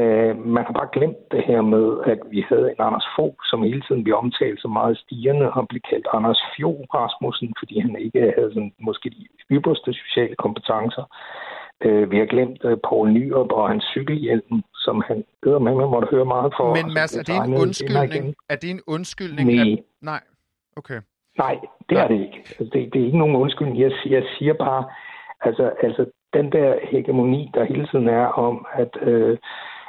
Øh, 0.00 0.34
man 0.54 0.64
har 0.66 0.72
bare 0.72 0.94
glemt 0.96 1.22
det 1.32 1.42
her 1.50 1.60
med, 1.74 1.86
at 2.12 2.20
vi 2.30 2.40
havde 2.48 2.66
en 2.70 2.80
Anders 2.86 3.08
Fogh, 3.16 3.36
som 3.50 3.62
hele 3.62 3.82
tiden 3.86 4.04
blev 4.04 4.16
omtalt 4.16 4.60
så 4.60 4.68
meget 4.68 4.98
stigende, 4.98 5.52
og 5.52 5.68
blev 5.68 5.82
kaldt 5.90 6.08
Anders 6.12 6.42
Fjord 6.56 6.86
Rasmussen, 6.94 7.54
fordi 7.58 7.80
han 7.80 7.96
ikke 7.98 8.32
havde 8.36 8.52
sådan, 8.54 8.72
måske 8.80 9.10
de 9.10 9.26
ypperste 9.56 9.92
sociale 9.92 10.36
kompetencer. 10.44 11.04
Øh, 11.84 12.10
vi 12.10 12.18
har 12.18 12.26
glemt 12.26 12.64
uh, 12.64 12.76
Poul 12.88 13.12
Nyrup 13.12 13.52
og 13.52 13.68
hans 13.68 13.84
cykelhjelm, 13.84 14.62
som 14.74 15.02
han 15.06 15.24
hedder 15.44 15.58
med, 15.58 15.74
man 15.74 15.90
måtte 15.90 16.08
høre 16.10 16.24
meget 16.24 16.52
for. 16.56 16.74
Men 16.74 16.94
Mads, 16.94 17.16
er 17.16 17.22
det 17.22 17.36
en 17.48 17.54
undskyldning? 17.54 18.34
Er 18.48 18.56
det 18.56 18.70
en 18.70 18.80
undskyldning? 18.86 19.48
Nej. 19.54 19.72
At... 19.72 19.78
Nej. 20.02 20.20
Okay. 20.76 21.00
Nej, 21.38 21.58
det 21.88 21.98
er 21.98 22.08
det 22.08 22.20
ikke. 22.20 22.38
Altså, 22.48 22.64
det, 22.64 22.92
det 22.92 23.00
er 23.00 23.06
ikke 23.06 23.18
nogen 23.18 23.36
undskyldning. 23.36 23.80
Jeg, 23.80 23.92
jeg 24.06 24.22
siger 24.38 24.52
bare, 24.52 24.84
altså, 25.40 25.72
altså 25.82 26.06
den 26.32 26.52
der 26.52 26.78
hegemoni, 26.82 27.50
der 27.54 27.64
hele 27.64 27.86
tiden 27.86 28.08
er 28.08 28.26
om, 28.26 28.66
at, 28.72 28.96
øh, 29.02 29.38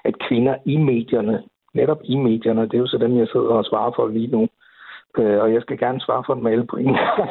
at 0.03 0.15
kvinder 0.27 0.55
i 0.65 0.77
medierne, 0.77 1.43
netop 1.73 2.01
i 2.03 2.15
medierne, 2.15 2.61
det 2.61 2.73
er 2.73 2.77
jo 2.77 2.87
så 2.87 2.97
dem, 2.97 3.17
jeg 3.17 3.27
sidder 3.27 3.49
og 3.49 3.65
svarer 3.65 3.91
for 3.95 4.07
lige 4.07 4.27
nu, 4.27 4.47
øh, 5.17 5.39
og 5.43 5.53
jeg 5.53 5.61
skal 5.61 5.77
gerne 5.77 6.01
svare 6.01 6.23
for 6.25 6.33
dem 6.33 6.47
alle 6.47 6.65
på 6.67 6.77
en 6.77 6.93
gang, 6.93 7.29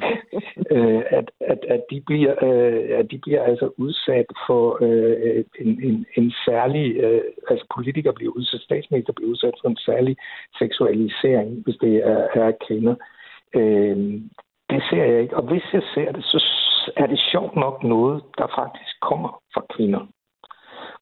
øh, 0.76 1.02
at, 1.10 1.30
at, 1.40 1.58
at, 1.68 1.82
de 1.90 2.02
bliver, 2.06 2.34
øh, 2.44 2.98
at 2.98 3.10
de 3.10 3.18
bliver 3.18 3.42
altså 3.42 3.70
udsat 3.76 4.26
for 4.46 4.78
øh, 4.80 5.44
en, 5.60 5.82
en, 5.82 6.06
en 6.16 6.32
særlig, 6.46 6.96
øh, 6.96 7.22
altså 7.50 7.66
politikere 7.74 8.14
bliver 8.14 8.32
udsat, 8.32 8.60
statsminister 8.60 9.12
bliver 9.12 9.30
udsat 9.30 9.54
for 9.60 9.68
en 9.68 9.76
særlig 9.76 10.16
seksualisering, 10.58 11.62
hvis 11.64 11.76
det 11.76 11.94
er, 11.96 12.26
er 12.34 12.52
kvinder. 12.66 12.94
Øh, 13.54 13.96
det 14.70 14.82
ser 14.90 15.04
jeg 15.04 15.22
ikke, 15.22 15.36
og 15.36 15.42
hvis 15.42 15.64
jeg 15.72 15.82
ser 15.94 16.12
det, 16.12 16.24
så 16.24 16.44
er 16.96 17.06
det 17.06 17.20
sjovt 17.32 17.56
nok 17.56 17.84
noget, 17.84 18.22
der 18.38 18.46
faktisk 18.58 19.00
kommer 19.00 19.42
fra 19.54 19.62
kvinder. 19.76 20.06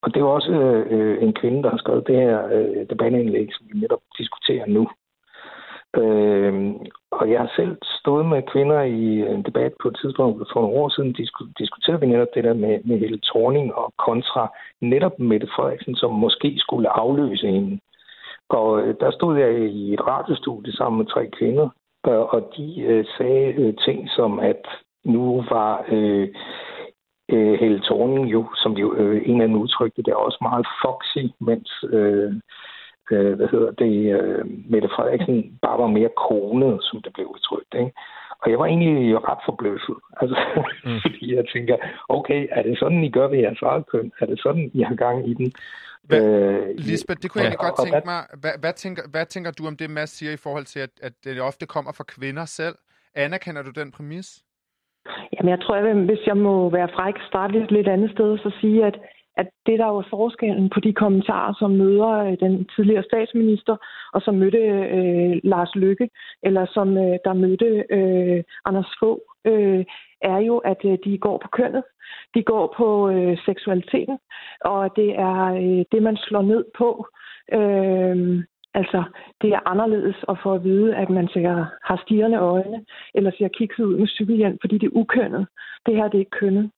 Og 0.03 0.15
det 0.15 0.21
er 0.21 0.25
også 0.25 0.53
øh, 0.95 1.23
en 1.23 1.33
kvinde, 1.33 1.63
der 1.63 1.71
har 1.71 1.77
skrevet 1.77 2.07
det 2.07 2.17
her 2.17 2.47
øh, 2.47 2.87
debatindlæg, 2.91 3.49
som 3.53 3.67
vi 3.73 3.79
netop 3.79 4.01
diskuterer 4.19 4.67
nu. 4.67 4.89
Øh, 5.97 6.75
og 7.11 7.31
jeg 7.31 7.41
har 7.41 7.53
selv 7.57 7.77
stået 8.01 8.27
med 8.27 8.43
kvinder 8.53 8.81
i 8.83 9.05
en 9.35 9.43
debat 9.43 9.73
på 9.83 9.89
et 9.89 9.99
tidspunkt 10.03 10.53
for 10.53 10.61
nogle 10.61 10.77
år 10.77 10.89
siden, 10.89 11.13
disk- 11.13 11.53
diskuterede 11.59 12.01
vi 12.01 12.07
netop 12.07 12.29
det 12.35 12.45
der 12.45 12.55
med, 12.55 12.81
med 12.85 12.99
hele 12.99 13.19
Torning 13.19 13.75
og 13.75 13.93
kontra 13.99 14.49
netop 14.81 15.19
Mette 15.19 15.49
Frederiksen, 15.57 15.95
som 15.97 16.13
måske 16.15 16.55
skulle 16.59 16.89
afløse 16.89 17.47
hende. 17.47 17.79
Og 18.49 18.81
øh, 18.81 18.95
der 19.01 19.11
stod 19.11 19.39
jeg 19.39 19.51
i 19.59 19.95
et 19.95 20.07
radiostudie 20.07 20.73
sammen 20.73 20.99
med 20.99 21.07
tre 21.07 21.31
kvinder, 21.39 21.69
øh, 22.07 22.21
og 22.35 22.53
de 22.57 22.81
øh, 22.81 23.05
sagde 23.19 23.53
øh, 23.53 23.75
ting 23.85 24.11
som, 24.11 24.39
at 24.39 24.63
nu 25.05 25.45
var 25.51 25.85
øh, 25.89 26.29
øh, 27.33 27.61
Helle 27.61 27.81
Thorning 27.83 28.33
jo, 28.33 28.47
som 28.55 28.73
jo 28.73 28.95
øh, 28.95 29.23
en 29.27 29.41
af 29.41 29.49
dem 29.49 29.57
udtrykte, 29.57 30.03
der 30.03 30.15
også 30.15 30.39
meget 30.41 30.67
foxy, 30.85 31.25
mens 31.41 31.85
øh, 31.93 32.33
øh, 33.11 33.33
hvad 33.39 33.49
hedder 33.53 33.71
det, 33.71 33.95
øh, 34.19 34.45
Mette 34.71 34.89
Frederiksen 34.95 35.59
bare 35.63 35.79
var 35.79 35.87
mere 35.87 36.11
kone, 36.29 36.79
som 36.83 37.03
det 37.03 37.13
blev 37.13 37.27
udtrykt. 37.27 37.75
Ikke? 37.75 37.93
Og 38.43 38.51
jeg 38.51 38.59
var 38.59 38.67
egentlig 38.67 39.29
ret 39.29 39.43
forbløffet. 39.49 39.99
Altså, 40.21 40.37
mm. 40.87 41.01
fordi 41.05 41.37
jeg 41.37 41.45
tænker, 41.55 41.77
okay, 42.09 42.41
er 42.51 42.63
det 42.63 42.79
sådan, 42.79 43.05
I 43.05 43.11
gør 43.11 43.29
ved 43.29 43.39
jeres 43.39 43.63
eget 43.63 43.85
køn? 43.93 44.13
Er 44.21 44.27
det 44.27 44.39
sådan, 44.43 44.71
I 44.75 44.83
har 44.83 44.95
gang 44.95 45.29
i 45.31 45.35
den? 45.35 45.53
Hvad, 46.09 46.25
øh, 46.25 46.75
Lisbeth, 46.77 47.21
det 47.23 47.31
kunne 47.31 47.45
jeg 47.45 47.57
ja, 47.61 47.65
godt 47.67 47.77
tænke 47.85 48.07
mig. 48.13 48.21
Hvad, 48.43 48.55
hvad, 48.61 48.73
tænker, 48.73 49.03
hvad 49.11 49.27
tænker 49.27 49.51
du 49.51 49.67
om 49.67 49.77
det, 49.77 49.91
Mads 49.91 50.11
siger 50.11 50.33
i 50.33 50.43
forhold 50.47 50.65
til, 50.65 50.81
at, 50.81 50.91
at 51.03 51.13
det 51.25 51.43
ofte 51.43 51.67
kommer 51.67 51.93
fra 51.97 52.05
kvinder 52.05 52.45
selv? 52.45 52.77
Anerkender 53.15 53.63
du 53.63 53.71
den 53.81 53.93
præmis? 53.93 54.29
Jamen, 55.33 55.51
jeg 55.51 55.61
tror, 55.61 55.75
at 55.75 55.97
hvis 55.97 56.27
jeg 56.27 56.37
må 56.37 56.71
være 56.71 56.89
fræk, 56.97 57.15
starte 57.29 57.53
lidt, 57.59 57.71
lidt 57.71 57.89
andet 57.89 58.11
sted, 58.11 58.39
så 58.39 58.51
sige, 58.61 58.87
at 58.87 58.97
at 59.41 59.49
det, 59.67 59.79
der 59.79 59.87
var 59.87 60.07
forskellen 60.11 60.71
på 60.75 60.81
de 60.81 60.93
kommentarer, 60.93 61.55
som 61.59 61.71
møder 61.71 62.13
øh, 62.27 62.37
den 62.41 62.69
tidligere 62.75 63.03
statsminister, 63.03 63.77
og 64.13 64.23
som 64.23 64.35
mødte 64.35 64.59
øh, 64.99 65.41
Lars 65.45 65.75
Lykke, 65.75 66.09
eller 66.43 66.67
som 66.67 66.89
øh, 66.97 67.17
der 67.25 67.33
mødte 67.33 67.85
øh, 67.91 68.43
Anders 68.65 68.93
Fogh, 69.01 69.21
øh, 69.45 69.85
er 70.23 70.39
jo, 70.39 70.59
at 70.59 70.81
øh, 70.85 70.99
de 71.05 71.19
går 71.19 71.39
på 71.39 71.49
kønnet. 71.49 71.83
De 72.35 72.43
går 72.43 72.75
på 72.77 73.11
øh, 73.11 73.39
seksualiteten, 73.47 74.19
og 74.61 74.97
det 74.97 75.11
er 75.19 75.45
øh, 75.45 75.85
det, 75.93 76.03
man 76.03 76.17
slår 76.17 76.43
ned 76.43 76.65
på. 76.79 77.07
Øh, 77.53 78.45
Altså, 78.75 79.05
det 79.43 79.51
er 79.51 79.69
anderledes 79.69 80.17
at 80.29 80.37
få 80.43 80.53
at 80.55 80.65
vide, 80.65 80.97
at 80.97 81.11
man 81.11 81.29
siger, 81.29 81.67
har 81.85 82.03
stirrende 82.05 82.39
øjne, 82.39 82.85
eller 83.15 83.31
siger 83.31 83.49
kikset 83.49 83.85
ud 83.85 83.97
med 83.99 84.07
cykelhjelm, 84.07 84.59
fordi 84.61 84.79
det 84.79 84.87
er 84.87 84.97
ukønnet. 85.01 85.47
Det 85.87 85.97
her, 85.97 86.09
det 86.09 86.15
er 86.15 86.19
ikke 86.19 86.39
kønnet. 86.41 86.71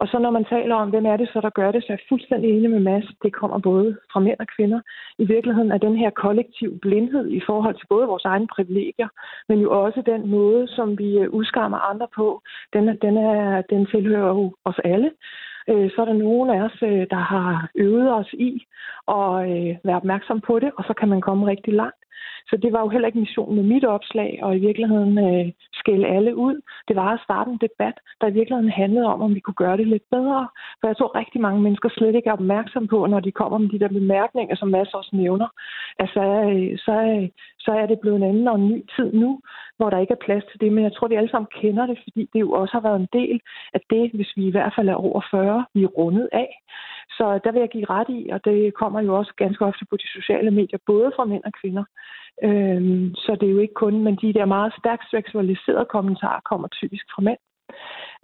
Og 0.00 0.08
så 0.08 0.18
når 0.18 0.30
man 0.30 0.44
taler 0.44 0.74
om, 0.74 0.90
hvem 0.90 1.06
er 1.06 1.16
det 1.16 1.28
så, 1.32 1.40
der 1.40 1.50
gør 1.50 1.70
det, 1.72 1.82
så 1.82 1.86
er 1.88 1.96
jeg 1.96 2.08
fuldstændig 2.08 2.50
enig 2.50 2.70
med 2.70 2.80
Mads. 2.80 3.08
Det 3.22 3.32
kommer 3.32 3.58
både 3.58 3.98
fra 4.12 4.20
mænd 4.20 4.40
og 4.40 4.46
kvinder. 4.56 4.80
I 5.18 5.24
virkeligheden 5.24 5.72
er 5.72 5.78
den 5.78 5.96
her 5.96 6.10
kollektiv 6.10 6.78
blindhed 6.80 7.28
i 7.30 7.40
forhold 7.46 7.74
til 7.74 7.86
både 7.86 8.06
vores 8.06 8.24
egne 8.24 8.46
privilegier, 8.46 9.08
men 9.48 9.58
jo 9.60 9.84
også 9.84 10.02
den 10.06 10.28
måde, 10.28 10.68
som 10.68 10.98
vi 10.98 11.18
øh, 11.18 11.30
udskammer 11.30 11.78
andre 11.78 12.08
på, 12.16 12.42
den, 12.72 12.98
den, 13.02 13.16
er, 13.16 13.62
den 13.70 13.86
tilhører 13.86 14.28
jo 14.28 14.54
os 14.64 14.78
alle. 14.84 15.10
Øh, 15.70 15.90
så 15.90 16.00
er 16.00 16.04
der 16.04 16.12
nogen 16.12 16.50
af 16.50 16.60
os, 16.62 16.78
øh, 16.82 17.06
der 17.10 17.22
har 17.32 17.70
øvet 17.74 18.12
os 18.12 18.32
i 18.32 18.66
at 19.08 19.30
øh, 19.50 19.76
være 19.84 19.96
opmærksom 19.96 20.40
på 20.40 20.58
det, 20.58 20.70
og 20.76 20.84
så 20.84 20.94
kan 20.98 21.08
man 21.08 21.20
komme 21.20 21.46
rigtig 21.46 21.74
langt. 21.74 22.02
Så 22.50 22.56
det 22.62 22.72
var 22.72 22.80
jo 22.80 22.88
heller 22.88 23.08
ikke 23.08 23.18
missionen 23.18 23.56
med 23.56 23.64
mit 23.64 23.84
opslag, 23.84 24.38
og 24.42 24.56
i 24.56 24.58
virkeligheden 24.58 25.18
øh, 25.18 25.52
skælde 25.72 26.06
alle 26.06 26.36
ud. 26.36 26.56
Det 26.88 26.96
var 26.96 27.10
at 27.14 27.20
starte 27.24 27.50
en 27.50 27.64
debat, 27.66 27.96
der 28.20 28.26
i 28.28 28.36
virkeligheden 28.38 28.70
handlede 28.82 29.06
om, 29.06 29.22
om 29.22 29.34
vi 29.34 29.40
kunne 29.40 29.62
gøre 29.64 29.76
det 29.76 29.86
lidt 29.86 30.06
bedre. 30.10 30.48
For 30.80 30.86
jeg 30.88 30.96
tror 30.96 31.18
rigtig 31.18 31.40
mange 31.40 31.60
mennesker 31.62 31.88
slet 31.88 32.14
ikke 32.14 32.28
er 32.28 32.38
opmærksom 32.40 32.86
på, 32.88 33.06
når 33.06 33.20
de 33.20 33.32
kommer 33.32 33.58
med 33.58 33.68
de 33.68 33.78
der 33.78 33.88
bemærkninger, 33.88 34.56
som 34.56 34.68
Mads 34.68 34.94
også 34.94 35.10
nævner. 35.12 35.48
Altså, 35.98 36.22
øh, 36.50 36.78
så, 36.78 36.94
øh, 37.12 37.28
så 37.58 37.70
er 37.72 37.86
det 37.86 38.00
blevet 38.00 38.16
en 38.16 38.28
anden 38.30 38.48
og 38.48 38.56
en 38.58 38.68
ny 38.68 38.78
tid 38.96 39.12
nu, 39.12 39.40
hvor 39.76 39.90
der 39.90 39.98
ikke 39.98 40.12
er 40.12 40.24
plads 40.26 40.44
til 40.50 40.60
det. 40.60 40.72
Men 40.72 40.84
jeg 40.84 40.92
tror, 40.92 41.08
vi 41.08 41.14
alle 41.14 41.30
sammen 41.30 41.48
kender 41.60 41.86
det, 41.86 41.98
fordi 42.04 42.28
det 42.32 42.40
jo 42.40 42.50
også 42.52 42.72
har 42.72 42.80
været 42.88 43.00
en 43.00 43.12
del 43.12 43.40
af 43.74 43.80
det, 43.90 44.10
hvis 44.14 44.32
vi 44.36 44.46
i 44.46 44.50
hvert 44.50 44.72
fald 44.76 44.88
er 44.88 44.94
over 44.94 45.20
40, 45.30 45.64
vi 45.74 45.82
er 45.82 45.94
rundet 46.00 46.28
af. 46.32 46.50
Så 47.16 47.40
der 47.44 47.52
vil 47.52 47.60
jeg 47.60 47.68
give 47.68 47.90
ret 47.90 48.08
i, 48.08 48.28
og 48.34 48.44
det 48.44 48.74
kommer 48.74 49.00
jo 49.00 49.16
også 49.16 49.32
ganske 49.36 49.64
ofte 49.64 49.84
på 49.90 49.96
de 49.96 50.08
sociale 50.18 50.50
medier, 50.50 50.78
både 50.86 51.12
fra 51.16 51.24
mænd 51.24 51.44
og 51.44 51.52
kvinder. 51.60 51.84
Øhm, 52.44 53.14
så 53.14 53.36
det 53.40 53.46
er 53.46 53.52
jo 53.52 53.58
ikke 53.58 53.74
kun, 53.74 54.04
men 54.04 54.16
de 54.22 54.32
der 54.32 54.44
meget 54.44 54.72
stærkt 54.80 55.04
seksualiserede 55.10 55.86
kommentarer 55.90 56.40
kommer 56.50 56.68
typisk 56.68 57.06
fra 57.14 57.22
mænd. 57.22 57.40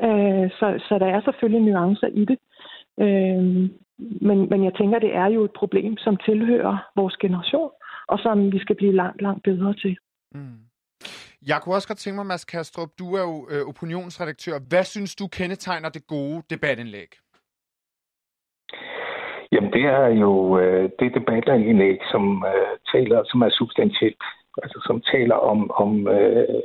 Øh, 0.06 0.50
så, 0.58 0.66
så 0.88 0.94
der 0.98 1.06
er 1.06 1.20
selvfølgelig 1.24 1.62
nuancer 1.62 2.06
i 2.06 2.24
det. 2.24 2.38
Øh, 3.04 3.44
men, 4.28 4.38
men 4.50 4.64
jeg 4.64 4.74
tænker, 4.74 4.98
det 4.98 5.14
er 5.14 5.26
jo 5.26 5.44
et 5.44 5.54
problem, 5.56 5.96
som 5.96 6.16
tilhører 6.16 6.76
vores 6.96 7.16
generation, 7.16 7.70
og 8.08 8.18
som 8.18 8.52
vi 8.52 8.58
skal 8.58 8.76
blive 8.76 8.94
langt, 8.94 9.22
langt 9.22 9.42
bedre 9.42 9.74
til. 9.74 9.96
Mm. 10.34 10.58
Jeg 11.46 11.60
kunne 11.62 11.74
også 11.74 11.88
godt 11.88 11.98
tænke 11.98 12.16
mig, 12.16 12.26
Mads 12.26 12.44
Kastrup, 12.44 12.88
du 12.98 13.14
er 13.14 13.22
jo 13.22 13.48
øh, 13.50 13.62
opinionsredaktør. 13.66 14.58
Hvad 14.68 14.84
synes 14.84 15.14
du 15.14 15.26
kendetegner 15.26 15.88
det 15.88 16.06
gode 16.06 16.42
debatindlæg? 16.50 17.23
Jamen, 19.52 19.72
det 19.72 19.84
er 19.84 20.06
jo 20.06 20.58
øh, 20.58 20.90
det 20.98 21.14
debatindlæg, 21.14 21.98
som 22.12 22.44
øh, 22.46 22.76
taler, 22.92 23.22
som 23.24 23.42
er 23.42 23.50
substantielt. 23.50 24.24
Altså, 24.62 24.80
som 24.86 25.02
taler 25.12 25.34
om, 25.34 25.70
om, 25.70 26.08
øh, 26.08 26.62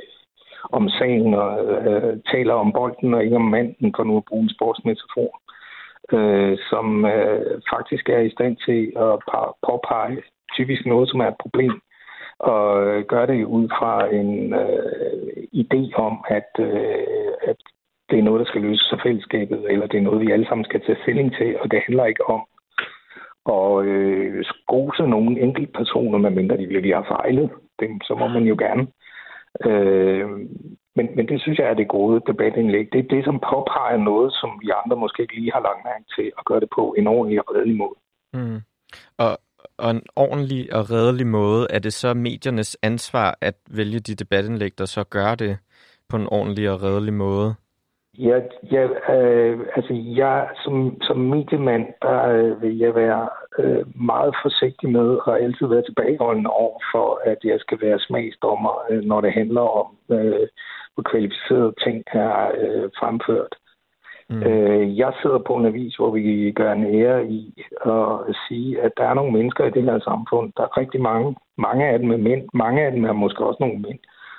om 0.72 0.88
sagen 0.88 1.34
og 1.34 1.64
øh, 1.64 2.18
taler 2.32 2.54
om 2.54 2.72
bolden 2.72 3.14
og 3.14 3.24
ikke 3.24 3.36
om 3.36 3.50
manden, 3.56 3.94
for 3.96 4.04
nu 4.04 4.16
at 4.16 4.24
bruge 4.28 4.42
en 4.42 4.54
sportsmetafor. 4.56 5.30
Øh, 6.12 6.58
som 6.70 7.04
øh, 7.04 7.60
faktisk 7.74 8.08
er 8.08 8.20
i 8.20 8.30
stand 8.30 8.56
til 8.66 8.92
at 8.96 9.12
påpege 9.66 10.22
typisk 10.56 10.86
noget, 10.86 11.08
som 11.08 11.20
er 11.20 11.28
et 11.28 11.42
problem, 11.44 11.80
og 12.38 12.86
øh, 12.86 13.04
gør 13.04 13.26
det 13.26 13.44
ud 13.44 13.68
fra 13.78 14.14
en 14.14 14.54
øh, 14.54 15.44
idé 15.62 15.94
om, 15.94 16.24
at, 16.28 16.50
øh, 16.58 17.32
at 17.42 17.56
det 18.10 18.18
er 18.18 18.22
noget, 18.22 18.40
der 18.40 18.46
skal 18.46 18.62
løses 18.62 18.92
af 18.92 19.00
fællesskabet, 19.02 19.72
eller 19.72 19.86
det 19.86 19.98
er 19.98 20.08
noget, 20.08 20.20
vi 20.26 20.32
alle 20.32 20.46
sammen 20.48 20.64
skal 20.64 20.80
tage 20.80 21.02
stilling 21.02 21.36
til, 21.38 21.58
og 21.60 21.70
det 21.70 21.82
handler 21.86 22.04
ikke 22.04 22.28
om 22.28 22.40
og 23.44 23.84
øh, 23.84 24.44
skose 24.44 25.02
nogle 25.02 25.40
enkelte 25.40 25.72
personer, 25.72 26.18
medmindre 26.18 26.56
de 26.56 26.66
virkelig 26.66 26.94
har 26.94 27.06
fejlet, 27.08 27.50
dem, 27.80 28.00
så 28.00 28.14
må 28.14 28.28
man 28.28 28.42
jo 28.42 28.56
gerne. 28.58 28.86
Øh, 29.66 30.28
men, 30.96 31.06
men 31.16 31.28
det 31.28 31.40
synes 31.40 31.58
jeg 31.58 31.70
er 31.70 31.74
det 31.74 31.88
gode 31.88 32.22
debatindlæg. 32.26 32.88
Det 32.92 32.98
er 32.98 33.08
det, 33.14 33.24
som 33.24 33.40
påpeger 33.50 33.96
noget, 33.96 34.32
som 34.32 34.50
vi 34.62 34.70
andre 34.84 34.96
måske 34.96 35.22
ikke 35.22 35.34
lige 35.34 35.52
har 35.52 35.60
lagt 35.60 35.84
mærke 35.84 36.04
til 36.16 36.32
at 36.38 36.44
gøre 36.44 36.60
det 36.60 36.68
på 36.76 36.94
en 36.98 37.06
ordentlig 37.06 37.38
og 37.40 37.54
redelig 37.54 37.76
måde. 37.76 37.96
Mm. 38.34 38.60
Og, 39.18 39.38
og 39.78 39.90
en 39.90 40.02
ordentlig 40.16 40.74
og 40.74 40.90
redelig 40.90 41.26
måde, 41.26 41.66
er 41.70 41.78
det 41.78 41.92
så 41.92 42.14
mediernes 42.14 42.78
ansvar 42.82 43.38
at 43.40 43.54
vælge 43.76 44.00
de 44.00 44.14
debatindlæg, 44.14 44.78
der 44.78 44.84
så 44.84 45.04
gør 45.04 45.34
det 45.34 45.58
på 46.08 46.16
en 46.16 46.26
ordentlig 46.26 46.70
og 46.70 46.82
redelig 46.82 47.14
måde? 47.14 47.54
Ja, 48.18 48.40
ja 48.72 48.82
øh, 49.16 49.60
altså 49.76 49.94
jeg 50.16 50.48
som, 50.64 51.00
som 51.02 51.16
mediemand, 51.18 51.86
der 52.02 52.28
øh, 52.28 52.62
vil 52.62 52.78
jeg 52.78 52.94
være 52.94 53.28
øh, 53.58 54.02
meget 54.04 54.34
forsigtig 54.42 54.88
med 54.88 55.18
at 55.26 55.34
altid 55.34 55.66
være 55.66 55.82
tilbageholdende 55.82 56.50
over 56.50 56.78
for, 56.92 57.20
at 57.24 57.38
jeg 57.44 57.60
skal 57.60 57.78
være 57.80 57.98
smagsdommer, 57.98 58.84
øh, 58.90 59.02
når 59.02 59.20
det 59.20 59.32
handler 59.32 59.60
om, 59.60 59.86
øh, 60.10 60.48
hvor 60.94 61.02
kvalificerede 61.10 61.74
ting 61.84 62.04
er 62.12 62.50
øh, 62.60 62.90
fremført. 62.98 63.54
Mm. 64.30 64.42
Øh, 64.42 64.98
jeg 64.98 65.12
sidder 65.22 65.38
på 65.38 65.54
en 65.54 65.66
avis, 65.66 65.96
hvor 65.96 66.10
vi 66.10 66.52
gør 66.56 66.72
en 66.72 66.94
ære 66.94 67.26
i 67.26 67.64
at 67.86 68.36
sige, 68.48 68.80
at 68.80 68.92
der 68.96 69.04
er 69.04 69.14
nogle 69.14 69.32
mennesker 69.32 69.64
i 69.64 69.70
det 69.70 69.82
her 69.82 69.98
samfund. 69.98 70.52
Der 70.56 70.62
er 70.62 70.78
rigtig 70.78 71.00
mange. 71.00 71.36
Mange 71.58 71.88
af 71.88 71.98
dem 71.98 72.10
er 72.10 72.16
mænd. 72.16 72.48
Mange 72.54 72.82
af 72.86 72.92
dem 72.92 73.04
er 73.04 73.12
måske 73.12 73.44
også 73.44 73.56
nogle 73.60 73.78
mænd, 73.78 73.98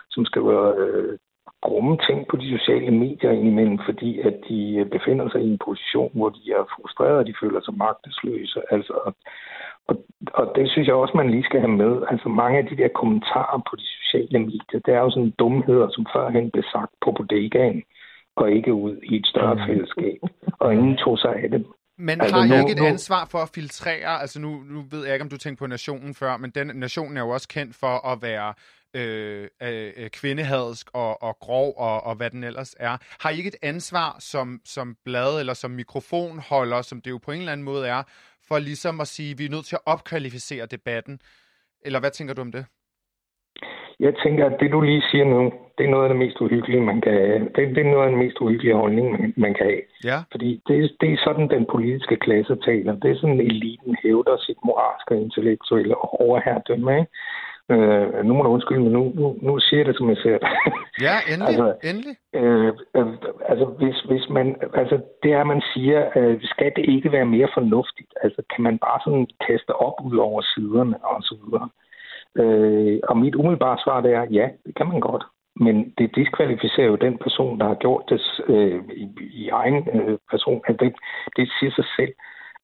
som 0.09 0.25
skal 0.25 0.41
være 0.45 0.73
øh, 0.77 1.17
grumme 1.67 1.97
ting 2.07 2.19
på 2.29 2.35
de 2.41 2.57
sociale 2.57 2.91
medier 2.91 3.31
indimellem, 3.31 3.79
fordi 3.85 4.19
at 4.19 4.35
de 4.49 4.59
øh, 4.79 4.85
befinder 4.95 5.29
sig 5.29 5.41
i 5.41 5.51
en 5.53 5.59
position, 5.67 6.11
hvor 6.13 6.29
de 6.29 6.43
er 6.57 6.63
frustrerede, 6.73 7.19
og 7.19 7.27
de 7.27 7.39
føler 7.41 7.61
sig 7.61 7.73
magtesløse. 7.85 8.59
Altså, 8.71 9.13
og, 9.87 9.95
og 10.33 10.45
det 10.55 10.71
synes 10.71 10.87
jeg 10.87 10.95
også, 10.95 11.17
man 11.17 11.31
lige 11.31 11.47
skal 11.49 11.59
have 11.59 11.77
med. 11.83 11.93
Altså 12.11 12.29
mange 12.29 12.57
af 12.59 12.65
de 12.65 12.77
der 12.77 12.87
kommentarer 13.01 13.59
på 13.69 13.73
de 13.81 13.87
sociale 13.99 14.39
medier, 14.39 14.79
det 14.85 14.93
er 14.93 15.01
jo 15.05 15.11
sådan 15.11 15.33
dumheder, 15.39 15.87
som 15.91 16.05
førhen 16.13 16.51
blev 16.51 16.63
sagt 16.73 16.93
på 17.03 17.11
bodegaen, 17.11 17.83
og 18.35 18.51
ikke 18.51 18.73
ud 18.73 18.95
i 19.03 19.15
et 19.15 19.27
større 19.27 19.55
mm. 19.55 19.61
fællesskab. 19.67 20.19
Og 20.59 20.73
ingen 20.73 20.97
tog 20.97 21.17
sig 21.19 21.33
af 21.43 21.49
det. 21.49 21.65
Men 21.97 22.21
altså, 22.21 22.35
har 22.35 22.55
I 22.55 22.59
ikke 22.59 22.81
et 22.81 22.87
ansvar 22.87 23.27
for 23.31 23.37
at 23.37 23.51
filtrere? 23.55 24.21
Altså 24.21 24.41
nu, 24.41 24.49
nu 24.73 24.79
ved 24.91 25.05
jeg 25.05 25.13
ikke, 25.13 25.23
om 25.23 25.29
du 25.29 25.37
tænkte 25.37 25.59
på 25.59 25.67
nationen 25.67 26.13
før, 26.13 26.37
men 26.37 26.51
den 26.51 26.67
nationen 26.75 27.17
er 27.17 27.21
jo 27.21 27.29
også 27.29 27.47
kendt 27.47 27.75
for 27.75 27.95
at 28.11 28.17
være 28.21 28.53
øh, 28.93 29.47
øh, 29.61 30.09
kvindehadsk 30.09 30.89
og, 30.93 31.23
og 31.23 31.37
grov 31.39 31.73
og, 31.77 32.03
og 32.03 32.15
hvad 32.15 32.29
den 32.29 32.43
ellers 32.43 32.75
er. 32.79 32.97
Har 33.21 33.29
I 33.29 33.37
ikke 33.37 33.47
et 33.47 33.63
ansvar 33.63 34.15
som, 34.19 34.61
som 34.65 34.95
blad 35.05 35.39
eller 35.39 35.53
som 35.53 35.71
mikrofonholder, 35.71 36.81
som 36.81 37.01
det 37.01 37.11
jo 37.11 37.19
på 37.25 37.31
en 37.31 37.39
eller 37.39 37.51
anden 37.51 37.65
måde 37.65 37.87
er, 37.87 38.03
for 38.47 38.59
ligesom 38.59 39.01
at 39.01 39.07
sige, 39.07 39.31
at 39.31 39.39
vi 39.39 39.45
er 39.45 39.49
nødt 39.49 39.65
til 39.65 39.75
at 39.75 39.85
opkvalificere 39.93 40.65
debatten? 40.65 41.19
Eller 41.85 41.99
hvad 41.99 42.11
tænker 42.11 42.33
du 42.33 42.41
om 42.41 42.51
det? 42.51 42.65
Jeg 43.99 44.13
tænker, 44.23 44.45
at 44.45 44.59
det 44.59 44.71
du 44.71 44.81
lige 44.81 45.03
siger 45.11 45.25
nu, 45.25 45.51
det 45.77 45.85
er 45.85 45.89
noget 45.89 46.05
af 46.05 46.09
det 46.09 46.19
mest 46.23 46.41
uhyggelige, 46.41 46.81
man 46.91 47.01
kan 47.01 47.13
det, 47.55 47.75
det 47.75 47.81
er 47.85 47.91
noget 47.91 48.05
af 48.05 48.11
den 48.11 48.19
mest 48.23 48.37
uhyggelige 48.41 48.75
holdning, 48.75 49.11
man, 49.11 49.33
man 49.37 49.53
kan 49.53 49.65
have. 49.65 49.83
Ja. 50.03 50.17
Fordi 50.31 50.61
det, 50.67 50.91
det 51.01 51.09
er 51.13 51.17
sådan, 51.25 51.49
den 51.49 51.65
politiske 51.71 52.15
klasse 52.15 52.55
taler. 52.65 52.93
Det 53.01 53.11
er 53.11 53.15
sådan, 53.15 53.39
eliten 53.39 53.95
hævder 54.03 54.37
sit 54.37 54.59
moralske 54.65 55.11
og 55.15 55.21
intellektuelle 55.21 55.95
overherredømme. 56.21 56.99
Ikke? 56.99 57.11
Øh, 57.69 58.25
nu 58.25 58.33
må 58.33 58.43
du 58.43 58.49
undskylde, 58.49 58.81
men 58.81 58.91
nu, 58.91 59.11
nu, 59.15 59.37
nu 59.41 59.59
siger 59.59 59.79
jeg 59.79 59.87
det, 59.87 59.97
som 59.97 60.09
jeg 60.09 60.17
ser 60.17 60.37
det. 60.37 60.47
Ja, 61.01 61.15
endelig. 61.31 61.47
altså, 61.47 61.67
endelig. 61.89 62.15
Øh, 62.35 62.73
øh, 62.97 63.07
altså, 63.51 63.65
hvis, 63.65 63.99
hvis 63.99 64.29
man, 64.29 64.55
altså, 64.73 65.01
det 65.23 65.31
er, 65.33 65.43
man 65.43 65.61
siger, 65.73 66.09
øh, 66.15 66.39
skal 66.43 66.71
det 66.75 66.85
ikke 66.89 67.11
være 67.11 67.25
mere 67.25 67.49
fornuftigt? 67.53 68.13
Altså, 68.23 68.41
kan 68.55 68.63
man 68.63 68.77
bare 68.77 68.99
sådan 69.05 69.27
kaste 69.47 69.75
op 69.75 69.97
ud 70.05 70.17
over 70.17 70.41
siderne 70.41 71.05
og 71.05 71.23
så 71.23 71.35
videre? 71.43 71.69
Øh, 72.41 72.99
og 73.09 73.17
mit 73.17 73.35
umiddelbare 73.35 73.77
svar 73.83 74.01
det 74.01 74.13
er, 74.13 74.25
ja, 74.31 74.49
det 74.65 74.75
kan 74.75 74.87
man 74.87 74.99
godt. 74.99 75.23
Men 75.55 75.93
det 75.97 76.15
diskvalificerer 76.15 76.87
jo 76.87 76.95
den 76.95 77.17
person, 77.17 77.59
der 77.59 77.67
har 77.67 77.75
gjort 77.75 78.03
det 78.09 78.21
øh, 78.47 78.81
i, 78.93 79.07
i 79.33 79.49
egen 79.49 79.87
øh, 79.93 80.17
person. 80.31 80.61
Altså, 80.67 80.85
det, 80.85 80.93
det 81.35 81.51
siger 81.59 81.71
sig 81.71 81.85
selv. 81.97 82.13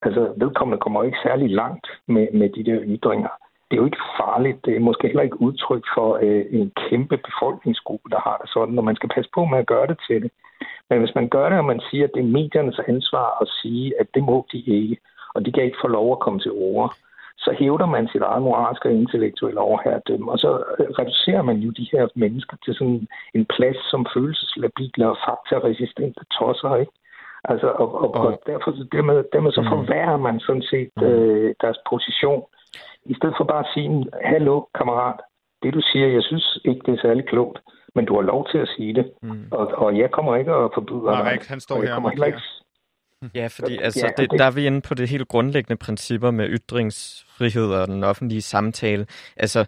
Altså, 0.01 0.33
vedkommende 0.37 0.81
kommer 0.81 1.03
ikke 1.03 1.17
særlig 1.23 1.49
langt 1.49 1.87
med, 2.07 2.27
med 2.33 2.49
de 2.49 2.63
der 2.63 2.79
ytringer 2.83 3.29
det 3.67 3.73
er 3.75 3.81
jo 3.81 3.85
ikke 3.85 4.07
farligt. 4.19 4.65
Det 4.65 4.75
er 4.75 4.79
måske 4.79 5.07
heller 5.07 5.23
ikke 5.23 5.41
udtryk 5.41 5.85
for 5.95 6.19
øh, 6.21 6.45
en 6.49 6.71
kæmpe 6.89 7.17
befolkningsgruppe, 7.17 8.09
der 8.09 8.19
har 8.19 8.37
det 8.41 8.49
sådan, 8.49 8.73
når 8.73 8.81
man 8.89 8.95
skal 8.95 9.09
passe 9.09 9.29
på 9.33 9.45
med 9.45 9.59
at 9.59 9.67
gøre 9.67 9.87
det 9.87 9.99
til 10.07 10.21
det. 10.23 10.31
Men 10.89 10.99
hvis 10.99 11.15
man 11.15 11.29
gør 11.29 11.49
det, 11.49 11.57
og 11.57 11.65
man 11.65 11.81
siger, 11.89 12.03
at 12.03 12.11
det 12.13 12.19
er 12.23 12.35
mediernes 12.37 12.79
ansvar 12.87 13.37
at 13.41 13.47
sige, 13.61 13.93
at 13.99 14.07
det 14.15 14.23
må 14.23 14.45
de 14.51 14.59
ikke, 14.59 14.97
og 15.33 15.45
de 15.45 15.51
kan 15.51 15.63
ikke 15.63 15.81
få 15.81 15.87
lov 15.87 16.11
at 16.11 16.19
komme 16.19 16.39
til 16.39 16.51
ord, 16.51 16.95
så 17.37 17.55
hævder 17.59 17.85
man 17.85 18.07
sit 18.07 18.21
eget 18.21 18.41
moralske 18.41 18.89
og 18.89 18.95
intellektuelle 18.95 19.59
overherredømme, 19.59 20.31
og 20.31 20.39
så 20.39 20.51
øh, 20.79 20.87
reducerer 20.99 21.41
man 21.41 21.57
jo 21.57 21.69
de 21.69 21.89
her 21.91 22.07
mennesker 22.15 22.57
til 22.65 22.73
sådan 22.73 23.07
en 23.33 23.45
plads 23.45 23.77
som 23.91 24.05
følelseslabile 24.15 25.09
og 25.09 25.17
faktaresistente 25.27 26.21
tosser, 26.39 26.75
ikke? 26.75 26.91
Altså, 27.43 27.67
og, 27.67 27.95
og, 28.01 28.15
og, 28.15 28.25
og 28.25 28.41
derfor 28.45 28.71
dermed, 28.71 29.23
dermed 29.33 29.51
så 29.51 29.61
mm. 29.61 29.67
forværrer 29.67 30.17
man 30.17 30.39
sådan 30.39 30.61
set 30.61 30.91
mm. 30.97 31.03
øh, 31.03 31.55
deres 31.61 31.77
position. 31.89 32.43
I 33.11 33.13
stedet 33.17 33.35
for 33.37 33.45
bare 33.53 33.63
at 33.65 33.71
sige, 33.73 33.89
hallo 34.33 34.55
kammerat, 34.77 35.19
det 35.63 35.73
du 35.73 35.81
siger, 35.91 36.07
jeg 36.07 36.23
synes 36.23 36.59
ikke, 36.65 36.81
det 36.85 36.93
er 36.93 37.01
særlig 37.01 37.25
klogt, 37.25 37.57
men 37.95 38.05
du 38.05 38.13
har 38.15 38.21
lov 38.21 38.47
til 38.51 38.57
at 38.57 38.69
sige 38.75 38.93
det. 38.93 39.05
Mm. 39.21 39.47
Og, 39.51 39.67
og 39.67 39.97
jeg 39.97 40.11
kommer 40.11 40.35
ikke 40.35 40.51
at 40.51 40.71
forbyde 40.73 41.03
dig. 41.05 41.11
Nej, 41.11 41.37
han 41.47 41.59
står 41.59 41.81
her 41.81 41.95
og 41.95 42.27
ikke... 42.27 42.41
Ja, 43.35 43.47
fordi 43.47 43.77
altså, 43.77 44.05
ja, 44.05 44.23
det, 44.23 44.31
der 44.39 44.45
er 44.45 44.51
vi 44.51 44.65
inde 44.65 44.81
på 44.81 44.93
det 44.93 45.09
helt 45.09 45.27
grundlæggende 45.27 45.77
principper 45.77 46.31
med 46.31 46.49
ytringsfrihed 46.49 47.73
og 47.73 47.87
den 47.87 48.03
offentlige 48.03 48.41
samtale. 48.41 49.05
Altså, 49.37 49.65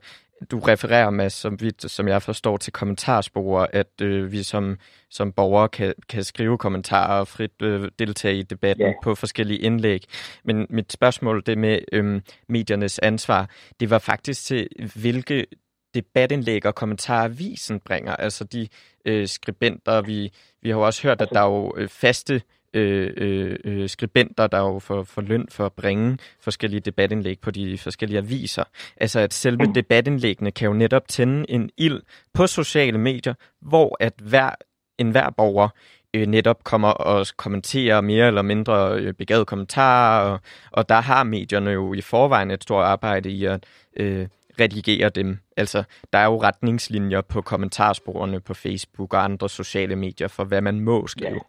du 0.52 0.60
refererer 0.60 1.10
med, 1.10 1.30
som, 1.30 1.62
vi, 1.62 1.72
som 1.80 2.08
jeg 2.08 2.22
forstår, 2.22 2.58
til 2.58 2.74
kommentarspor, 2.74 3.70
at 3.74 4.02
øh, 4.02 4.32
vi 4.32 4.44
som, 4.44 4.78
som 5.10 5.32
borgere 5.32 5.70
kan, 5.70 5.94
kan 6.10 6.24
skrive 6.24 6.58
kommentarer 6.58 7.20
og 7.20 7.28
frit 7.28 7.62
øh, 7.62 7.92
deltage 8.00 8.40
i 8.40 8.44
debatten 8.44 8.86
yeah. 8.86 8.96
på 9.04 9.16
forskellige 9.16 9.60
indlæg. 9.60 10.04
Men 10.44 10.68
mit 10.70 10.94
spørgsmål, 10.94 11.44
det 11.46 11.58
med 11.58 11.80
øh, 11.92 12.22
mediernes 12.50 13.00
ansvar, 13.00 13.50
det 13.80 13.90
var 13.90 14.00
faktisk 14.00 14.46
til, 14.46 14.68
hvilke 14.96 15.46
debatindlæg 15.94 16.66
og 16.66 16.76
kommentarer 16.76 17.24
avisen 17.24 17.80
bringer. 17.80 18.16
Altså 18.16 18.44
de 18.44 18.68
øh, 19.06 19.28
skribenter, 19.28 20.02
vi, 20.02 20.32
vi 20.62 20.70
har 20.70 20.78
jo 20.78 20.86
også 20.86 21.04
hørt, 21.04 21.22
at 21.22 21.30
der 21.34 21.40
er 21.40 21.46
jo 21.46 21.74
øh, 21.78 21.90
faste 21.90 22.34
øh, 22.34 22.42
øh, 22.74 23.58
øh, 23.64 23.90
skribenter, 23.90 24.48
der 24.48 24.60
jo 24.60 24.80
får, 24.80 25.04
får 25.04 25.22
løn 25.22 25.48
for 25.52 25.66
at 25.66 25.74
bringe 25.74 26.18
forskellige 26.42 26.80
debatindlæg 26.80 27.40
på 27.40 27.52
de 27.52 27.78
forskellige 27.78 28.18
aviser. 28.18 28.64
Altså 28.98 29.20
at 29.20 29.34
selve 29.34 29.64
mm. 29.64 29.74
debatindlæggene 29.74 30.52
kan 30.52 30.68
jo 30.68 30.74
netop 30.74 31.08
tænde 31.08 31.52
en 31.52 31.70
ild 31.78 32.02
på 32.34 32.48
sociale 32.48 32.98
medier, 32.98 33.34
hvor 33.62 33.98
at 34.00 34.14
hver, 34.18 34.50
en 34.98 35.12
hver 35.12 35.30
borger 35.30 35.70
øh, 36.14 36.28
netop 36.28 36.64
kommer 36.64 36.90
og 36.90 37.28
kommenterer 37.38 38.02
mere 38.02 38.28
eller 38.28 38.42
mindre 38.42 39.00
øh, 39.00 39.14
begavede 39.14 39.46
kommentarer, 39.46 40.32
og, 40.32 40.40
og 40.72 40.90
der 40.90 41.00
har 41.00 41.24
medierne 41.24 41.72
jo 41.72 41.94
i 41.94 42.02
forvejen 42.02 42.52
et 42.52 42.64
stort 42.64 42.86
arbejde 42.86 43.30
i 43.30 43.46
at 43.46 43.66
øh, 43.98 44.28
redigere 44.60 45.10
dem. 45.10 45.38
Altså, 45.58 45.84
der 46.14 46.20
er 46.20 46.26
jo 46.26 46.42
retningslinjer 46.42 47.22
på 47.22 47.42
kommentarsporene 47.42 48.40
på 48.40 48.54
Facebook 48.54 49.14
og 49.14 49.24
andre 49.24 49.50
sociale 49.50 49.96
medier 49.96 50.28
for, 50.28 50.44
hvad 50.44 50.62
man 50.62 50.80
må 50.80 51.08
skrive. 51.08 51.34
Ja. 51.34 51.40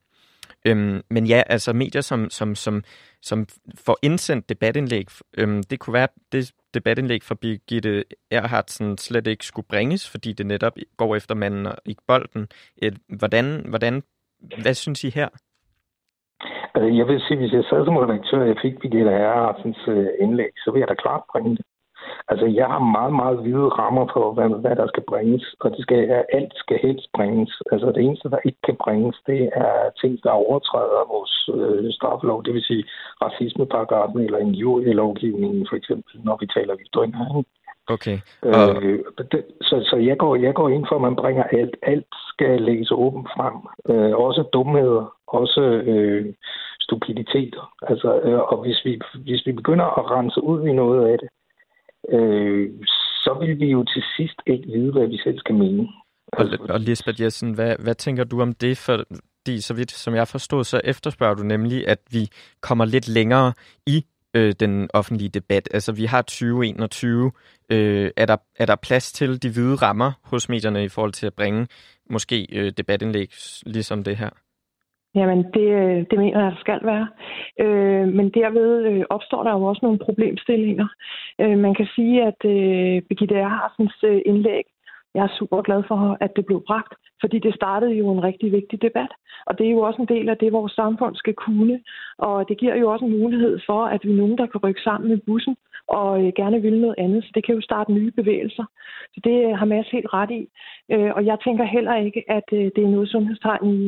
Øhm, 0.67 1.01
men 1.11 1.27
ja, 1.27 1.43
altså 1.47 1.73
medier, 1.73 2.03
som, 2.03 2.31
som, 2.31 2.55
som, 2.55 2.83
som 3.23 3.47
får 3.87 3.99
indsendt 4.03 4.49
debatindlæg, 4.49 5.07
øhm, 5.39 5.63
det 5.63 5.81
kunne 5.81 5.95
være, 5.95 6.09
det 6.33 6.53
debatindlæg 6.75 7.23
fra 7.23 7.35
Birgitte 7.35 8.05
Erhardsen 8.31 8.99
slet 8.99 9.27
ikke 9.27 9.45
skulle 9.45 9.67
bringes, 9.69 10.11
fordi 10.11 10.33
det 10.33 10.47
netop 10.47 10.77
går 10.97 11.17
efter 11.17 11.35
manden 11.35 11.67
og 11.67 11.77
ikke 11.85 12.03
bolden. 12.09 12.49
Et, 12.83 12.99
hvordan, 13.19 13.65
hvordan, 13.69 14.03
hvad 14.63 14.75
synes 14.75 15.05
I 15.05 15.11
her? 15.11 15.29
Altså, 16.75 16.89
jeg 16.99 17.07
vil 17.07 17.21
sige, 17.21 17.39
hvis 17.39 17.53
jeg 17.53 17.65
sad 17.65 17.85
som 17.85 17.97
redaktør, 17.97 18.41
og 18.41 18.49
jeg 18.49 18.57
fik 18.63 18.79
Birgitte 18.81 19.11
Erhardsens 19.11 19.79
øh, 19.89 20.09
indlæg, 20.21 20.53
så 20.57 20.71
vil 20.71 20.81
jeg 20.81 20.89
da 20.89 20.95
klart 20.95 21.23
bringe 21.33 21.57
det. 21.57 21.65
Altså, 22.29 22.47
jeg 22.47 22.67
har 22.67 22.83
meget, 22.97 23.13
meget 23.13 23.39
hvide 23.39 23.69
rammer 23.81 24.07
for, 24.13 24.33
hvad, 24.33 24.49
hvad 24.63 24.77
der 24.77 24.87
skal 24.89 25.03
bringes, 25.13 25.55
og 25.61 25.71
det 25.71 25.83
skal, 25.83 26.25
alt 26.33 26.53
skal 26.57 26.79
helst 26.83 27.09
bringes. 27.17 27.53
Altså, 27.73 27.87
det 27.87 28.03
eneste, 28.03 28.31
der 28.31 28.39
ikke 28.45 28.63
kan 28.67 28.77
bringes, 28.85 29.17
det 29.27 29.51
er 29.55 29.91
ting, 30.01 30.23
der 30.25 30.31
overtræder 30.31 31.11
vores 31.15 31.35
øh, 31.57 31.93
straffelov, 31.93 32.45
det 32.45 32.55
vil 32.55 32.63
sige 32.63 32.85
racismeparagrafen 33.23 34.21
eller 34.21 34.39
en 34.39 34.55
lovgivningen 35.03 35.67
for 35.69 35.77
eksempel, 35.77 36.21
når 36.25 36.37
vi 36.41 36.47
taler 36.47 36.75
ytringer. 36.87 37.43
Okay. 37.97 38.19
Øh, 38.45 38.99
det, 39.33 39.45
så 39.63 39.77
så 39.91 39.97
jeg, 39.97 40.17
går, 40.19 40.37
jeg 40.37 40.55
går 40.55 40.69
ind 40.69 40.87
for, 40.89 40.97
at 40.97 41.03
man 41.03 41.17
bringer 41.17 41.45
alt. 41.45 41.77
Alt 41.83 42.13
skal 42.29 42.63
lægges 42.63 42.91
åbent 42.93 43.29
frem. 43.37 43.57
Øh, 43.91 44.17
også 44.17 44.43
dumheder, 44.53 45.15
også 45.27 45.61
øh, 45.61 46.35
stupiditeter. 46.81 47.73
Altså, 47.83 48.21
øh, 48.21 48.41
og 48.41 48.57
hvis 48.63 48.85
vi, 48.85 49.01
hvis 49.15 49.47
vi 49.47 49.53
begynder 49.53 49.99
at 49.99 50.11
rense 50.11 50.43
ud 50.43 50.67
i 50.67 50.73
noget 50.73 51.09
af 51.09 51.19
det, 51.19 51.29
øh, 52.13 52.71
så 53.25 53.37
vil 53.41 53.61
vi 53.61 53.67
jo 53.67 53.85
til 53.85 54.03
sidst 54.17 54.39
ikke 54.47 54.67
vide, 54.73 54.93
hvad 54.93 55.07
vi 55.07 55.19
selv 55.25 55.39
skal 55.39 55.55
mene. 55.55 55.89
Og, 56.33 56.47
og 56.69 56.81
Lisbeth 56.81 57.23
Jessen, 57.23 57.53
hvad, 57.55 57.77
hvad 57.79 57.95
tænker 57.95 58.25
du 58.25 58.43
om 58.43 58.53
det? 58.53 58.79
Fordi 58.79 59.61
så 59.61 59.75
vidt 59.75 59.91
som 59.91 60.15
jeg 60.15 60.29
forstod, 60.29 60.65
så 60.65 60.81
efterspørger 60.85 61.35
du 61.35 61.43
nemlig, 61.43 61.89
at 61.89 61.99
vi 62.11 62.29
kommer 62.61 62.85
lidt 62.85 63.09
længere 63.09 63.53
i 63.87 64.05
øh, 64.35 64.55
den 64.61 64.91
offentlige 64.95 65.29
debat. 65.29 65.69
Altså 65.75 65.93
vi 65.93 66.05
har 66.05 66.23
2021. 66.23 67.33
Øh, 67.73 68.11
er, 68.17 68.27
der, 68.27 68.37
er 68.57 68.67
der 68.67 68.77
plads 68.77 69.13
til 69.13 69.43
de 69.43 69.51
hvide 69.51 69.75
rammer 69.75 70.13
hos 70.23 70.49
medierne 70.49 70.85
i 70.85 70.89
forhold 70.89 71.13
til 71.13 71.27
at 71.27 71.35
bringe 71.35 71.67
måske 72.11 72.47
øh, 72.53 72.73
debatindlæg 72.77 73.33
ligesom 73.67 74.05
det 74.05 74.17
her? 74.17 74.31
Jamen, 75.15 75.39
det, 75.55 75.69
øh, 75.81 76.07
det 76.11 76.19
mener 76.19 76.41
jeg, 76.43 76.51
der 76.51 76.61
skal 76.61 76.81
være. 76.83 77.09
Øh, 77.61 78.09
men 78.09 78.31
derved 78.31 78.85
øh, 78.91 79.05
opstår 79.11 79.43
der 79.43 79.53
jo 79.53 79.65
også 79.65 79.81
nogle 79.83 79.99
problemstillinger. 79.99 80.89
Øh, 81.41 81.59
man 81.59 81.75
kan 81.75 81.89
sige, 81.95 82.23
at 82.23 82.41
øh, 82.45 83.03
Birgitte 83.09 83.35
Erhardsens 83.35 83.97
øh, 84.05 84.21
indlæg, 84.27 84.65
jeg 85.15 85.25
er 85.25 85.37
super 85.39 85.63
glad 85.63 85.83
for, 85.89 86.17
at 86.21 86.37
det 86.37 86.47
blev 86.47 86.63
bragt, 86.67 86.95
fordi 87.21 87.39
det 87.39 87.55
startede 87.55 87.93
jo 87.93 88.13
en 88.13 88.23
rigtig 88.23 88.53
vigtig 88.53 88.83
debat. 88.83 89.13
Og 89.47 89.59
det 89.59 89.67
er 89.67 89.71
jo 89.71 89.81
også 89.81 90.03
en 90.03 90.09
del 90.15 90.29
af 90.29 90.37
det, 90.37 90.53
vores 90.53 90.73
samfund 90.73 91.15
skal 91.17 91.35
kunne. 91.35 91.81
Og 92.19 92.49
det 92.49 92.59
giver 92.59 92.77
jo 92.77 92.93
også 92.93 93.05
en 93.05 93.19
mulighed 93.21 93.59
for, 93.67 93.85
at 93.85 94.01
vi 94.05 94.11
er 94.13 94.17
nogen, 94.17 94.39
der 94.39 94.47
kan 94.47 94.61
rykke 94.65 94.81
sammen 94.81 95.11
med 95.11 95.19
bussen 95.27 95.57
og 95.91 96.27
øh, 96.27 96.33
gerne 96.37 96.63
vil 96.63 96.81
noget 96.81 96.95
andet. 96.99 97.25
Så 97.25 97.31
det 97.35 97.45
kan 97.45 97.55
jo 97.55 97.61
starte 97.61 97.93
nye 97.93 98.11
bevægelser. 98.11 98.65
Så 99.15 99.21
det 99.25 99.37
øh, 99.47 99.53
har 99.59 99.67
Mads 99.67 99.91
helt 99.91 100.13
ret 100.15 100.31
i. 100.31 100.43
Øh, 100.93 101.11
og 101.17 101.27
jeg 101.27 101.37
tænker 101.45 101.65
heller 101.65 101.97
ikke, 101.97 102.23
at 102.29 102.47
det 102.51 102.83
er 102.85 102.95
noget 102.95 103.09
sundhedstegn 103.09 103.65
i, 103.65 103.85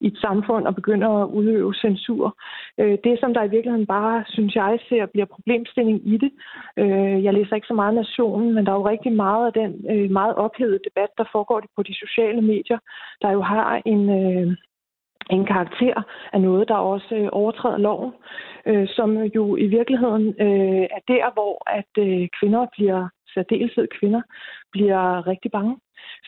i 0.00 0.06
et 0.06 0.18
samfund 0.20 0.68
at 0.68 0.74
begynde 0.74 1.06
at 1.06 1.24
udøve 1.38 1.74
censur. 1.74 2.36
Det, 2.78 3.14
som 3.20 3.34
der 3.34 3.44
i 3.44 3.52
virkeligheden 3.54 3.86
bare, 3.86 4.24
synes 4.28 4.54
jeg, 4.54 4.78
ser 4.88 5.06
bliver 5.06 5.26
problemstilling 5.26 6.08
i 6.12 6.16
det. 6.16 6.32
Jeg 7.24 7.34
læser 7.34 7.54
ikke 7.54 7.66
så 7.66 7.74
meget 7.74 7.94
Nationen, 7.94 8.54
men 8.54 8.66
der 8.66 8.72
er 8.72 8.76
jo 8.76 8.88
rigtig 8.88 9.12
meget 9.12 9.46
af 9.46 9.52
den 9.52 9.72
meget 10.12 10.34
ophedede 10.34 10.80
debat, 10.88 11.10
der 11.18 11.24
foregår 11.32 11.62
på 11.76 11.82
de 11.82 11.94
sociale 11.94 12.42
medier, 12.42 12.78
der 13.22 13.30
jo 13.30 13.42
har 13.42 13.82
en... 13.86 14.02
En 15.30 15.46
karakter 15.46 16.02
af 16.32 16.40
noget, 16.40 16.68
der 16.68 16.74
også 16.74 17.14
øh, 17.14 17.28
overtræder 17.32 17.78
loven, 17.78 18.12
øh, 18.66 18.88
som 18.88 19.18
jo 19.18 19.56
i 19.56 19.66
virkeligheden 19.66 20.26
øh, 20.40 20.86
er 20.96 21.02
der, 21.08 21.32
hvor 21.32 21.62
at 21.78 21.92
øh, 21.98 22.28
kvinder 22.40 22.66
bliver, 22.72 23.08
særdeleshed 23.34 23.88
kvinder, 23.98 24.22
bliver 24.72 25.26
rigtig 25.26 25.50
bange 25.50 25.76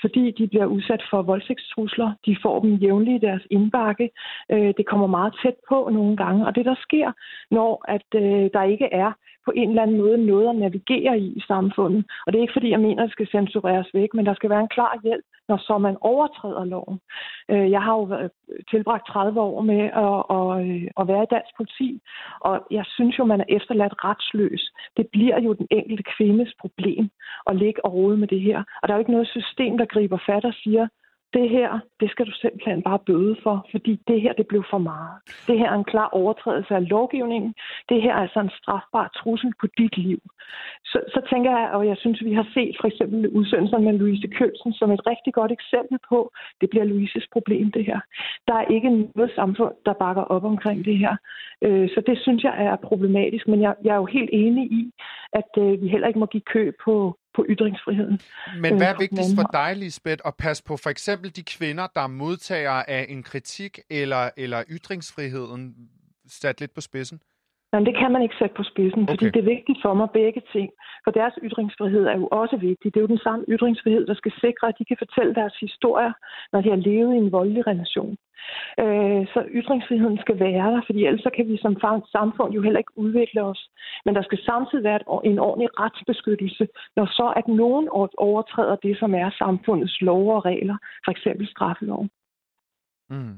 fordi 0.00 0.30
de 0.30 0.48
bliver 0.48 0.66
udsat 0.66 1.02
for 1.10 1.22
voldtægtstrusler. 1.22 2.12
De 2.26 2.36
får 2.42 2.60
dem 2.60 2.74
jævnligt 2.74 3.22
i 3.22 3.26
deres 3.26 3.42
indbakke. 3.50 4.10
Øh, 4.52 4.74
det 4.76 4.86
kommer 4.86 5.06
meget 5.06 5.34
tæt 5.42 5.54
på 5.68 5.88
nogle 5.92 6.16
gange. 6.16 6.46
Og 6.46 6.54
det, 6.54 6.64
der 6.64 6.74
sker, 6.82 7.12
når 7.50 7.84
at 7.88 8.08
øh, 8.14 8.50
der 8.54 8.62
ikke 8.62 8.88
er 8.92 9.12
på 9.44 9.52
en 9.56 9.68
eller 9.68 9.82
anden 9.82 9.98
måde 9.98 10.26
noget 10.26 10.48
at 10.48 10.56
navigere 10.56 11.18
i 11.18 11.26
i 11.26 11.40
samfundet. 11.46 12.04
Og 12.26 12.32
det 12.32 12.38
er 12.38 12.42
ikke 12.42 12.58
fordi, 12.58 12.70
jeg 12.70 12.80
mener, 12.80 13.02
at 13.02 13.06
det 13.06 13.12
skal 13.12 13.28
censureres 13.28 13.94
væk, 13.94 14.08
men 14.14 14.26
der 14.26 14.34
skal 14.34 14.50
være 14.50 14.60
en 14.60 14.74
klar 14.76 14.98
hjælp, 15.02 15.24
når 15.48 15.56
så 15.56 15.78
man 15.78 15.96
overtræder 16.00 16.64
loven. 16.64 17.00
Øh, 17.48 17.70
jeg 17.70 17.82
har 17.82 17.94
jo 17.98 18.28
tilbragt 18.70 19.06
30 19.06 19.40
år 19.40 19.60
med 19.60 19.82
at, 20.04 20.18
at, 20.36 20.48
øh, 20.66 20.88
at 21.00 21.08
være 21.08 21.22
i 21.22 21.32
dansk 21.34 21.52
politi, 21.56 22.00
og 22.40 22.66
jeg 22.70 22.84
synes 22.86 23.18
jo, 23.18 23.24
man 23.24 23.40
er 23.40 23.48
efterladt 23.48 23.94
retsløs. 24.04 24.62
Det 24.96 25.06
bliver 25.12 25.40
jo 25.40 25.52
den 25.52 25.66
enkelte 25.70 26.04
kvindes 26.16 26.54
problem 26.60 27.10
at 27.46 27.56
ligge 27.56 27.84
og 27.84 27.92
rode 27.92 28.16
med 28.16 28.28
det 28.28 28.40
her. 28.40 28.58
Og 28.82 28.88
der 28.88 28.94
er 28.94 28.98
jo 28.98 29.04
ikke 29.04 29.16
noget 29.16 29.28
system, 29.28 29.78
der 29.78 29.92
griber 29.94 30.18
fat 30.26 30.44
og 30.44 30.54
siger, 30.54 30.86
det 31.34 31.48
her, 31.50 31.70
det 32.00 32.10
skal 32.10 32.26
du 32.26 32.32
simpelthen 32.32 32.82
bare 32.82 32.98
bøde 32.98 33.36
for, 33.42 33.66
fordi 33.70 34.00
det 34.08 34.20
her, 34.20 34.32
det 34.32 34.46
blev 34.46 34.64
for 34.70 34.78
meget. 34.78 35.14
Det 35.46 35.58
her 35.58 35.70
er 35.70 35.74
en 35.74 35.90
klar 35.92 36.08
overtrædelse 36.12 36.74
af 36.74 36.88
lovgivningen. 36.88 37.54
Det 37.88 38.02
her 38.02 38.12
er 38.14 38.22
altså 38.26 38.40
en 38.40 38.50
strafbar 38.60 39.10
trussel 39.20 39.52
på 39.60 39.66
dit 39.78 39.96
liv. 39.96 40.20
Så, 40.84 40.98
så 41.14 41.20
tænker 41.30 41.50
jeg, 41.58 41.70
og 41.70 41.86
jeg 41.86 41.96
synes, 41.96 42.24
vi 42.24 42.32
har 42.32 42.46
set 42.54 42.76
for 42.80 42.88
eksempel 42.88 43.28
udsendelsen 43.28 43.84
med 43.84 43.92
Louise 43.92 44.28
Kølsen 44.28 44.72
som 44.72 44.90
et 44.90 45.06
rigtig 45.06 45.32
godt 45.34 45.52
eksempel 45.52 45.98
på, 46.08 46.32
det 46.60 46.70
bliver 46.70 46.84
Louises 46.84 47.26
problem, 47.32 47.70
det 47.70 47.84
her. 47.84 48.00
Der 48.48 48.54
er 48.54 48.64
ikke 48.74 48.90
noget 49.16 49.32
samfund, 49.34 49.74
der 49.86 49.92
bakker 49.92 50.22
op 50.22 50.44
omkring 50.44 50.84
det 50.84 50.98
her. 50.98 51.16
Øh, 51.62 51.88
så 51.88 52.02
det 52.06 52.18
synes 52.18 52.42
jeg 52.44 52.54
er 52.64 52.76
problematisk, 52.76 53.48
men 53.48 53.62
jeg, 53.62 53.74
jeg 53.84 53.92
er 53.92 54.00
jo 54.04 54.04
helt 54.04 54.30
enig 54.32 54.64
i, 54.72 54.92
at 55.32 55.50
øh, 55.58 55.82
vi 55.82 55.88
heller 55.88 56.08
ikke 56.08 56.18
må 56.18 56.26
give 56.26 56.50
kø 56.54 56.72
på 56.84 57.16
på 57.34 57.46
ytringsfriheden. 57.48 58.20
Men 58.60 58.76
hvad 58.76 58.86
er 58.86 58.94
øh, 58.94 59.00
vigtigst 59.00 59.34
for 59.34 59.50
dig, 59.52 59.76
Lisbeth, 59.76 60.22
at 60.24 60.34
passe 60.34 60.64
på 60.64 60.76
for 60.76 60.90
eksempel 60.90 61.36
de 61.36 61.42
kvinder, 61.42 61.86
der 61.94 62.06
modtager 62.06 62.70
af 62.70 63.06
en 63.08 63.22
kritik 63.22 63.80
eller, 63.90 64.30
eller 64.36 64.64
ytringsfriheden 64.68 65.74
sat 66.28 66.60
lidt 66.60 66.74
på 66.74 66.80
spidsen? 66.80 67.20
Men 67.72 67.86
det 67.86 67.94
kan 68.00 68.12
man 68.12 68.22
ikke 68.22 68.38
sætte 68.38 68.54
på 68.54 68.62
spidsen, 68.62 69.02
okay. 69.02 69.10
fordi 69.12 69.24
det 69.24 69.40
er 69.40 69.54
vigtigt 69.54 69.78
for 69.82 69.94
mig 69.94 70.08
begge 70.10 70.42
ting. 70.52 70.70
For 71.04 71.10
deres 71.10 71.34
ytringsfrihed 71.42 72.04
er 72.06 72.16
jo 72.16 72.26
også 72.26 72.56
vigtig. 72.56 72.94
Det 72.94 73.00
er 73.00 73.06
jo 73.06 73.14
den 73.14 73.24
samme 73.26 73.44
ytringsfrihed, 73.48 74.06
der 74.06 74.14
skal 74.14 74.32
sikre, 74.44 74.68
at 74.68 74.78
de 74.78 74.84
kan 74.84 74.96
fortælle 75.04 75.34
deres 75.34 75.56
historier, 75.60 76.12
når 76.52 76.60
de 76.60 76.68
har 76.68 76.76
levet 76.76 77.14
i 77.14 77.18
en 77.18 77.32
voldelig 77.32 77.66
relation. 77.66 78.16
Øh, 78.82 79.22
så 79.32 79.40
ytringsfriheden 79.58 80.18
skal 80.18 80.40
være 80.40 80.72
der, 80.74 80.82
fordi 80.86 81.06
ellers 81.06 81.22
så 81.22 81.30
kan 81.36 81.48
vi 81.48 81.56
som 81.56 81.76
samfund 82.16 82.52
jo 82.52 82.62
heller 82.62 82.78
ikke 82.78 82.98
udvikle 82.98 83.42
os. 83.42 83.60
Men 84.04 84.14
der 84.14 84.22
skal 84.22 84.38
samtidig 84.38 84.84
være 84.84 85.00
en 85.24 85.38
ordentlig 85.38 85.68
retsbeskyttelse, 85.80 86.68
når 86.96 87.06
så 87.06 87.32
at 87.36 87.48
nogen 87.48 87.88
overtræder 88.28 88.76
det, 88.76 88.98
som 88.98 89.14
er 89.14 89.30
samfundets 89.30 90.00
lov 90.00 90.34
og 90.36 90.44
regler, 90.44 90.76
for 91.04 91.10
eksempel 91.10 91.48
straffeloven. 91.48 92.10
Mm. 93.10 93.36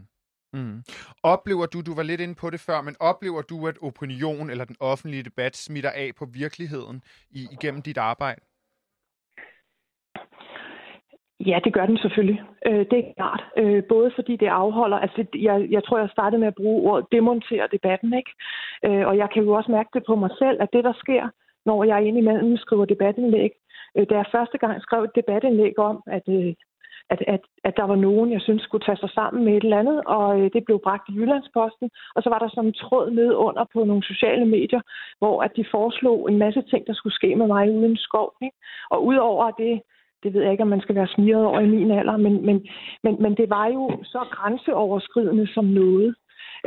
Mm. 0.55 0.78
Oplever 1.22 1.66
du, 1.66 1.78
du 1.88 1.94
var 1.94 2.02
lidt 2.02 2.20
inde 2.20 2.36
på 2.42 2.50
det 2.50 2.61
før, 2.61 2.78
men 2.82 2.96
oplever 3.11 3.42
du, 3.42 3.57
at 3.70 3.76
opinion 3.82 4.50
eller 4.50 4.64
den 4.64 4.76
offentlige 4.80 5.22
debat 5.22 5.57
smitter 5.57 5.90
af 5.90 6.09
på 6.18 6.24
virkeligheden 6.40 7.02
i, 7.30 7.40
igennem 7.52 7.82
dit 7.82 7.98
arbejde? 7.98 8.40
Ja, 11.40 11.59
det 11.64 11.72
gør 11.74 11.86
den 11.86 11.98
selvfølgelig. 11.98 12.42
Øh, 12.66 12.84
det 12.90 12.98
er 12.98 13.12
klart. 13.16 13.42
Øh, 13.57 13.82
både 13.88 14.11
fordi 14.14 14.36
det 14.36 14.46
afholder, 14.46 14.98
altså 14.98 15.26
jeg, 15.34 15.66
jeg 15.70 15.84
tror, 15.84 15.98
jeg 15.98 16.09
startede 16.12 16.40
med 16.40 16.48
at 16.48 16.55
bruge 16.55 16.90
ordet 16.90 17.07
demontere 17.12 17.68
debatten, 17.72 18.14
ikke? 18.14 18.32
Øh, 18.84 19.07
og 19.09 19.18
jeg 19.18 19.28
kan 19.32 19.42
jo 19.42 19.52
også 19.52 19.70
mærke 19.70 19.90
det 19.94 20.02
på 20.07 20.14
mig 20.16 20.30
selv, 20.38 20.62
at 20.62 20.68
det, 20.72 20.84
der 20.84 20.92
sker, 20.92 21.28
når 21.66 21.84
jeg 21.84 22.07
indimellem 22.07 22.57
skriver 22.57 22.84
debatindlæg, 22.84 23.50
øh, 23.96 24.07
da 24.11 24.14
jeg 24.14 24.32
første 24.32 24.59
gang 24.59 24.82
skrev 24.82 25.02
et 25.05 25.16
debatindlæg 25.16 25.78
om, 25.78 26.02
at, 26.07 26.28
øh, 26.28 26.55
at, 27.11 27.20
at, 27.26 27.40
at 27.64 27.76
der 27.76 27.84
var 27.84 27.96
nogen, 27.96 28.32
jeg 28.32 28.40
synes 28.40 28.62
skulle 28.62 28.84
tage 28.84 28.96
sig 28.96 29.11
sammen 29.11 29.44
med 29.44 29.57
et 29.57 29.64
eller 29.64 29.78
andet, 29.78 30.02
og 30.07 30.40
øh, 30.40 30.50
det 30.52 30.64
blev 30.64 30.80
bragt 30.84 31.09
i 31.09 31.12
Jyllandsposten, 31.12 31.90
og 32.14 32.22
så 32.22 32.28
var 32.30 32.38
der 32.38 32.48
sådan 32.48 32.68
en 32.68 32.80
tråd 32.82 33.11
ned 33.11 33.34
under 33.34 33.64
på 33.72 33.84
nogle 33.84 34.02
sociale 34.02 34.44
medier, 34.44 34.80
hvor 35.18 35.42
at 35.42 35.52
de 35.57 35.64
foreslog 35.70 36.30
en 36.30 36.38
masse 36.38 36.62
ting, 36.62 36.86
der 36.86 36.94
skulle 36.94 37.14
ske 37.14 37.36
med 37.36 37.46
mig 37.46 37.70
uden 37.70 37.96
skov. 37.96 38.32
Ikke? 38.42 38.57
Og 38.90 39.07
udover 39.07 39.50
det, 39.50 39.82
det 40.22 40.34
ved 40.34 40.42
jeg 40.42 40.52
ikke, 40.52 40.62
om 40.62 40.68
man 40.68 40.80
skal 40.80 40.94
være 40.94 41.14
smiret 41.14 41.44
over 41.44 41.61
i 41.61 41.66
min 41.66 41.90
alder, 41.90 42.16
men, 42.16 42.46
men, 42.46 42.66
men, 43.02 43.22
men 43.22 43.34
det 43.36 43.50
var 43.50 43.66
jo 43.66 43.90
så 44.05 44.20
grænseoverskridende 44.30 45.46
som 45.55 45.64
noget. 45.64 46.14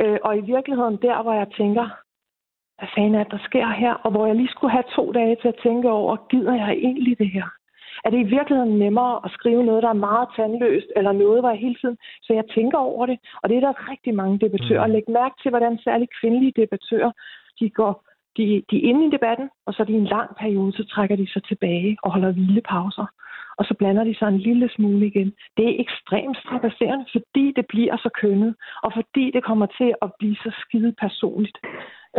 Øh, 0.00 0.18
og 0.24 0.38
i 0.38 0.40
virkeligheden 0.40 0.96
der, 1.02 1.22
hvor 1.22 1.32
jeg 1.32 1.48
tænker, 1.56 1.86
hvad 2.78 2.88
fanden 2.94 3.14
er 3.14 3.24
der 3.24 3.38
sker 3.44 3.68
her? 3.68 3.94
Og 3.94 4.10
hvor 4.10 4.26
jeg 4.26 4.36
lige 4.36 4.48
skulle 4.48 4.70
have 4.70 4.90
to 4.96 5.12
dage 5.12 5.36
til 5.40 5.48
at 5.48 5.60
tænke 5.62 5.90
over, 5.90 6.16
gider 6.30 6.54
jeg 6.54 6.70
egentlig 6.72 7.18
det 7.18 7.30
her? 7.30 7.57
Er 8.04 8.10
det 8.10 8.20
i 8.20 8.30
virkeligheden 8.36 8.78
nemmere 8.78 9.20
at 9.24 9.30
skrive 9.30 9.62
noget, 9.64 9.82
der 9.82 9.88
er 9.88 10.04
meget 10.08 10.28
tandløst, 10.36 10.90
eller 10.96 11.12
noget, 11.12 11.40
hvor 11.40 11.50
jeg 11.50 11.58
hele 11.58 11.78
tiden... 11.80 11.96
Så 12.22 12.32
jeg 12.32 12.44
tænker 12.54 12.78
over 12.78 13.06
det, 13.06 13.18
og 13.42 13.48
det 13.48 13.56
er 13.56 13.60
der 13.60 13.90
rigtig 13.90 14.14
mange 14.14 14.38
debattører. 14.38 14.86
Mm. 14.86 14.92
Læg 14.92 15.04
mærke 15.08 15.34
til, 15.42 15.50
hvordan 15.50 15.78
særligt 15.78 16.10
kvindelige 16.20 16.58
debattører, 16.60 17.12
de 17.60 17.70
går 17.70 17.94
de, 18.36 18.62
de 18.70 18.76
er 18.76 18.88
inde 18.90 19.06
i 19.06 19.10
debatten, 19.10 19.50
og 19.66 19.74
så 19.74 19.82
er 19.82 19.86
de 19.86 19.92
en 19.92 20.12
lang 20.16 20.30
periode, 20.40 20.72
så 20.72 20.84
trækker 20.84 21.16
de 21.16 21.32
sig 21.32 21.42
tilbage 21.44 21.96
og 22.02 22.12
holder 22.12 22.32
hvilepauser 22.32 23.06
og 23.58 23.64
så 23.64 23.74
blander 23.78 24.04
de 24.04 24.14
sig 24.18 24.28
en 24.28 24.38
lille 24.38 24.68
smule 24.76 25.06
igen. 25.06 25.32
Det 25.56 25.64
er 25.68 25.80
ekstremt 25.84 26.36
strapasserende, 26.36 27.06
fordi 27.12 27.52
det 27.56 27.66
bliver 27.68 27.96
så 27.96 28.10
kønnet, 28.20 28.54
og 28.82 28.90
fordi 28.96 29.30
det 29.34 29.44
kommer 29.44 29.66
til 29.66 29.94
at 30.02 30.10
blive 30.18 30.36
så 30.36 30.50
skide 30.62 30.92
personligt. 31.04 31.58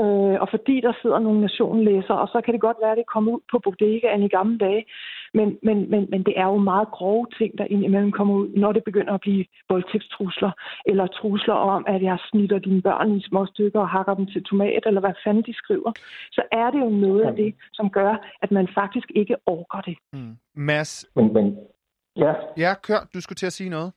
Øh, 0.02 0.36
og 0.42 0.48
fordi 0.50 0.82
der 0.82 0.94
sidder 1.02 1.20
nogle 1.20 1.42
nationlæsere, 1.42 2.20
og 2.24 2.28
så 2.28 2.42
kan 2.42 2.54
det 2.54 2.62
godt 2.62 2.78
være, 2.82 2.92
at 2.92 2.98
det 2.98 3.14
kommer 3.14 3.32
ud 3.32 3.42
på 3.52 3.60
bodegaen 3.60 4.24
i 4.24 4.28
gamle 4.28 4.58
dage, 4.58 4.86
men, 5.34 5.58
men, 5.64 5.78
men, 5.92 6.08
men 6.12 6.24
det 6.24 6.34
er 6.38 6.48
jo 6.54 6.58
meget 6.58 6.88
grove 6.92 7.26
ting, 7.38 7.58
der 7.58 7.66
indimellem 7.66 8.12
kommer 8.12 8.34
ud, 8.36 8.50
når 8.50 8.72
det 8.72 8.84
begynder 8.84 9.14
at 9.14 9.22
blive 9.22 9.46
voldtægtstrusler, 9.70 10.52
eller 10.86 11.08
trusler 11.08 11.54
om, 11.54 11.86
at 11.88 12.02
jeg 12.04 12.18
snitter 12.30 12.60
dine 12.60 12.82
børn 12.82 13.16
i 13.18 13.22
små 13.30 13.46
stykker 13.46 13.80
og 13.80 13.90
hakker 13.90 14.14
dem 14.14 14.26
til 14.26 14.44
tomat, 14.44 14.84
eller 14.86 15.02
hvad 15.02 15.14
fanden 15.24 15.44
de 15.44 15.54
skriver, 15.54 15.92
så 16.32 16.42
er 16.52 16.72
det 16.72 16.80
jo 16.80 16.90
noget 16.90 17.22
af 17.22 17.36
det, 17.36 17.56
som 17.74 17.90
gør, 17.90 18.14
at 18.42 18.52
man 18.52 18.68
faktisk 18.76 19.12
ikke 19.16 19.36
orker 19.46 19.82
det. 19.82 19.98
Mm. 20.14 20.36
Mads? 20.56 21.06
Men, 21.16 21.34
men, 21.34 21.58
ja. 22.16 22.34
Ja, 22.58 22.74
kør. 22.88 23.02
Du 23.14 23.22
skulle 23.22 23.38
til 23.38 23.46
at 23.46 23.54
sige 23.54 23.70
noget. 23.70 23.92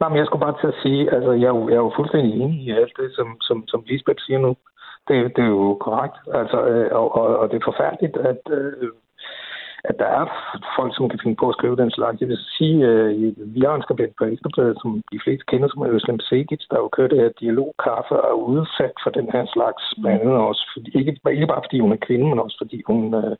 Nej, 0.00 0.08
men 0.08 0.18
jeg 0.18 0.26
skulle 0.26 0.44
bare 0.46 0.60
til 0.60 0.66
at 0.72 0.80
sige, 0.82 1.14
altså 1.14 1.32
jeg 1.32 1.48
er 1.52 1.54
jo, 1.58 1.68
jeg 1.68 1.76
er 1.80 1.86
jo 1.86 1.92
fuldstændig 1.96 2.32
enig 2.34 2.60
i 2.66 2.70
alt 2.70 2.94
det, 3.00 3.08
som, 3.14 3.28
som, 3.40 3.68
som 3.68 3.84
Lisbeth 3.86 4.22
siger 4.26 4.38
nu. 4.38 4.56
Det, 5.08 5.36
det 5.36 5.44
er 5.44 5.48
jo 5.48 5.74
korrekt. 5.86 6.16
Altså, 6.40 6.58
øh, 6.72 6.90
og, 6.92 7.06
og, 7.20 7.38
og 7.40 7.50
det 7.50 7.56
er 7.56 7.70
forfærdeligt, 7.70 8.16
at, 8.16 8.42
øh, 8.50 8.90
at 9.84 9.94
der 9.98 10.08
er 10.20 10.24
folk, 10.76 10.92
som 10.94 11.08
kan 11.08 11.20
finde 11.22 11.36
på 11.40 11.48
at 11.48 11.54
skrive 11.58 11.76
den 11.76 11.90
slags. 11.90 12.20
Jeg 12.20 12.28
vil 12.28 12.38
sige, 12.58 12.78
øh, 12.86 13.12
vi 13.54 13.60
har 13.66 13.74
en 13.74 13.86
skribent 13.86 14.14
på 14.16 14.24
Ekstrabladet, 14.24 14.78
som 14.82 15.02
de 15.12 15.20
fleste 15.24 15.44
kender, 15.50 15.68
som 15.68 15.82
er 15.82 15.90
Øslem 15.96 16.20
Segic, 16.20 16.62
der 16.70 16.78
jo 16.78 16.88
kørt 16.88 17.10
det 17.10 17.20
her 17.20 17.38
dialogkaffe 17.40 18.14
og 18.20 18.28
er 18.30 18.42
udsat 18.52 18.94
for 19.02 19.10
den 19.10 19.28
her 19.34 19.44
slags, 19.54 19.82
blandt 20.02 20.22
andet 20.22 20.36
også, 20.50 20.64
fordi, 20.74 20.90
ikke, 20.98 21.12
ikke 21.30 21.46
bare 21.52 21.64
fordi 21.64 21.78
hun 21.80 21.92
er 21.92 22.06
kvinde, 22.06 22.26
men 22.28 22.38
også 22.44 22.56
fordi 22.62 22.82
hun 22.86 23.14
øh, 23.14 23.36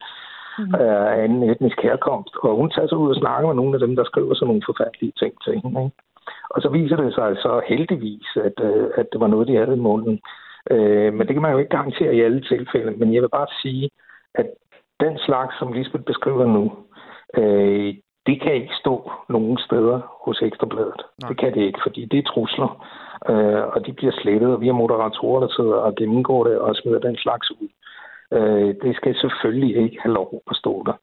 mm. 0.59 0.75
er 0.75 0.99
af 1.13 1.25
anden 1.25 1.43
etnisk 1.51 1.79
herkomst. 1.83 2.35
Og 2.43 2.57
hun 2.57 2.71
tager 2.71 2.89
sig 2.89 2.99
ud 2.99 3.11
og 3.11 3.21
snakker 3.23 3.47
med 3.49 3.57
nogle 3.57 3.75
af 3.75 3.81
dem, 3.81 3.97
der 3.97 4.05
skriver 4.05 4.35
sådan 4.35 4.47
nogle 4.47 4.69
forfærdelige 4.69 5.13
ting 5.21 5.33
til 5.45 5.53
hende. 5.63 5.81
Ikke? 5.85 5.97
Og 6.51 6.63
så 6.63 6.69
viser 6.69 6.97
det 6.97 7.15
sig 7.15 7.37
så 7.37 7.61
heldigvis, 7.69 8.29
at, 8.49 8.57
øh, 8.69 8.89
at 9.01 9.07
det 9.13 9.21
var 9.21 9.27
noget, 9.27 9.49
de 9.49 9.57
havde 9.57 9.77
i 9.77 9.87
munden. 9.89 10.21
Øh, 10.71 11.15
men 11.15 11.27
det 11.27 11.35
kan 11.35 11.43
man 11.43 11.53
jo 11.53 11.59
ikke 11.59 11.77
garantere 11.77 12.15
i 12.15 12.21
alle 12.21 12.41
tilfælde. 12.41 12.91
Men 12.91 13.15
jeg 13.15 13.23
vil 13.23 13.29
bare 13.29 13.47
sige, 13.63 13.91
at 14.35 14.47
den 15.01 15.19
slags, 15.19 15.59
som 15.59 15.73
Lisbeth 15.73 16.05
beskriver 16.05 16.47
nu, 16.47 16.65
øh, 17.41 17.95
det 18.27 18.41
kan 18.43 18.55
ikke 18.55 18.75
stå 18.81 19.13
nogen 19.29 19.59
steder 19.59 20.01
hos 20.25 20.43
Ekstrabladet. 20.43 21.03
Nej. 21.23 21.29
Det 21.29 21.39
kan 21.39 21.55
det 21.55 21.63
ikke, 21.63 21.81
fordi 21.83 22.05
det 22.05 22.19
er 22.19 22.31
trusler, 22.33 22.87
øh, 23.31 23.65
og 23.75 23.87
de 23.87 23.93
bliver 23.93 24.13
slettet, 24.13 24.55
og 24.55 24.61
vi 24.61 24.67
har 24.67 24.83
moderatorer, 24.83 25.41
der 25.41 25.49
sidder 25.49 25.75
og 25.75 25.95
gennemgår 25.95 26.45
det 26.45 26.59
og 26.59 26.77
smider 26.77 26.99
den 26.99 27.17
slags 27.17 27.51
ud. 27.51 27.69
Øh, 28.33 28.75
det 28.83 28.97
skal 28.97 29.15
selvfølgelig 29.15 29.83
ikke 29.83 29.99
have 30.03 30.15
lov 30.15 30.43
at 30.51 30.57
stå 30.57 30.83
der 30.87 30.97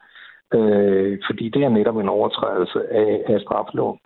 øh, 0.54 1.20
fordi 1.28 1.50
det 1.50 1.64
er 1.64 1.70
netop 1.70 1.98
en 1.98 2.10
overtrædelse 2.10 2.80
af, 2.92 3.24
af 3.28 3.42
strafloven. 3.42 4.00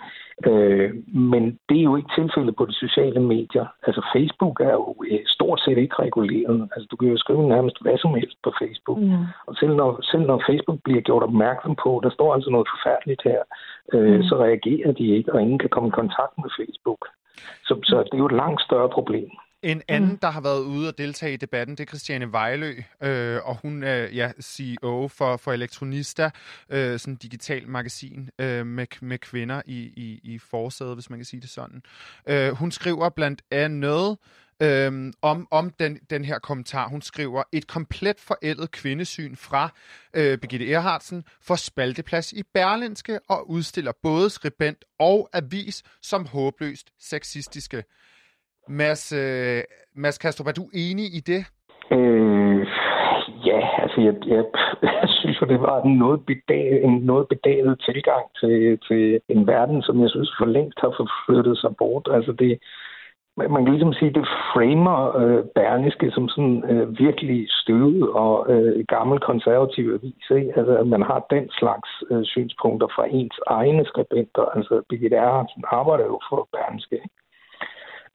Øh, 0.48 0.92
men 1.08 1.60
det 1.70 1.78
er 1.80 1.88
jo 1.90 1.96
ikke 1.96 2.16
tilfældet 2.18 2.56
på 2.56 2.66
de 2.66 2.74
sociale 2.74 3.20
medier. 3.20 3.66
Altså 3.88 4.02
Facebook 4.16 4.60
er 4.60 4.72
jo 4.72 4.96
øh, 5.12 5.20
stort 5.26 5.60
set 5.62 5.78
ikke 5.78 5.96
reguleret. 6.00 6.70
Altså 6.74 6.88
du 6.92 6.96
kan 6.96 7.10
jo 7.10 7.18
skrive 7.18 7.50
nærmest 7.50 7.78
hvad 7.82 7.98
som 7.98 8.14
helst 8.14 8.38
på 8.44 8.52
Facebook. 8.62 9.00
Mm. 9.00 9.26
Og 9.48 9.56
selv 9.56 9.74
når, 9.76 10.02
selv 10.12 10.24
når 10.28 10.44
Facebook 10.50 10.80
bliver 10.84 11.02
gjort 11.02 11.24
opmærksom 11.24 11.76
på, 11.84 12.02
der 12.04 12.10
står 12.10 12.34
altså 12.34 12.50
noget 12.50 12.68
forfærdeligt 12.74 13.22
her, 13.24 13.42
øh, 13.94 14.16
mm. 14.16 14.24
så 14.24 14.36
reagerer 14.36 14.92
de 14.92 15.06
ikke, 15.18 15.34
og 15.34 15.42
ingen 15.42 15.60
kan 15.60 15.70
komme 15.70 15.90
i 15.90 16.00
kontakt 16.02 16.34
med 16.38 16.50
Facebook. 16.60 17.02
Så, 17.68 17.74
så 17.84 17.96
det 17.98 18.14
er 18.14 18.24
jo 18.24 18.32
et 18.34 18.42
langt 18.44 18.62
større 18.62 18.90
problem. 18.90 19.30
En 19.64 19.82
anden, 19.88 20.10
mm. 20.10 20.18
der 20.18 20.30
har 20.30 20.42
været 20.42 20.62
ude 20.62 20.88
og 20.88 20.98
deltage 20.98 21.34
i 21.34 21.38
debatten, 21.38 21.78
det 21.78 21.84
er 21.84 21.88
Christiane 21.88 22.32
Vejlø, 22.32 22.76
øh, 23.04 23.40
og 23.44 23.56
hun 23.62 23.84
er 23.84 23.96
ja, 23.96 24.32
CEO 24.42 25.08
for, 25.08 25.38
for 25.38 25.54
Elektronista, 25.54 26.30
øh, 26.70 27.00
sådan 27.00 27.14
et 27.14 27.24
digital 27.24 27.68
magasin 27.68 28.30
øh, 28.40 28.66
med, 28.66 28.88
med 29.02 29.18
kvinder 29.18 29.62
i, 29.66 29.78
i, 29.78 30.20
i 30.24 30.40
forsædet, 30.40 30.94
hvis 30.94 31.10
man 31.10 31.20
kan 31.20 31.26
sige 31.26 31.42
det 31.42 31.50
sådan. 31.50 31.82
Øh, 32.28 32.52
hun 32.52 32.72
skriver 32.72 33.10
blandt 33.10 33.42
andet 33.52 34.18
øh, 34.62 35.14
om, 35.22 35.48
om 35.52 35.70
den, 35.70 36.00
den 36.10 36.26
her 36.26 36.40
kommentar. 36.40 36.88
Hun 36.88 37.02
skriver, 37.02 37.44
et 37.52 37.68
komplet 37.68 38.20
forældet 38.20 38.72
kvindesyn 38.72 39.36
fra 39.36 39.74
øh, 40.14 40.38
Birgitte 40.38 40.72
Erhardsen 40.72 41.24
for 41.42 41.56
spalteplads 41.56 42.34
i 42.34 42.44
Berlinske 42.54 43.20
og 43.28 43.50
udstiller 43.50 43.92
både 44.04 44.30
skribent 44.30 44.86
og 45.00 45.30
avis 45.34 45.84
som 46.02 46.26
håbløst 46.26 46.92
sexistiske. 47.00 47.84
Mads, 48.70 49.14
øh, 49.14 49.62
Mads 49.96 50.18
Kastrup, 50.18 50.48
er 50.48 50.52
du 50.52 50.66
enig 50.74 51.06
i 51.06 51.22
det? 51.32 51.42
Øh, 51.92 52.68
ja, 53.46 53.60
altså 53.84 54.02
jeg, 54.02 54.16
jeg, 54.28 54.44
jeg 54.84 55.10
synes 55.20 55.42
jo, 55.42 55.46
det 55.46 55.62
var 55.62 55.82
en 55.82 55.98
noget, 55.98 56.26
bedag, 56.26 56.84
en 56.84 56.98
noget 57.12 57.28
bedaget 57.28 57.82
tilgang 57.86 58.26
til, 58.40 58.80
til 58.88 59.20
en 59.30 59.48
verden, 59.48 59.82
som 59.82 60.02
jeg 60.02 60.10
synes 60.10 60.32
for 60.40 60.46
længst 60.46 60.80
har 60.82 60.94
forflyttet 60.98 61.58
sig 61.58 61.76
bort. 61.78 62.08
Altså 62.12 62.32
det, 62.32 62.60
man 63.38 63.66
kan 63.66 63.74
ligesom 63.74 63.94
sige, 63.94 64.14
det 64.14 64.28
framer 64.54 65.18
øh, 65.22 65.44
Berniske 65.56 66.12
som 66.12 66.30
sådan 66.30 66.64
øh, 66.72 67.00
virkelig 67.00 67.48
støvet 67.50 68.10
og 68.10 68.36
øh, 68.54 68.86
gammel 68.88 69.20
konservativ 69.20 69.86
avis. 69.98 70.26
Ikke? 70.40 70.54
Altså, 70.58 70.78
at 70.78 70.88
man 70.88 71.02
har 71.02 71.26
den 71.30 71.50
slags 71.60 71.90
øh, 72.12 72.26
synspunkter 72.26 72.88
fra 72.96 73.06
ens 73.10 73.40
egne 73.48 73.86
skribenter. 73.86 74.46
Altså, 74.56 74.82
Birgit 74.90 75.14
Erhardsen 75.14 75.64
arbejder 75.68 76.06
jo 76.06 76.20
for 76.30 76.48
Berniske. 76.54 76.96
Ikke? 76.96 77.19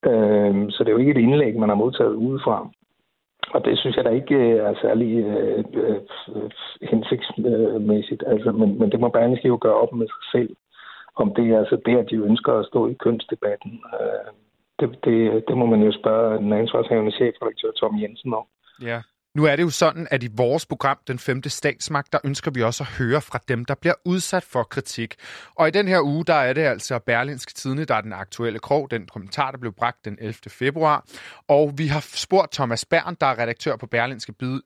Øh, 0.06 0.70
så 0.70 0.78
det 0.84 0.88
er 0.88 0.96
jo 0.96 0.98
ikke 0.98 1.10
et 1.10 1.24
indlæg, 1.26 1.58
man 1.58 1.68
har 1.68 1.76
modtaget 1.76 2.14
udefra. 2.14 2.68
Og 3.54 3.64
det 3.64 3.78
synes 3.78 3.96
jeg 3.96 4.04
da 4.04 4.10
ikke 4.10 4.34
øh, 4.34 4.56
er 4.68 4.74
særlig 4.82 5.24
øh, 5.24 5.64
øh, 5.74 6.00
hensigtsmæssigt. 6.82 8.22
Altså, 8.26 8.52
men, 8.52 8.78
men 8.78 8.92
det 8.92 9.00
må 9.00 9.08
Berlingske 9.08 9.48
jo 9.48 9.58
gøre 9.60 9.74
op 9.74 9.92
med 9.92 10.06
sig 10.06 10.24
selv, 10.32 10.56
om 11.16 11.34
det 11.34 11.50
er 11.50 11.58
altså 11.58 11.76
det, 11.86 11.96
at 11.98 12.10
de 12.10 12.16
ønsker 12.16 12.52
at 12.52 12.66
stå 12.66 12.88
i 12.88 12.94
kønsdebatten. 12.94 13.72
Øh, 14.00 14.30
det, 14.80 15.04
det, 15.04 15.44
det 15.48 15.56
må 15.56 15.66
man 15.66 15.82
jo 15.82 15.92
spørge 15.92 16.38
den 16.38 16.52
ansvarshavende 16.52 17.12
chefredaktør 17.12 17.70
Tom 17.70 18.00
Jensen 18.02 18.34
om. 18.34 18.46
Ja. 18.82 19.00
Nu 19.36 19.44
er 19.44 19.56
det 19.56 19.62
jo 19.62 19.70
sådan, 19.70 20.08
at 20.10 20.22
i 20.22 20.28
vores 20.36 20.66
program, 20.66 20.98
Den 21.08 21.18
femte 21.18 21.50
statsmagt, 21.50 22.12
der 22.12 22.18
ønsker 22.24 22.50
vi 22.50 22.62
også 22.62 22.82
at 22.82 22.88
høre 22.88 23.20
fra 23.20 23.38
dem, 23.48 23.64
der 23.64 23.74
bliver 23.74 23.94
udsat 24.04 24.44
for 24.44 24.62
kritik. 24.62 25.14
Og 25.54 25.68
i 25.68 25.70
den 25.70 25.88
her 25.88 26.00
uge, 26.00 26.24
der 26.24 26.34
er 26.34 26.52
det 26.52 26.62
altså 26.62 26.98
Berlinske 26.98 27.54
Tidene, 27.54 27.84
der 27.84 27.94
er 27.94 28.00
den 28.00 28.12
aktuelle 28.12 28.58
krog, 28.58 28.90
den 28.90 29.06
kommentar, 29.06 29.50
der 29.50 29.58
blev 29.58 29.72
bragt 29.72 30.04
den 30.04 30.16
11. 30.20 30.34
februar. 30.48 31.04
Og 31.48 31.72
vi 31.76 31.86
har 31.86 32.00
spurgt 32.00 32.52
Thomas 32.52 32.84
Bern, 32.84 33.16
der 33.20 33.26
er 33.26 33.38
redaktør 33.38 33.76
på 33.76 33.86
Berlinske 33.86 34.32
Bid 34.32 34.60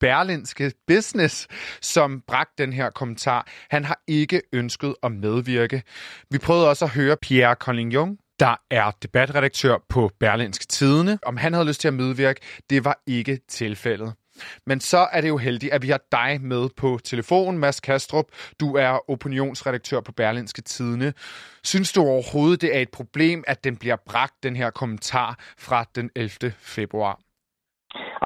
Berlinske 0.00 0.72
Business, 0.86 1.48
som 1.80 2.22
bragte 2.26 2.62
den 2.62 2.72
her 2.72 2.90
kommentar. 2.90 3.46
Han 3.70 3.84
har 3.84 4.00
ikke 4.06 4.42
ønsket 4.52 4.94
at 5.02 5.12
medvirke. 5.12 5.82
Vi 6.30 6.38
prøvede 6.38 6.68
også 6.68 6.84
at 6.84 6.90
høre 6.90 7.16
Pierre 7.16 7.54
Collignon, 7.54 8.18
der 8.40 8.54
er 8.70 8.86
debatredaktør 9.02 9.74
på 9.94 10.10
Berlinske 10.20 10.66
Tidene. 10.66 11.18
Om 11.26 11.36
han 11.36 11.52
havde 11.54 11.66
lyst 11.66 11.80
til 11.80 11.88
at 11.88 11.94
medvirke, 11.94 12.40
det 12.70 12.84
var 12.84 12.96
ikke 13.06 13.34
tilfældet. 13.48 14.10
Men 14.66 14.80
så 14.80 15.00
er 15.12 15.20
det 15.20 15.28
jo 15.28 15.36
heldigt, 15.36 15.72
at 15.72 15.82
vi 15.82 15.88
har 15.88 16.02
dig 16.18 16.30
med 16.52 16.64
på 16.80 16.88
telefon, 17.04 17.58
Mads 17.58 17.80
Kastrup. 17.80 18.28
Du 18.60 18.66
er 18.76 19.10
opinionsredaktør 19.10 20.00
på 20.00 20.12
Berlinske 20.12 20.62
Tidene. 20.62 21.12
Synes 21.72 21.92
du 21.92 22.00
overhovedet, 22.00 22.62
det 22.62 22.76
er 22.76 22.80
et 22.80 22.92
problem, 23.00 23.44
at 23.46 23.64
den 23.64 23.76
bliver 23.76 23.96
bragt, 24.10 24.36
den 24.42 24.56
her 24.56 24.70
kommentar 24.70 25.30
fra 25.66 25.84
den 25.96 26.10
11. 26.16 26.30
februar? 26.76 27.18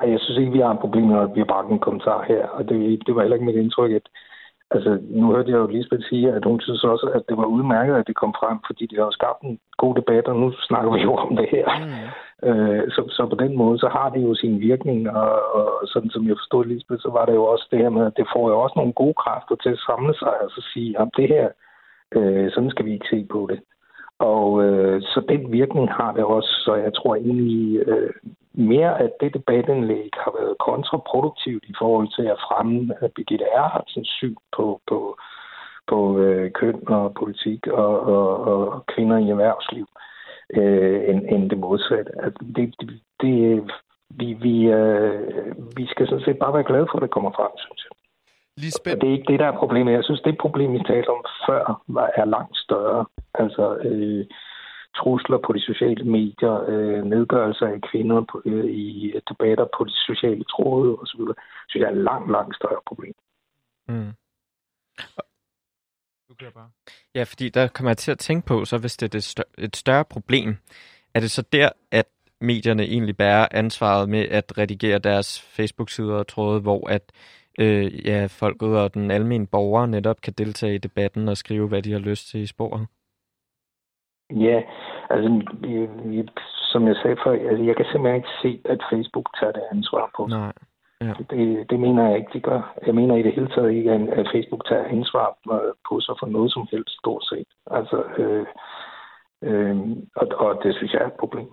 Ej, 0.00 0.10
jeg 0.12 0.20
synes 0.20 0.38
ikke, 0.38 0.52
vi 0.52 0.58
har 0.64 0.72
et 0.72 0.84
problem, 0.84 1.06
når 1.06 1.34
vi 1.34 1.40
har 1.40 1.50
bragt 1.54 1.68
en 1.70 1.86
kommentar 1.86 2.24
her. 2.30 2.42
Og 2.56 2.62
det, 2.68 2.78
det 3.06 3.14
var 3.14 3.20
heller 3.22 3.36
ikke 3.36 3.50
mit 3.50 3.62
indtryk, 3.64 3.92
at 4.00 4.06
Altså, 4.74 4.98
nu 5.20 5.26
hørte 5.34 5.50
jeg 5.50 5.58
jo 5.58 5.66
Lisbeth 5.66 6.08
sige, 6.08 6.32
at 6.32 6.44
hun 6.44 6.60
synes 6.60 6.84
også, 6.84 7.06
at 7.14 7.22
det 7.28 7.36
var 7.36 7.44
udmærket, 7.44 7.94
at 7.94 8.06
det 8.06 8.16
kom 8.16 8.34
frem, 8.40 8.58
fordi 8.66 8.86
det 8.86 8.98
har 8.98 9.10
skabt 9.10 9.40
en 9.42 9.58
god 9.76 9.94
debat, 9.94 10.24
og 10.28 10.36
nu 10.36 10.52
snakker 10.68 10.90
vi 10.92 11.00
jo 11.08 11.14
om 11.14 11.36
det 11.36 11.48
her. 11.50 11.66
Mm. 11.80 12.48
Øh, 12.48 12.90
så, 12.90 13.00
så 13.16 13.26
på 13.30 13.36
den 13.44 13.56
måde, 13.56 13.78
så 13.78 13.88
har 13.88 14.08
det 14.08 14.22
jo 14.22 14.34
sin 14.34 14.60
virkning, 14.60 15.10
og, 15.10 15.54
og 15.58 15.66
sådan 15.92 16.10
som 16.10 16.26
jeg 16.28 16.36
forstod 16.40 16.64
Lisbeth, 16.64 17.02
så 17.02 17.10
var 17.10 17.24
det 17.26 17.34
jo 17.34 17.44
også 17.44 17.66
det 17.70 17.78
her 17.78 17.88
med, 17.88 18.06
at 18.06 18.16
det 18.16 18.26
får 18.32 18.48
jo 18.50 18.60
også 18.60 18.74
nogle 18.76 18.92
gode 18.92 19.14
kræfter 19.14 19.56
til 19.62 19.70
at 19.70 19.84
samle 19.88 20.14
sig 20.14 20.34
og 20.44 20.50
så 20.50 20.60
sige, 20.72 21.00
at 21.00 21.08
det 21.16 21.28
her, 21.28 21.48
øh, 22.16 22.50
sådan 22.50 22.70
skal 22.70 22.84
vi 22.84 22.92
ikke 22.92 23.10
se 23.10 23.26
på 23.30 23.48
det. 23.50 23.60
Og 24.18 24.64
øh, 24.64 25.02
så 25.02 25.22
den 25.28 25.52
virkning 25.52 25.92
har 25.92 26.12
det 26.12 26.24
også, 26.24 26.52
så 26.64 26.74
jeg 26.74 26.94
tror 26.94 27.14
egentlig 27.14 27.78
øh, 27.88 28.10
mere, 28.54 29.00
at 29.00 29.10
det 29.20 29.34
debatindlæg 29.34 30.10
har 30.14 30.32
været 30.40 30.58
kontraproduktivt 30.58 31.64
i 31.64 31.74
forhold 31.78 32.08
til 32.16 32.26
at 32.34 32.42
fremme 32.48 32.94
Birgitte 33.14 33.44
Erhardsens 33.44 34.08
syn 34.08 34.36
på, 34.56 34.80
på, 34.88 35.18
på 35.86 36.18
øh, 36.18 36.52
køn 36.52 36.88
og 36.88 37.14
politik 37.14 37.66
og, 37.66 38.00
og, 38.00 38.28
og 38.40 38.86
kvinder 38.86 39.18
i 39.18 39.30
erhvervsliv, 39.30 39.86
øh, 40.56 41.08
end, 41.08 41.22
end 41.28 41.50
det 41.50 41.58
modsatte. 41.58 42.12
At 42.22 42.32
det, 42.56 42.74
det, 42.80 43.00
det, 43.20 43.64
vi, 44.10 44.32
vi, 44.32 44.66
øh, 44.66 45.54
vi 45.76 45.86
skal 45.86 46.08
sådan 46.08 46.24
set 46.24 46.38
bare 46.38 46.54
være 46.54 46.64
glade 46.70 46.86
for, 46.90 46.96
at 46.96 47.02
det 47.02 47.10
kommer 47.10 47.30
frem, 47.30 47.50
synes 47.56 47.84
jeg. 47.84 47.94
Lisbeth... 48.56 49.00
Det 49.00 49.08
er 49.08 49.12
ikke 49.12 49.32
det, 49.32 49.40
der 49.40 49.46
er 49.46 49.58
problemet. 49.58 49.92
Jeg 49.92 50.04
synes, 50.04 50.20
det 50.20 50.38
problem, 50.38 50.72
vi 50.72 50.78
talte 50.86 51.08
om 51.08 51.24
før, 51.46 51.82
var, 51.88 52.10
er 52.16 52.24
langt 52.24 52.56
større. 52.58 53.06
Altså 53.34 53.76
øh, 53.76 54.24
trusler 54.96 55.38
på 55.46 55.52
de 55.52 55.60
sociale 55.60 56.04
medier, 56.04 56.54
øh, 56.68 57.04
nedgørelser 57.04 57.66
af 57.66 57.80
kvinder 57.90 58.20
på, 58.30 58.42
øh, 58.44 58.64
i 58.64 59.12
debatter 59.28 59.66
på 59.76 59.84
de 59.84 59.96
sociale 60.08 60.44
tråde 60.44 60.96
osv. 61.02 61.20
Så 61.68 61.72
det 61.74 61.82
er 61.82 61.90
et 61.90 61.96
langt, 61.96 62.30
langt 62.30 62.56
større 62.56 62.82
problem. 62.86 63.14
Mm. 63.88 64.12
Ja, 67.14 67.22
fordi 67.22 67.48
der 67.48 67.68
kommer 67.68 67.90
jeg 67.90 67.96
til 67.98 68.10
at 68.10 68.18
tænke 68.18 68.46
på, 68.46 68.64
så 68.64 68.78
hvis 68.78 68.96
det 68.96 69.14
er 69.14 69.18
et 69.18 69.24
større, 69.24 69.46
et 69.58 69.76
større 69.76 70.04
problem, 70.04 70.56
er 71.14 71.20
det 71.20 71.30
så 71.30 71.42
der, 71.52 71.68
at 71.90 72.06
medierne 72.40 72.82
egentlig 72.82 73.16
bærer 73.16 73.48
ansvaret 73.50 74.08
med 74.08 74.28
at 74.28 74.58
redigere 74.58 74.98
deres 74.98 75.40
Facebook-sider 75.40 76.14
og 76.14 76.26
tråde, 76.26 76.60
hvor 76.60 76.88
at 76.88 77.12
øh, 77.58 78.06
ja, 78.06 78.26
folket 78.26 78.68
og 78.68 78.94
den 78.94 79.10
almindelige 79.10 79.50
borger 79.50 79.86
netop 79.86 80.20
kan 80.20 80.32
deltage 80.32 80.74
i 80.74 80.78
debatten 80.78 81.28
og 81.28 81.36
skrive, 81.36 81.68
hvad 81.68 81.82
de 81.82 81.92
har 81.92 81.98
lyst 81.98 82.28
til 82.28 82.40
i 82.40 82.46
sporet? 82.46 82.86
Ja, 84.30 84.62
altså 85.10 85.28
som 86.72 86.86
jeg 86.88 86.96
sagde 87.02 87.16
før, 87.24 87.32
altså, 87.50 87.64
jeg 87.64 87.76
kan 87.76 87.86
simpelthen 87.92 88.16
ikke 88.20 88.34
se, 88.42 88.60
at 88.72 88.80
Facebook 88.92 89.28
tager 89.38 89.52
det 89.52 89.62
ansvar 89.72 90.10
på 90.16 90.26
Nej. 90.26 90.52
Ja. 91.00 91.14
Det, 91.30 91.70
det 91.70 91.80
mener 91.80 92.08
jeg 92.08 92.18
ikke, 92.18 92.30
de 92.32 92.40
gør. 92.40 92.74
Jeg 92.86 92.94
mener 92.94 93.16
i 93.16 93.22
det 93.22 93.34
hele 93.34 93.48
taget 93.48 93.72
ikke, 93.72 93.90
at 93.92 94.26
Facebook 94.34 94.68
tager 94.68 94.84
ansvar 94.84 95.26
på 95.88 96.00
sig 96.00 96.14
for 96.20 96.26
noget 96.26 96.52
som 96.52 96.68
helst, 96.70 96.90
stort 97.00 97.24
set. 97.24 97.50
Altså, 97.70 97.98
øh, 98.18 98.46
øh, 99.42 99.76
og, 100.16 100.26
og 100.44 100.60
det 100.62 100.74
synes 100.76 100.92
jeg 100.92 101.02
er 101.02 101.06
et 101.06 101.20
problem. 101.24 101.48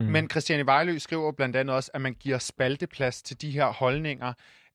Mm. 0.00 0.06
Men 0.06 0.30
Christiane 0.30 0.66
Vejlø 0.66 0.98
skriver 0.98 1.32
blandt 1.32 1.56
andet 1.56 1.76
også, 1.76 1.90
at 1.94 2.00
man 2.00 2.14
giver 2.14 2.38
spalteplads 2.38 3.22
til 3.22 3.42
de 3.42 3.50
her 3.50 3.72
holdninger. 3.72 4.32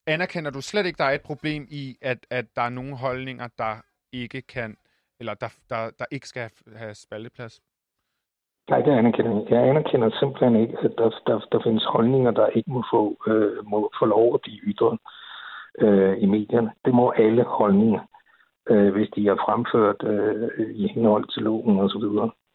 Anerkender 0.07 0.51
du 0.51 0.61
slet 0.61 0.85
ikke, 0.85 0.97
der 0.97 1.03
er 1.03 1.15
et 1.15 1.21
problem 1.21 1.67
i, 1.69 1.97
at, 2.01 2.17
at 2.29 2.45
der 2.55 2.61
er 2.61 2.69
nogle 2.69 2.97
holdninger, 2.97 3.47
der 3.57 3.75
ikke 4.13 4.41
kan, 4.41 4.75
eller 5.23 5.35
der, 5.43 5.51
der, 5.71 5.81
der 5.99 6.05
ikke 6.15 6.27
skal 6.27 6.49
have 6.75 6.95
spalteplads? 6.95 7.55
Nej, 8.69 8.79
det 8.85 8.91
anerkender 8.91 9.31
jeg 9.31 9.51
Jeg 9.51 9.69
anerkender 9.69 10.09
simpelthen 10.19 10.55
ikke, 10.63 10.77
at 10.85 10.93
der, 10.97 11.09
der, 11.27 11.37
der 11.51 11.59
findes 11.63 11.85
holdninger, 11.95 12.31
der 12.31 12.47
ikke 12.47 12.71
må 12.71 12.83
få, 12.93 13.01
øh, 13.27 13.65
må 13.65 13.79
få 13.99 14.05
lov 14.05 14.33
at 14.33 14.41
blive 14.41 14.61
ytret 14.71 14.97
øh, 15.79 16.13
i 16.23 16.25
medierne. 16.25 16.71
Det 16.85 16.93
må 16.93 17.11
alle 17.11 17.43
holdninger, 17.43 18.01
øh, 18.69 18.93
hvis 18.93 19.09
de 19.15 19.27
er 19.27 19.35
fremført 19.45 20.01
øh, 20.13 20.75
i 20.75 20.87
henhold 20.87 21.25
til 21.33 21.43
loven 21.43 21.79
osv. 21.79 22.05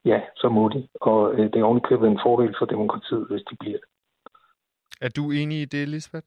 Ja, 0.05 0.21
så 0.37 0.49
må 0.49 0.69
de. 0.69 0.89
Og 0.95 1.35
øh, 1.35 1.53
det 1.53 1.57
er 1.57 1.65
ovenikøbet 1.65 2.09
en 2.09 2.21
fordel 2.25 2.55
for 2.59 2.67
demokratiet, 2.67 3.27
hvis 3.31 3.43
de 3.51 3.57
bliver 3.61 3.79
det. 3.83 3.89
Er 5.01 5.09
du 5.17 5.31
enig 5.31 5.59
i 5.63 5.65
det, 5.65 5.89
Lisbeth? 5.89 6.27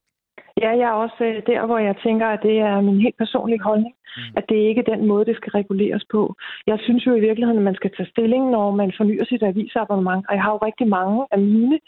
Ja, 0.62 0.70
jeg 0.70 0.88
er 0.90 1.02
også 1.06 1.24
øh, 1.24 1.42
der, 1.48 1.66
hvor 1.66 1.78
jeg 1.78 1.96
tænker, 2.04 2.28
at 2.28 2.40
det 2.44 2.58
er 2.60 2.82
min 2.82 3.02
helt 3.02 3.18
personlige 3.18 3.64
holdning, 3.64 3.96
mm. 4.18 4.38
at 4.40 4.46
det 4.50 4.56
ikke 4.56 4.82
er 4.82 4.96
den 4.96 5.08
måde, 5.08 5.26
det 5.26 5.36
skal 5.36 5.52
reguleres 5.52 6.04
på. 6.12 6.36
Jeg 6.68 6.78
synes 6.82 7.06
jo 7.08 7.16
i 7.16 7.26
virkeligheden, 7.28 7.62
at 7.62 7.70
man 7.70 7.76
skal 7.76 7.92
tage 7.98 8.10
stilling, 8.10 8.44
når 8.50 8.72
man 8.72 8.94
fornyer 8.98 9.26
sit 9.26 9.44
avisabonnement. 9.44 10.26
Og 10.30 10.36
jeg 10.36 10.44
har 10.44 10.52
jo 10.52 10.66
rigtig 10.68 10.88
mange 10.88 11.28
af 11.32 11.40
mine 11.40 11.80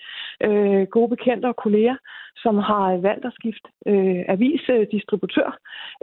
øh, 0.48 0.84
gode 0.96 1.10
bekendte 1.10 1.46
og 1.46 1.56
kolleger, 1.56 1.96
som 2.44 2.56
har 2.58 2.98
valgt 2.98 3.26
at 3.26 3.34
skifte 3.40 3.68
øh, 3.92 4.22
avisdistributør, 4.28 5.50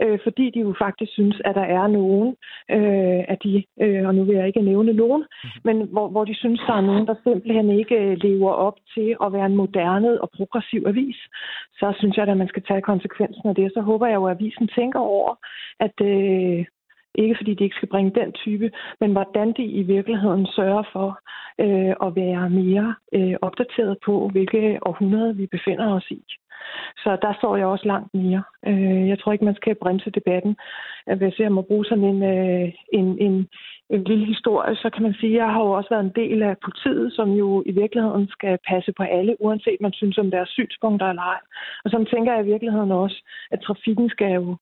øh, 0.01 0.19
fordi 0.23 0.45
de 0.49 0.59
jo 0.59 0.73
faktisk 0.85 1.11
synes, 1.13 1.41
at 1.45 1.55
der 1.55 1.67
er 1.79 1.87
nogen 1.87 2.29
øh, 2.77 3.21
af 3.33 3.37
de, 3.43 3.63
øh, 3.83 4.07
og 4.07 4.15
nu 4.15 4.23
vil 4.23 4.35
jeg 4.35 4.47
ikke 4.47 4.61
nævne 4.61 4.93
nogen, 4.93 5.23
mm-hmm. 5.27 5.61
men 5.67 5.87
hvor, 5.93 6.07
hvor 6.07 6.25
de 6.25 6.35
synes, 6.35 6.61
der 6.67 6.73
er 6.73 6.87
nogen, 6.89 7.07
der 7.07 7.15
simpelthen 7.23 7.69
ikke 7.69 8.15
lever 8.15 8.51
op 8.51 8.77
til 8.93 9.15
at 9.23 9.33
være 9.33 9.45
en 9.45 9.55
moderne 9.55 10.21
og 10.21 10.29
progressiv 10.37 10.83
avis. 10.87 11.19
Så 11.79 11.93
synes 11.99 12.17
jeg, 12.17 12.27
at 12.27 12.37
man 12.37 12.47
skal 12.47 12.63
tage 12.63 12.81
konsekvensen 12.81 13.49
af 13.49 13.55
det. 13.55 13.71
Så 13.73 13.81
håber 13.81 14.07
jeg 14.07 14.15
jo, 14.15 14.25
at 14.25 14.35
avisen 14.35 14.67
tænker 14.67 14.99
over, 14.99 15.31
at 15.85 15.95
øh, 16.01 16.10
Øh, 16.11 16.65
ikke 17.15 17.35
fordi 17.37 17.53
de 17.53 17.63
ikke 17.63 17.75
skal 17.75 17.89
bringe 17.89 18.19
den 18.21 18.31
type, 18.31 18.71
men 18.99 19.11
hvordan 19.11 19.53
de 19.57 19.63
i 19.63 19.83
virkeligheden 19.83 20.45
sørger 20.45 20.83
for 20.93 21.19
øh, 21.59 21.95
at 22.05 22.15
være 22.15 22.49
mere 22.49 22.95
øh, 23.13 23.35
opdateret 23.41 23.97
på, 24.05 24.29
hvilke 24.31 24.79
århundrede 24.81 25.35
vi 25.35 25.45
befinder 25.45 25.93
os 25.93 26.11
i. 26.11 26.23
Så 26.97 27.17
der 27.21 27.33
står 27.33 27.55
jeg 27.55 27.65
også 27.65 27.85
langt 27.87 28.13
mere. 28.13 28.43
Øh, 28.67 29.07
jeg 29.09 29.19
tror 29.19 29.31
ikke, 29.31 29.45
man 29.45 29.55
skal 29.55 29.75
bremse 29.75 30.09
debatten. 30.09 30.55
Øh, 31.09 31.17
hvis 31.17 31.39
jeg 31.39 31.51
må 31.51 31.61
bruge 31.61 31.85
sådan 31.85 32.03
en, 32.03 32.23
øh, 32.23 32.71
en, 32.93 33.07
en, 33.19 33.47
en 33.89 34.03
lille 34.03 34.25
historie, 34.25 34.75
så 34.75 34.89
kan 34.89 35.03
man 35.03 35.13
sige, 35.13 35.33
at 35.33 35.37
jeg 35.37 35.53
har 35.53 35.61
jo 35.63 35.71
også 35.71 35.89
været 35.89 36.05
en 36.05 36.17
del 36.21 36.43
af 36.43 36.55
politiet, 36.65 37.13
som 37.13 37.31
jo 37.31 37.63
i 37.65 37.71
virkeligheden 37.71 38.27
skal 38.27 38.57
passe 38.67 38.91
på 38.97 39.03
alle, 39.03 39.35
uanset 39.39 39.81
man 39.81 39.93
synes 39.93 40.17
om 40.17 40.31
deres 40.31 40.49
synspunkter 40.49 41.07
eller 41.09 41.21
ej. 41.21 41.39
Og 41.83 41.89
så 41.91 42.05
tænker 42.13 42.33
jeg 42.33 42.41
i 42.41 42.51
virkeligheden 42.51 42.91
også, 42.91 43.17
at 43.51 43.61
trafikken 43.61 44.09
skal 44.09 44.31
jo 44.33 44.57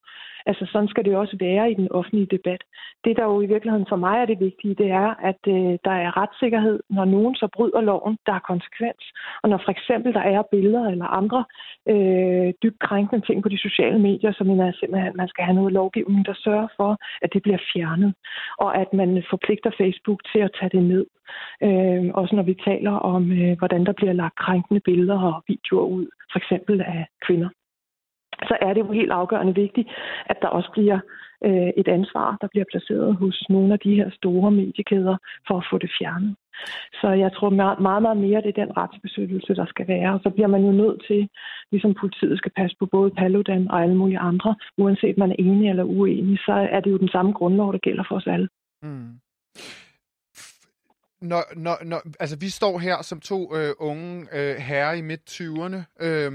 Altså 0.45 0.65
sådan 0.71 0.87
skal 0.87 1.05
det 1.05 1.15
også 1.15 1.37
være 1.39 1.71
i 1.71 1.73
den 1.73 1.91
offentlige 1.91 2.33
debat. 2.37 2.61
Det, 3.05 3.17
der 3.17 3.23
jo 3.23 3.41
i 3.41 3.45
virkeligheden 3.45 3.85
for 3.89 3.95
mig 3.95 4.15
er 4.21 4.25
det 4.25 4.39
vigtige, 4.39 4.75
det 4.75 4.89
er, 4.91 5.09
at 5.29 5.41
øh, 5.47 5.73
der 5.87 5.95
er 6.05 6.17
retssikkerhed, 6.21 6.79
når 6.89 7.05
nogen 7.05 7.35
så 7.35 7.47
bryder 7.55 7.81
loven, 7.81 8.17
der 8.25 8.33
er 8.33 8.47
konsekvens. 8.51 9.01
Og 9.43 9.49
når 9.49 9.57
for 9.65 9.71
eksempel 9.71 10.13
der 10.13 10.25
er 10.35 10.41
billeder 10.51 10.85
eller 10.85 11.05
andre 11.05 11.45
øh, 11.93 12.53
dybt 12.63 12.79
krænkende 12.79 13.25
ting 13.25 13.43
på 13.43 13.49
de 13.49 13.59
sociale 13.67 13.99
medier, 13.99 14.31
så 14.31 14.43
mener 14.43 14.65
jeg 14.65 14.73
simpelthen, 14.73 15.09
at 15.09 15.15
man 15.15 15.27
skal 15.27 15.45
have 15.45 15.55
noget 15.55 15.73
lovgivning, 15.73 16.25
der 16.25 16.33
sørger 16.33 16.67
for, 16.77 16.97
at 17.21 17.33
det 17.33 17.41
bliver 17.41 17.61
fjernet. 17.73 18.13
Og 18.57 18.77
at 18.81 18.93
man 18.93 19.23
forpligter 19.29 19.71
Facebook 19.77 20.19
til 20.31 20.39
at 20.39 20.51
tage 20.59 20.69
det 20.69 20.83
ned. 20.83 21.05
Øh, 21.63 22.03
også 22.13 22.35
når 22.35 22.43
vi 22.43 22.55
taler 22.69 22.91
om, 22.91 23.31
øh, 23.31 23.57
hvordan 23.57 23.85
der 23.85 23.93
bliver 23.93 24.13
lagt 24.13 24.35
krænkende 24.35 24.81
billeder 24.85 25.19
og 25.21 25.43
videoer 25.47 25.85
ud, 25.85 26.07
for 26.31 26.39
eksempel 26.39 26.81
af 26.81 27.05
kvinder 27.25 27.49
så 28.43 28.57
er 28.61 28.73
det 28.73 28.81
jo 28.81 28.91
helt 28.91 29.11
afgørende 29.11 29.55
vigtigt, 29.55 29.87
at 30.25 30.37
der 30.41 30.47
også 30.47 30.69
bliver 30.71 30.99
øh, 31.45 31.71
et 31.77 31.87
ansvar, 31.87 32.37
der 32.41 32.47
bliver 32.47 32.65
placeret 32.71 33.15
hos 33.15 33.45
nogle 33.49 33.73
af 33.73 33.79
de 33.79 33.95
her 33.95 34.09
store 34.09 34.51
mediekæder 34.51 35.17
for 35.47 35.57
at 35.57 35.67
få 35.71 35.77
det 35.77 35.91
fjernet. 35.99 36.35
Så 37.01 37.09
jeg 37.23 37.31
tror 37.33 37.49
meget, 37.49 38.01
meget 38.01 38.17
mere, 38.17 38.41
det 38.41 38.49
er 38.49 38.65
den 38.65 38.77
retsbeskyttelse, 38.77 39.55
der 39.55 39.65
skal 39.65 39.87
være. 39.87 40.13
Og 40.13 40.19
så 40.23 40.29
bliver 40.29 40.47
man 40.47 40.63
jo 40.65 40.71
nødt 40.71 40.99
til, 41.07 41.29
ligesom 41.71 41.93
politiet 42.01 42.37
skal 42.37 42.51
passe 42.57 42.75
på 42.79 42.85
både 42.85 43.11
Paludan 43.11 43.71
og 43.71 43.81
alle 43.83 43.95
mulige 43.95 44.19
andre, 44.19 44.55
uanset 44.77 45.17
man 45.17 45.31
er 45.31 45.35
enig 45.39 45.69
eller 45.69 45.83
uenig, 45.83 46.39
så 46.39 46.67
er 46.71 46.79
det 46.79 46.91
jo 46.91 46.97
den 46.97 47.09
samme 47.09 47.31
grundlov, 47.31 47.73
der 47.73 47.79
gælder 47.79 48.03
for 48.07 48.15
os 48.15 48.27
alle. 48.27 48.49
Mm. 48.83 49.09
Når, 51.21 51.43
når, 51.55 51.77
når, 51.85 52.01
altså, 52.19 52.37
vi 52.39 52.49
står 52.49 52.79
her 52.79 52.97
som 53.01 53.19
to 53.19 53.55
øh, 53.55 53.71
unge 53.79 54.27
øh, 54.33 54.55
herrer 54.55 54.93
i 54.93 55.01
midt-20'erne, 55.01 56.05
øh, 56.05 56.31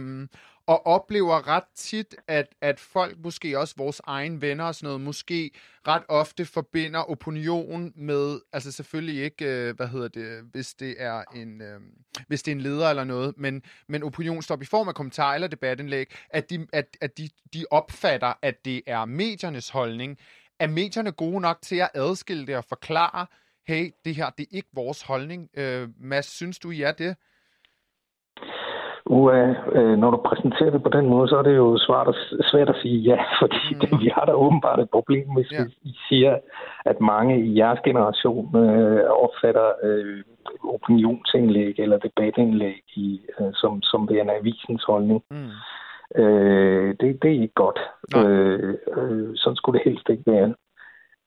og 0.67 0.87
oplever 0.87 1.49
ret 1.49 1.65
tit, 1.75 2.15
at, 2.29 2.47
at 2.61 2.81
folk, 2.81 3.19
måske 3.19 3.59
også 3.59 3.75
vores 3.77 4.01
egen 4.05 4.43
venner 4.43 4.65
og 4.65 4.75
sådan 4.75 4.87
noget, 4.87 5.01
måske 5.01 5.51
ret 5.87 6.03
ofte 6.09 6.45
forbinder 6.45 7.11
opinion 7.11 7.93
med, 7.97 8.41
altså 8.53 8.73
selvfølgelig 8.73 9.25
ikke, 9.25 9.45
øh, 9.45 9.77
hvad 9.77 9.89
hedder 9.89 10.09
det, 10.09 10.43
hvis 10.53 10.75
det 10.75 10.95
er 10.99 11.23
en, 11.35 11.62
øh, 11.62 11.81
hvis 12.29 12.43
det 12.43 12.53
er 12.53 12.57
en 12.57 12.61
leder 12.61 12.91
eller 12.91 13.05
noget, 13.05 13.35
men, 13.37 13.62
men 13.89 14.03
opinion 14.03 14.43
står 14.43 14.59
i 14.62 14.65
form 14.65 14.89
af 14.89 14.95
kommentarer 14.95 15.35
eller 15.35 15.49
debatindlæg, 15.49 16.15
at, 16.31 16.51
de, 16.51 16.67
at, 16.73 16.97
at 17.01 17.19
de, 17.19 17.29
de 17.55 17.65
opfatter, 17.71 18.33
at 18.43 18.65
det 18.65 18.83
er 18.87 19.05
mediernes 19.05 19.69
holdning. 19.69 20.19
Er 20.59 20.67
medierne 20.67 21.12
gode 21.12 21.41
nok 21.41 21.59
til 21.62 21.77
at 21.77 21.91
adskille 21.95 22.47
det 22.47 22.57
og 22.57 22.65
forklare, 22.65 23.27
hey, 23.67 23.91
det 24.05 24.15
her, 24.15 24.31
det 24.31 24.43
er 24.43 24.57
ikke 24.57 24.69
vores 24.73 25.03
holdning. 25.03 25.51
Øh, 25.55 25.89
Mads, 26.01 26.27
synes 26.27 26.59
du, 26.59 26.71
I 26.71 26.83
er 26.83 26.93
det? 26.93 27.17
Uha, 29.07 29.55
øh, 29.72 29.98
når 29.98 30.11
du 30.11 30.16
præsenterer 30.16 30.70
det 30.70 30.82
på 30.82 30.88
den 30.88 31.07
måde, 31.07 31.28
så 31.28 31.36
er 31.36 31.42
det 31.42 31.57
jo 31.57 31.78
svært 31.78 32.09
at, 32.09 32.16
svært 32.50 32.68
at 32.68 32.76
sige 32.82 32.98
ja, 32.98 33.18
fordi 33.40 33.74
mm. 33.74 33.80
det, 33.80 34.00
vi 34.00 34.11
har 34.14 34.24
da 34.24 34.32
åbenbart 34.32 34.80
et 34.80 34.90
problem, 34.90 35.26
hvis 35.36 35.52
ja. 35.52 35.64
vi 35.82 35.90
siger, 36.09 36.38
at 36.84 37.00
mange 37.00 37.44
i 37.46 37.59
jeres 37.59 37.80
generation 37.84 38.57
øh, 38.57 39.05
opfatter 39.24 39.68
øh, 39.82 40.22
opinionsindlæg 40.64 41.74
eller 41.78 41.98
debatindlæg 41.98 42.82
i, 42.96 43.20
øh, 43.40 43.46
som, 43.55 43.82
som 43.82 44.09
værende 44.11 44.34
avisens 44.34 44.84
holdning. 44.84 45.22
Mm. 45.30 45.50
Øh, 46.22 46.94
det, 47.00 47.22
det 47.22 47.30
er 47.30 47.42
ikke 47.42 47.55
godt. 47.55 47.80
Øh, 48.16 48.74
øh, 48.96 49.28
sådan 49.34 49.57
skulle 49.57 49.78
det 49.78 49.88
helst 49.88 50.09
ikke 50.11 50.22
være. 50.26 50.55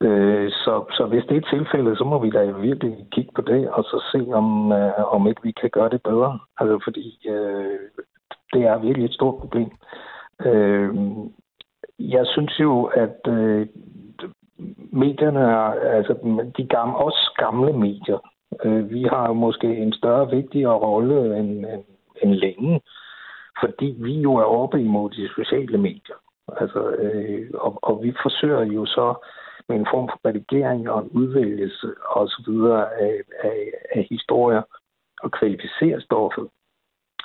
Øh, 0.02 0.52
så, 0.52 0.86
så 0.98 1.06
hvis 1.06 1.24
det 1.30 1.38
er 1.38 1.50
tilfældet, 1.50 1.98
så 1.98 2.04
må 2.04 2.20
vi 2.20 2.30
da 2.30 2.52
virkelig 2.52 3.08
kigge 3.12 3.32
på 3.36 3.42
det, 3.42 3.70
og 3.70 3.84
så 3.84 4.04
se, 4.12 4.34
om, 4.34 4.72
øh, 4.72 5.14
om 5.16 5.28
ikke 5.28 5.44
vi 5.44 5.52
kan 5.52 5.70
gøre 5.70 5.90
det 5.90 6.04
bedre. 6.04 6.40
Altså, 6.58 6.80
fordi 6.84 7.28
øh, 7.30 7.80
det 8.54 8.64
er 8.64 8.78
virkelig 8.78 9.06
et 9.06 9.14
stort 9.14 9.40
problem. 9.40 9.72
Øh, 10.46 10.96
jeg 12.00 12.28
synes 12.28 12.60
jo, 12.60 12.84
at 12.84 13.20
øh, 13.28 13.68
medierne 14.92 15.40
er, 15.40 15.70
altså 15.98 16.14
de 16.58 16.68
gamle, 16.68 16.96
også 16.96 17.34
gamle 17.38 17.74
medier, 17.74 18.20
øh, 18.64 18.90
vi 18.90 19.04
har 19.04 19.28
jo 19.28 19.34
måske 19.34 19.78
en 19.78 19.94
større, 19.94 20.30
vigtigere 20.30 20.78
rolle 20.78 21.38
end, 21.40 21.66
end, 21.66 21.84
end 22.24 22.32
længe, 22.34 22.82
fordi 23.64 23.96
vi 24.00 24.14
jo 24.22 24.36
er 24.36 24.44
oppe 24.44 24.82
imod 24.82 25.10
de 25.10 25.30
sociale 25.36 25.78
medier. 25.78 26.16
Altså, 26.58 26.90
øh, 26.90 27.50
og, 27.54 27.80
og 27.82 28.04
vi 28.04 28.14
forsøger 28.22 28.62
jo 28.62 28.86
så 28.86 29.28
med 29.70 29.78
en 29.78 29.88
form 29.92 30.10
for 30.10 30.20
redigering 30.26 30.90
og 30.90 31.04
en 31.04 31.10
udvælgelse 31.10 31.88
osv. 32.10 32.50
Af, 33.08 33.22
af, 33.44 33.72
af 33.96 34.08
historier 34.10 34.62
og 35.24 35.32
kvalificere 35.32 36.02
stoffet. 36.02 36.48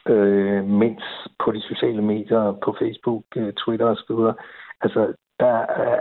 Øh, 0.07 0.65
mens 0.65 1.03
på 1.45 1.53
de 1.53 1.61
sociale 1.61 2.03
medier, 2.03 2.53
på 2.65 2.77
Facebook, 2.79 3.25
øh, 3.37 3.53
Twitter 3.53 3.87
osv., 3.87 4.17
altså 4.81 5.15
der 5.41 5.57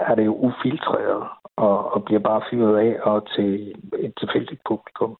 er 0.09 0.15
det 0.15 0.25
jo 0.25 0.35
ufiltreret 0.35 1.27
og, 1.55 1.91
og 1.93 2.05
bliver 2.05 2.19
bare 2.19 2.41
fyret 2.49 2.77
af 2.77 2.99
og 3.01 3.27
til 3.35 3.75
et 3.99 4.13
tilfældigt 4.19 4.61
publikum. 4.67 5.17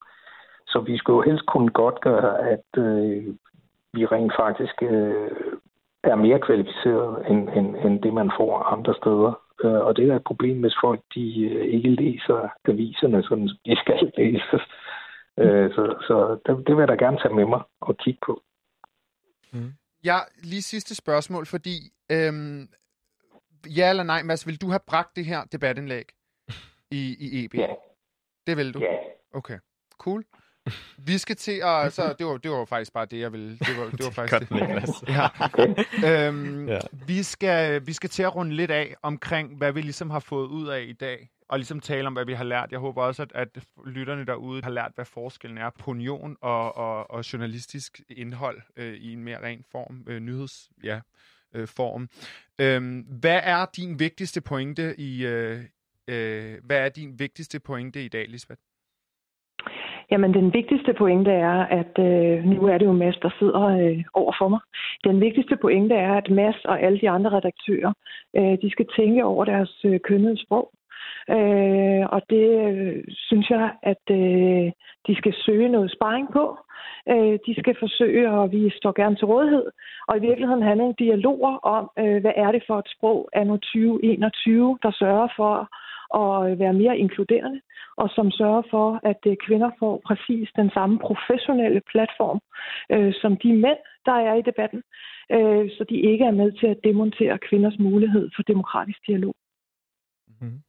Så 0.68 0.80
vi 0.80 0.98
skulle 0.98 1.18
jo 1.18 1.32
helst 1.32 1.46
kunne 1.46 1.70
godt 1.70 2.02
gøre, 2.02 2.50
at 2.50 2.70
øh, 2.78 3.26
vi 3.94 4.06
rent 4.06 4.34
faktisk 4.40 4.84
øh, 4.84 5.32
er 6.04 6.16
mere 6.16 6.40
kvalificeret 6.40 7.26
end, 7.30 7.50
end, 7.50 7.76
end 7.76 8.02
det, 8.02 8.14
man 8.14 8.32
får 8.38 8.64
andre 8.64 8.94
steder. 8.94 9.34
Øh, 9.64 9.82
og 9.88 9.96
det 9.98 10.10
er 10.10 10.16
et 10.16 10.24
problem, 10.24 10.62
hvis 10.62 10.76
folk 10.84 11.02
de 11.16 11.42
øh, 11.42 11.66
ikke 11.76 11.90
læser 11.90 12.50
aviserne, 12.66 13.24
som 13.24 13.40
de 13.66 13.76
skal 13.82 14.12
læses. 14.18 14.64
Øh, 15.40 15.72
så 15.76 15.84
så 16.08 16.16
det, 16.46 16.68
det 16.68 16.76
vil 16.76 16.82
jeg 16.82 16.88
da 16.88 17.06
gerne 17.06 17.18
tage 17.18 17.36
med 17.36 17.46
mig 17.46 17.62
og 17.82 17.98
kigge 17.98 18.20
på. 18.26 18.44
Mm. 19.54 19.74
Ja, 20.06 20.18
lige 20.44 20.62
sidste 20.62 20.96
spørgsmål, 20.96 21.46
fordi 21.46 21.76
øhm, 22.12 22.70
ja 23.78 23.90
eller 23.90 24.04
nej, 24.04 24.24
Mads, 24.24 24.48
vil 24.48 24.62
du 24.62 24.68
have 24.68 24.86
bragt 24.88 25.16
det 25.16 25.26
her 25.26 25.44
debatindlæg 25.52 26.06
i, 26.92 27.16
i 27.20 27.46
EB? 27.46 27.54
Ja. 27.54 27.68
Det 28.48 28.58
vil 28.58 28.74
du? 28.74 28.80
Ja. 28.80 28.98
Okay, 29.34 29.60
cool. 29.98 30.24
Vi 30.98 31.18
skal 31.18 31.36
til 31.36 31.62
at... 31.64 31.94
Så 31.94 32.16
det 32.20 32.26
var, 32.26 32.38
det 32.38 32.52
var 32.52 32.66
faktisk 32.66 32.94
bare 32.94 33.06
det, 33.06 33.20
jeg 33.20 33.32
ville... 33.32 33.58
Det 33.58 33.78
var, 33.78 33.90
det 33.90 34.06
var 34.06 34.12
faktisk 34.28 34.50
det. 34.50 35.10
Ja. 36.04 36.28
Øhm, 36.28 36.68
ja. 36.68 36.80
Vi, 37.08 37.24
skal, 37.24 37.88
vi 37.88 37.94
skal 37.94 38.10
til 38.10 38.24
at 38.24 38.36
runde 38.36 38.56
lidt 38.56 38.72
af 38.72 38.96
omkring, 39.02 39.58
hvad 39.58 39.72
vi 39.72 39.82
ligesom 39.82 40.10
har 40.10 40.20
fået 40.20 40.48
ud 40.48 40.68
af 40.68 40.82
i 40.82 40.94
dag. 40.94 41.30
Og 41.50 41.60
ligesom 41.60 41.80
tale 41.80 42.08
om, 42.08 42.14
hvad 42.14 42.26
vi 42.26 42.34
har 42.34 42.44
lært. 42.44 42.72
Jeg 42.72 42.80
håber 42.80 43.04
også, 43.04 43.24
at, 43.24 43.32
at 43.36 43.64
lytterne 43.86 44.26
derude 44.26 44.64
har 44.64 44.70
lært, 44.70 44.92
hvad 44.96 45.06
forskellen 45.06 45.58
er 45.58 45.70
på 45.70 45.92
union 45.92 46.38
og, 46.42 46.78
og, 46.78 47.12
og 47.12 47.34
journalistisk 47.34 48.02
indhold 48.10 48.62
øh, 48.76 48.94
i 48.94 49.14
en 49.14 49.24
mere 49.24 49.44
ren 49.44 49.64
form. 49.72 50.04
Øh, 50.08 50.20
nyheds... 50.20 50.70
Ja, 50.84 51.00
øh, 51.54 51.68
form. 51.68 52.10
Øhm, 52.60 53.00
hvad 53.00 53.40
er 53.44 53.66
din 53.76 54.00
vigtigste 54.00 54.42
pointe 54.42 55.00
i... 55.00 55.26
Øh, 55.26 55.64
øh, 56.08 56.58
hvad 56.64 56.78
er 56.78 56.90
din 56.90 57.20
vigtigste 57.20 57.60
pointe 57.60 58.06
i 58.06 58.08
dag, 58.08 58.30
Lisbeth? 58.30 58.62
Jamen, 60.12 60.34
den 60.34 60.54
vigtigste 60.54 60.94
pointe 60.94 61.32
er, 61.32 61.60
at 61.80 61.94
øh, 62.00 62.46
nu 62.46 62.68
er 62.68 62.78
det 62.78 62.86
jo 62.86 62.92
Mads, 62.92 63.18
der 63.18 63.30
sidder 63.40 63.64
øh, 63.82 64.04
over 64.14 64.34
for 64.40 64.48
mig. 64.48 64.60
Den 65.04 65.22
vigtigste 65.22 65.58
pointe 65.62 65.96
er, 65.96 66.14
at 66.14 66.30
Mads 66.30 66.66
og 66.66 66.82
alle 66.82 67.00
de 67.00 67.10
andre 67.10 67.30
redaktører, 67.30 67.94
øh, 68.38 68.58
de 68.62 68.72
skal 68.72 68.88
tænke 68.98 69.26
over 69.26 69.46
deres 69.46 69.82
øh, 69.86 70.00
kønnede 70.00 70.44
sprog. 70.44 70.72
Øh, 71.30 72.06
og 72.16 72.22
det 72.30 72.48
øh, 72.70 73.04
synes 73.10 73.50
jeg, 73.50 73.72
at 73.84 74.06
øh, 74.12 74.72
de 75.08 75.16
skal 75.16 75.34
søge 75.46 75.70
noget 75.70 75.92
sparring 75.92 76.28
på. 76.34 76.58
Øh, 77.10 77.40
de 77.46 77.54
skal 77.60 77.76
forsøge, 77.80 78.32
og 78.32 78.52
vi 78.52 78.72
står 78.80 78.92
gerne 78.92 79.16
til 79.16 79.26
rådighed, 79.26 79.66
og 80.08 80.18
i 80.18 80.22
virkeligheden 80.28 80.64
handler 80.64 80.84
nogle 80.84 80.96
dialoger 81.00 81.56
om, 81.58 81.90
øh, 82.00 82.22
hvad 82.22 82.34
er 82.36 82.52
det 82.52 82.64
for 82.68 82.80
et 82.80 82.92
sprog 82.96 83.30
anno 83.34 83.56
2021, 83.58 84.78
der 84.84 84.92
sørger 84.92 85.28
for 85.36 85.54
at 86.22 86.52
øh, 86.52 86.60
være 86.60 86.74
mere 86.74 86.98
inkluderende, 86.98 87.62
og 88.02 88.10
som 88.16 88.32
sørger 88.32 88.64
for, 88.74 88.88
at 89.12 89.22
øh, 89.32 89.36
kvinder 89.46 89.72
får 89.80 90.02
præcis 90.08 90.50
den 90.56 90.70
samme 90.74 91.00
professionelle 91.00 91.82
platform 91.92 92.40
øh, 92.94 93.14
som 93.22 93.32
de 93.44 93.52
mænd, 93.66 93.82
der 94.06 94.18
er 94.28 94.36
i 94.36 94.48
debatten, 94.50 94.82
øh, 95.36 95.70
så 95.76 95.86
de 95.90 95.98
ikke 96.12 96.26
er 96.26 96.36
med 96.42 96.52
til 96.60 96.68
at 96.68 96.80
demontere 96.84 97.38
kvinders 97.48 97.80
mulighed 97.80 98.30
for 98.36 98.44
demokratisk 98.44 99.00
dialog. 99.08 99.36
Mm-hmm. 100.28 100.62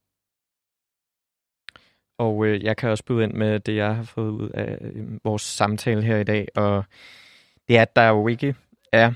Og 2.17 2.45
øh, 2.45 2.63
jeg 2.63 2.77
kan 2.77 2.89
også 2.89 3.05
byde 3.05 3.23
ind 3.23 3.33
med 3.33 3.59
det, 3.59 3.75
jeg 3.75 3.95
har 3.95 4.03
fået 4.15 4.31
ud 4.31 4.49
af 4.49 4.77
øh, 4.81 5.19
vores 5.23 5.41
samtale 5.41 6.03
her 6.03 6.17
i 6.17 6.23
dag, 6.23 6.47
og 6.55 6.83
det 7.67 7.77
er, 7.77 7.81
at 7.81 7.95
der 7.95 8.07
jo 8.09 8.27
ikke 8.27 8.55
er 8.91 9.13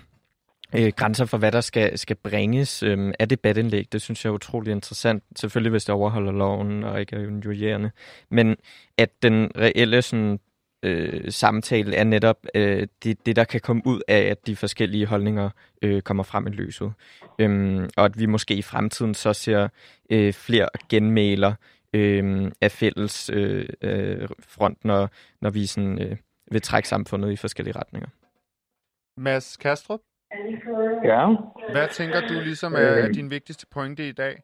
øh, 0.75 0.91
grænser 0.95 1.25
for, 1.25 1.37
hvad 1.37 1.51
der 1.51 1.61
skal, 1.61 1.97
skal 1.97 2.15
bringes 2.15 2.83
øh, 2.83 3.13
af 3.19 3.29
debatindlæg. 3.29 3.91
Det 3.91 4.01
synes 4.01 4.25
jeg 4.25 4.29
er 4.29 4.33
utrolig 4.33 4.71
interessant. 4.71 5.23
Selvfølgelig, 5.35 5.71
hvis 5.71 5.85
det 5.85 5.95
overholder 5.95 6.31
loven 6.31 6.83
og 6.83 6.99
ikke 6.99 7.15
er 7.15 7.19
injurierende. 7.19 7.91
Men 8.29 8.55
at 8.97 9.09
den 9.23 9.51
reelle 9.57 10.01
sådan, 10.01 10.39
øh, 10.83 11.31
samtale 11.31 11.95
er 11.95 12.03
netop 12.03 12.45
øh, 12.55 12.87
det, 13.03 13.25
det, 13.25 13.35
der 13.35 13.43
kan 13.43 13.61
komme 13.61 13.81
ud 13.85 14.01
af, 14.07 14.19
at 14.19 14.47
de 14.47 14.55
forskellige 14.55 15.05
holdninger 15.05 15.49
øh, 15.81 16.01
kommer 16.01 16.23
frem 16.23 16.47
i 16.47 16.49
lyset. 16.49 16.93
Øhm, 17.39 17.89
og 17.97 18.05
at 18.05 18.19
vi 18.19 18.25
måske 18.25 18.55
i 18.55 18.61
fremtiden 18.61 19.13
så 19.13 19.33
ser 19.33 19.67
øh, 20.09 20.33
flere 20.33 20.69
genmaler 20.89 21.53
øh, 21.93 22.51
af 22.61 22.71
fælles 22.71 23.29
øh, 23.33 23.69
øh, 23.81 24.29
front, 24.39 24.85
når, 24.85 25.09
når 25.41 25.49
vi 25.49 25.65
sådan, 25.65 26.01
øh, 26.01 26.17
vil 26.51 26.61
trække 26.61 26.89
samfundet 26.89 27.31
i 27.31 27.35
forskellige 27.35 27.75
retninger. 27.75 28.09
Mads 29.17 29.57
Kastrup? 29.57 29.99
Ja. 31.03 31.35
Hvad 31.71 31.87
tænker 31.87 32.19
du 32.29 32.33
ligesom 32.33 32.73
er 32.73 32.97
øh, 32.97 33.13
din 33.13 33.29
vigtigste 33.29 33.67
pointe 33.73 34.07
i 34.07 34.11
dag? 34.11 34.35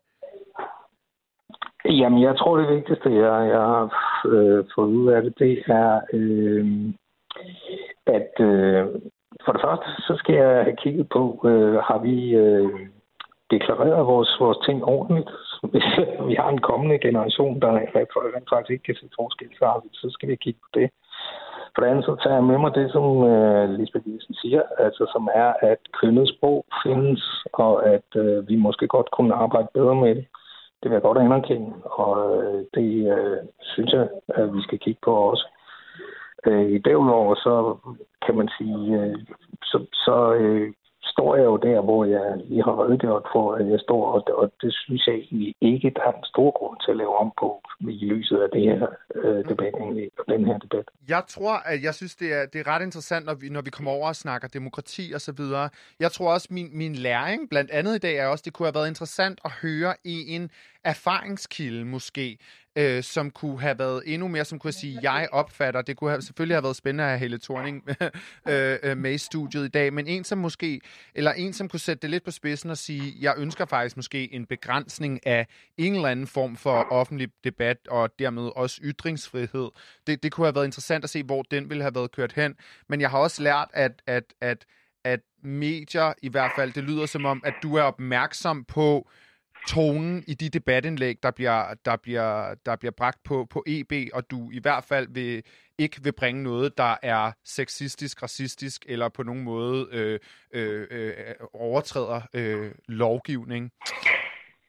Jamen, 1.86 2.22
jeg 2.22 2.38
tror, 2.38 2.58
det 2.58 2.76
vigtigste, 2.76 3.10
jeg, 3.10 3.50
jeg 3.50 3.64
har 3.74 3.84
øh, 4.26 4.66
fået 4.76 4.88
ud 4.88 5.12
af 5.12 5.22
det, 5.22 5.40
det 5.40 5.64
er, 5.68 6.02
øh, 6.14 6.66
at 8.06 8.32
øh, 8.40 8.86
for 9.46 9.52
det 9.52 9.62
første, 9.62 9.86
så 10.08 10.14
skal 10.18 10.36
jeg 10.36 10.64
have 10.64 10.78
kigget 10.84 11.10
på, 11.10 11.42
øh, 11.46 11.76
har 11.76 12.00
vi 12.08 12.36
øh, 12.36 12.70
deklareret 13.52 14.06
vores, 14.06 14.32
vores 14.40 14.58
ting 14.66 14.84
ordentligt? 14.84 15.30
Hvis 15.72 15.88
vi 16.30 16.36
har 16.42 16.50
en 16.50 16.68
kommende 16.70 17.00
generation, 17.00 17.62
der 17.62 17.72
rent 17.72 18.50
faktisk 18.50 18.72
ikke 18.72 18.84
kan 18.84 18.96
se 18.96 19.10
forskel, 19.20 19.50
så, 19.60 19.68
så 19.94 20.08
skal 20.10 20.30
vi 20.30 20.36
kigge 20.36 20.60
på 20.64 20.70
det. 20.80 20.90
For 21.74 21.82
det 21.82 21.90
andet 21.90 22.06
så 22.06 22.16
tager 22.16 22.36
jeg 22.36 22.44
med 22.44 22.58
mig 22.58 22.76
det, 22.76 22.92
som 22.92 23.06
øh, 23.24 23.70
Lisbeth 23.70 24.10
Jensen 24.10 24.34
siger, 24.34 24.62
altså 24.80 25.10
som 25.14 25.30
er, 25.34 25.54
at 25.62 25.78
kønnet 26.00 26.30
sprog 26.30 26.66
findes, 26.84 27.46
og 27.54 27.86
at 27.90 28.10
øh, 28.16 28.48
vi 28.50 28.56
måske 28.56 28.88
godt 28.88 29.12
kunne 29.12 29.34
arbejde 29.34 29.68
bedre 29.74 29.96
med 29.96 30.16
det. 30.16 30.26
Det 30.80 30.90
vil 30.90 30.96
jeg 30.96 31.02
godt 31.02 31.18
anerkende, 31.18 31.74
og 31.84 32.44
øh, 32.44 32.64
det 32.74 33.18
øh, 33.18 33.38
synes 33.62 33.92
jeg, 33.94 34.10
at 34.28 34.56
vi 34.56 34.62
skal 34.62 34.80
kigge 34.80 35.00
på 35.04 35.14
også. 35.16 35.48
Uh, 36.48 36.76
derudover 36.86 37.36
så 37.36 37.78
kan 38.26 38.36
man 38.38 38.50
sige, 38.58 39.02
øh, 39.02 39.16
så, 39.64 39.86
så 39.94 40.34
øh, 40.34 40.74
står 41.04 41.36
jeg 41.36 41.46
jo 41.46 41.58
der, 41.58 41.82
hvor 41.82 42.06
jeg 42.06 42.26
lige 42.50 42.64
har 42.64 42.84
redegjort 42.84 43.26
for, 43.34 43.56
at 43.56 43.66
jeg 43.70 43.80
står, 43.80 44.04
og, 44.14 44.22
og 44.42 44.52
det 44.62 44.74
synes 44.74 45.08
jeg 45.08 45.16
egentlig 45.16 45.56
ikke, 45.62 45.90
der 45.96 46.04
er 46.10 46.12
en 46.12 46.24
stor 46.34 46.52
grund 46.60 46.78
til 46.84 46.92
at 46.92 46.98
lave 46.98 47.16
om 47.18 47.32
på 47.42 47.50
i 47.80 48.06
lyset 48.06 48.38
af 48.38 48.50
det 48.54 48.62
her 48.62 48.88
øh, 49.16 49.50
debat, 49.50 49.74
egentlig, 49.74 50.10
og 50.20 50.26
den 50.34 50.46
her 50.46 50.58
debat. 50.58 50.86
Jeg 51.10 51.24
tror, 51.28 51.56
at 51.72 51.84
jeg 51.84 51.94
synes, 51.94 52.16
det 52.16 52.34
er, 52.34 52.46
det 52.54 52.60
er 52.62 52.68
ret 52.68 52.84
interessant, 52.84 53.26
når 53.26 53.34
vi, 53.34 53.50
når 53.50 53.62
vi 53.62 53.70
kommer 53.70 53.92
over 53.92 54.08
og 54.08 54.16
snakker 54.16 54.48
demokrati 54.48 55.12
og 55.16 55.22
så 55.22 55.32
videre. 55.32 55.70
Jeg 56.00 56.12
tror 56.12 56.34
også, 56.34 56.48
min, 56.52 56.70
min 56.78 56.96
læring, 56.96 57.50
blandt 57.50 57.72
andet 57.72 57.96
i 57.96 58.00
dag, 58.00 58.16
er 58.18 58.28
også, 58.28 58.44
det 58.46 58.54
kunne 58.54 58.68
have 58.68 58.76
været 58.76 58.88
interessant 58.88 59.40
at 59.46 59.52
høre 59.62 59.94
i 60.04 60.36
en 60.36 60.52
erfaringskilde 60.84 61.86
måske, 61.86 62.38
øh, 62.76 63.04
som 63.04 63.32
kunne 63.32 63.62
have 63.62 63.80
været 63.80 64.04
endnu 64.06 64.28
mere, 64.28 64.46
som 64.46 64.60
kunne 64.60 64.74
sige, 64.74 65.00
jeg 65.02 65.30
opfatter. 65.32 65.82
Det 65.82 65.98
kunne 65.98 66.10
have, 66.10 66.22
selvfølgelig 66.22 66.56
have 66.56 66.64
været 66.64 66.76
spændende 66.76 67.04
at 67.04 67.10
have 67.10 67.20
Helle 67.20 67.40
Thorning 67.40 67.84
øh, 68.50 68.80
øh, 68.84 68.98
med 68.98 69.14
i 69.14 69.18
studiet 69.18 69.66
i 69.66 69.68
dag, 69.68 69.94
men 69.94 70.08
en 70.08 70.24
som 70.24 70.38
måske, 70.38 70.82
eller 71.16 71.32
en 71.32 71.54
som 71.54 71.70
kunne 71.70 71.80
sætte 71.80 72.02
det 72.02 72.10
lidt 72.10 72.24
på 72.24 72.32
spidsen 72.32 72.70
og 72.70 72.78
sige, 72.78 73.14
jeg 73.20 73.34
ønsker 73.38 73.66
faktisk 73.66 73.96
måske 73.96 74.34
en 74.34 74.46
begrænsning 74.46 75.28
af 75.28 75.48
en 75.78 75.96
eller 75.96 76.10
anden 76.10 76.28
form 76.28 76.56
for 76.56 76.88
offentlig 76.92 77.28
debat, 77.44 77.78
og 77.88 78.10
dermed 78.20 78.52
også 78.56 78.80
ytringsfrihed. 78.84 79.70
Det, 80.08 80.24
det 80.24 80.32
kunne 80.32 80.48
have 80.48 80.56
været 80.56 80.66
interessant 80.66 81.04
at 81.04 81.10
se, 81.10 81.24
hvor 81.24 81.42
den 81.42 81.70
ville 81.70 81.84
have 81.84 81.96
været 81.96 82.12
kørt 82.12 82.34
hen, 82.34 82.56
men 82.90 83.02
jeg 83.02 83.10
har 83.10 83.18
også 83.18 83.44
lært, 83.44 83.68
at, 83.74 84.04
at, 84.08 84.24
at 84.42 84.66
medier 85.44 86.14
i 86.22 86.30
hvert 86.30 86.52
fald, 86.56 86.74
det 86.74 86.84
lyder 86.84 87.06
som 87.06 87.26
om, 87.26 87.42
at 87.46 87.54
du 87.64 87.76
er 87.76 87.82
opmærksom 87.82 88.64
på 88.64 89.10
tonen 89.68 90.24
i 90.28 90.34
de 90.34 90.50
debatindlæg, 90.50 91.18
der 91.24 91.32
bliver, 91.32 91.74
der 91.86 91.96
bliver, 91.96 92.56
der 92.66 92.76
bliver 92.76 92.92
bragt 92.92 93.24
på, 93.24 93.48
på 93.50 93.64
EB, 93.68 93.94
og 94.14 94.32
du 94.32 94.52
i 94.52 94.60
hvert 94.62 94.84
fald 94.84 95.08
vil, 95.10 95.44
ikke 95.78 96.04
vil 96.04 96.12
bringe 96.12 96.44
noget, 96.44 96.78
der 96.78 96.96
er 97.04 97.32
sexistisk, 97.46 98.24
racistisk 98.24 98.86
eller 98.88 99.10
på 99.10 99.24
nogen 99.24 99.44
måde 99.44 99.88
øh, 99.92 100.20
øh, 100.54 100.88
øh, 100.92 101.14
overtræder 101.54 102.22
øh, 102.34 102.72
lovgivning. 102.88 103.72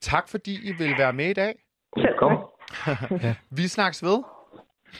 Tak 0.00 0.28
fordi 0.28 0.68
I 0.68 0.72
vil 0.72 0.94
være 0.98 1.12
med 1.12 1.30
i 1.30 1.32
dag. 1.32 1.54
Velkommen. 1.96 2.38
Vi 3.58 3.68
snakkes 3.68 4.02
ved. 4.02 4.22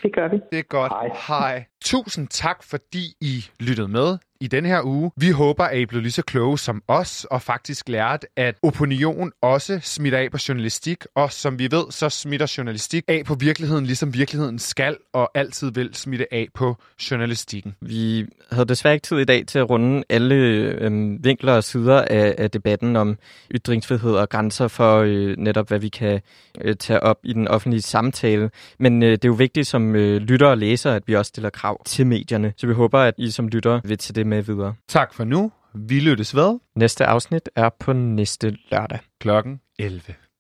Det 0.02 0.14
gør 0.14 0.28
vi. 0.28 0.40
Det 0.52 0.58
er 0.58 0.62
godt. 0.62 0.92
Hej. 0.92 1.10
Hej. 1.28 1.64
Tusind 1.84 2.28
tak, 2.28 2.62
fordi 2.62 3.14
I 3.20 3.44
lyttede 3.60 3.88
med 3.88 4.18
i 4.44 4.46
den 4.46 4.66
her 4.66 4.82
uge. 4.84 5.10
Vi 5.16 5.30
håber, 5.30 5.64
at 5.64 5.78
I 5.78 5.86
blev 5.86 6.02
lige 6.02 6.12
så 6.12 6.22
kloge 6.22 6.58
som 6.58 6.82
os, 6.88 7.26
og 7.30 7.42
faktisk 7.42 7.88
lært, 7.88 8.26
at 8.36 8.54
opinion 8.62 9.32
også 9.42 9.80
smitter 9.82 10.18
af 10.18 10.30
på 10.30 10.38
journalistik, 10.48 11.04
og 11.14 11.32
som 11.32 11.58
vi 11.58 11.68
ved, 11.70 11.84
så 11.90 12.08
smitter 12.08 12.54
journalistik 12.58 13.04
af 13.08 13.22
på 13.26 13.34
virkeligheden, 13.34 13.86
ligesom 13.86 14.14
virkeligheden 14.14 14.58
skal 14.58 14.96
og 15.12 15.30
altid 15.34 15.72
vil 15.72 15.94
smitte 15.94 16.34
af 16.34 16.48
på 16.54 16.76
journalistikken. 17.10 17.74
Vi 17.80 18.26
havde 18.50 18.68
desværre 18.68 18.94
ikke 18.94 19.04
tid 19.04 19.18
i 19.18 19.24
dag 19.24 19.46
til 19.46 19.58
at 19.58 19.70
runde 19.70 20.02
alle 20.08 20.34
øh, 20.34 21.24
vinkler 21.24 21.52
og 21.52 21.64
sider 21.64 22.02
af, 22.02 22.34
af 22.38 22.50
debatten 22.50 22.96
om 22.96 23.16
ytringsfrihed 23.54 24.12
og 24.12 24.28
grænser 24.28 24.68
for 24.68 24.98
øh, 24.98 25.36
netop, 25.38 25.68
hvad 25.68 25.78
vi 25.78 25.88
kan 25.88 26.20
øh, 26.60 26.76
tage 26.76 27.00
op 27.00 27.18
i 27.22 27.32
den 27.32 27.48
offentlige 27.48 27.82
samtale. 27.82 28.50
Men 28.78 29.02
øh, 29.02 29.12
det 29.12 29.24
er 29.24 29.28
jo 29.28 29.34
vigtigt 29.34 29.66
som 29.66 29.96
øh, 29.96 30.16
lytter 30.16 30.46
og 30.46 30.58
læser, 30.58 30.92
at 30.92 31.02
vi 31.06 31.14
også 31.14 31.28
stiller 31.28 31.50
krav 31.50 31.84
til 31.84 32.06
medierne. 32.06 32.52
Så 32.56 32.66
vi 32.66 32.72
håber, 32.72 32.98
at 32.98 33.14
I 33.18 33.30
som 33.30 33.48
lytter 33.48 33.80
vil 33.84 33.98
tage 33.98 34.14
det 34.14 34.26
med 34.34 34.42
videre. 34.42 34.74
Tak 34.88 35.14
for 35.14 35.24
nu. 35.24 35.52
Vi 35.74 36.00
lyttes 36.00 36.34
ved 36.34 36.58
Næste 36.76 37.06
afsnit 37.06 37.48
er 37.56 37.70
på 37.80 37.92
næste 37.92 38.50
lørdag. 38.70 38.98
klokken 39.20 39.60
11. 39.78 40.00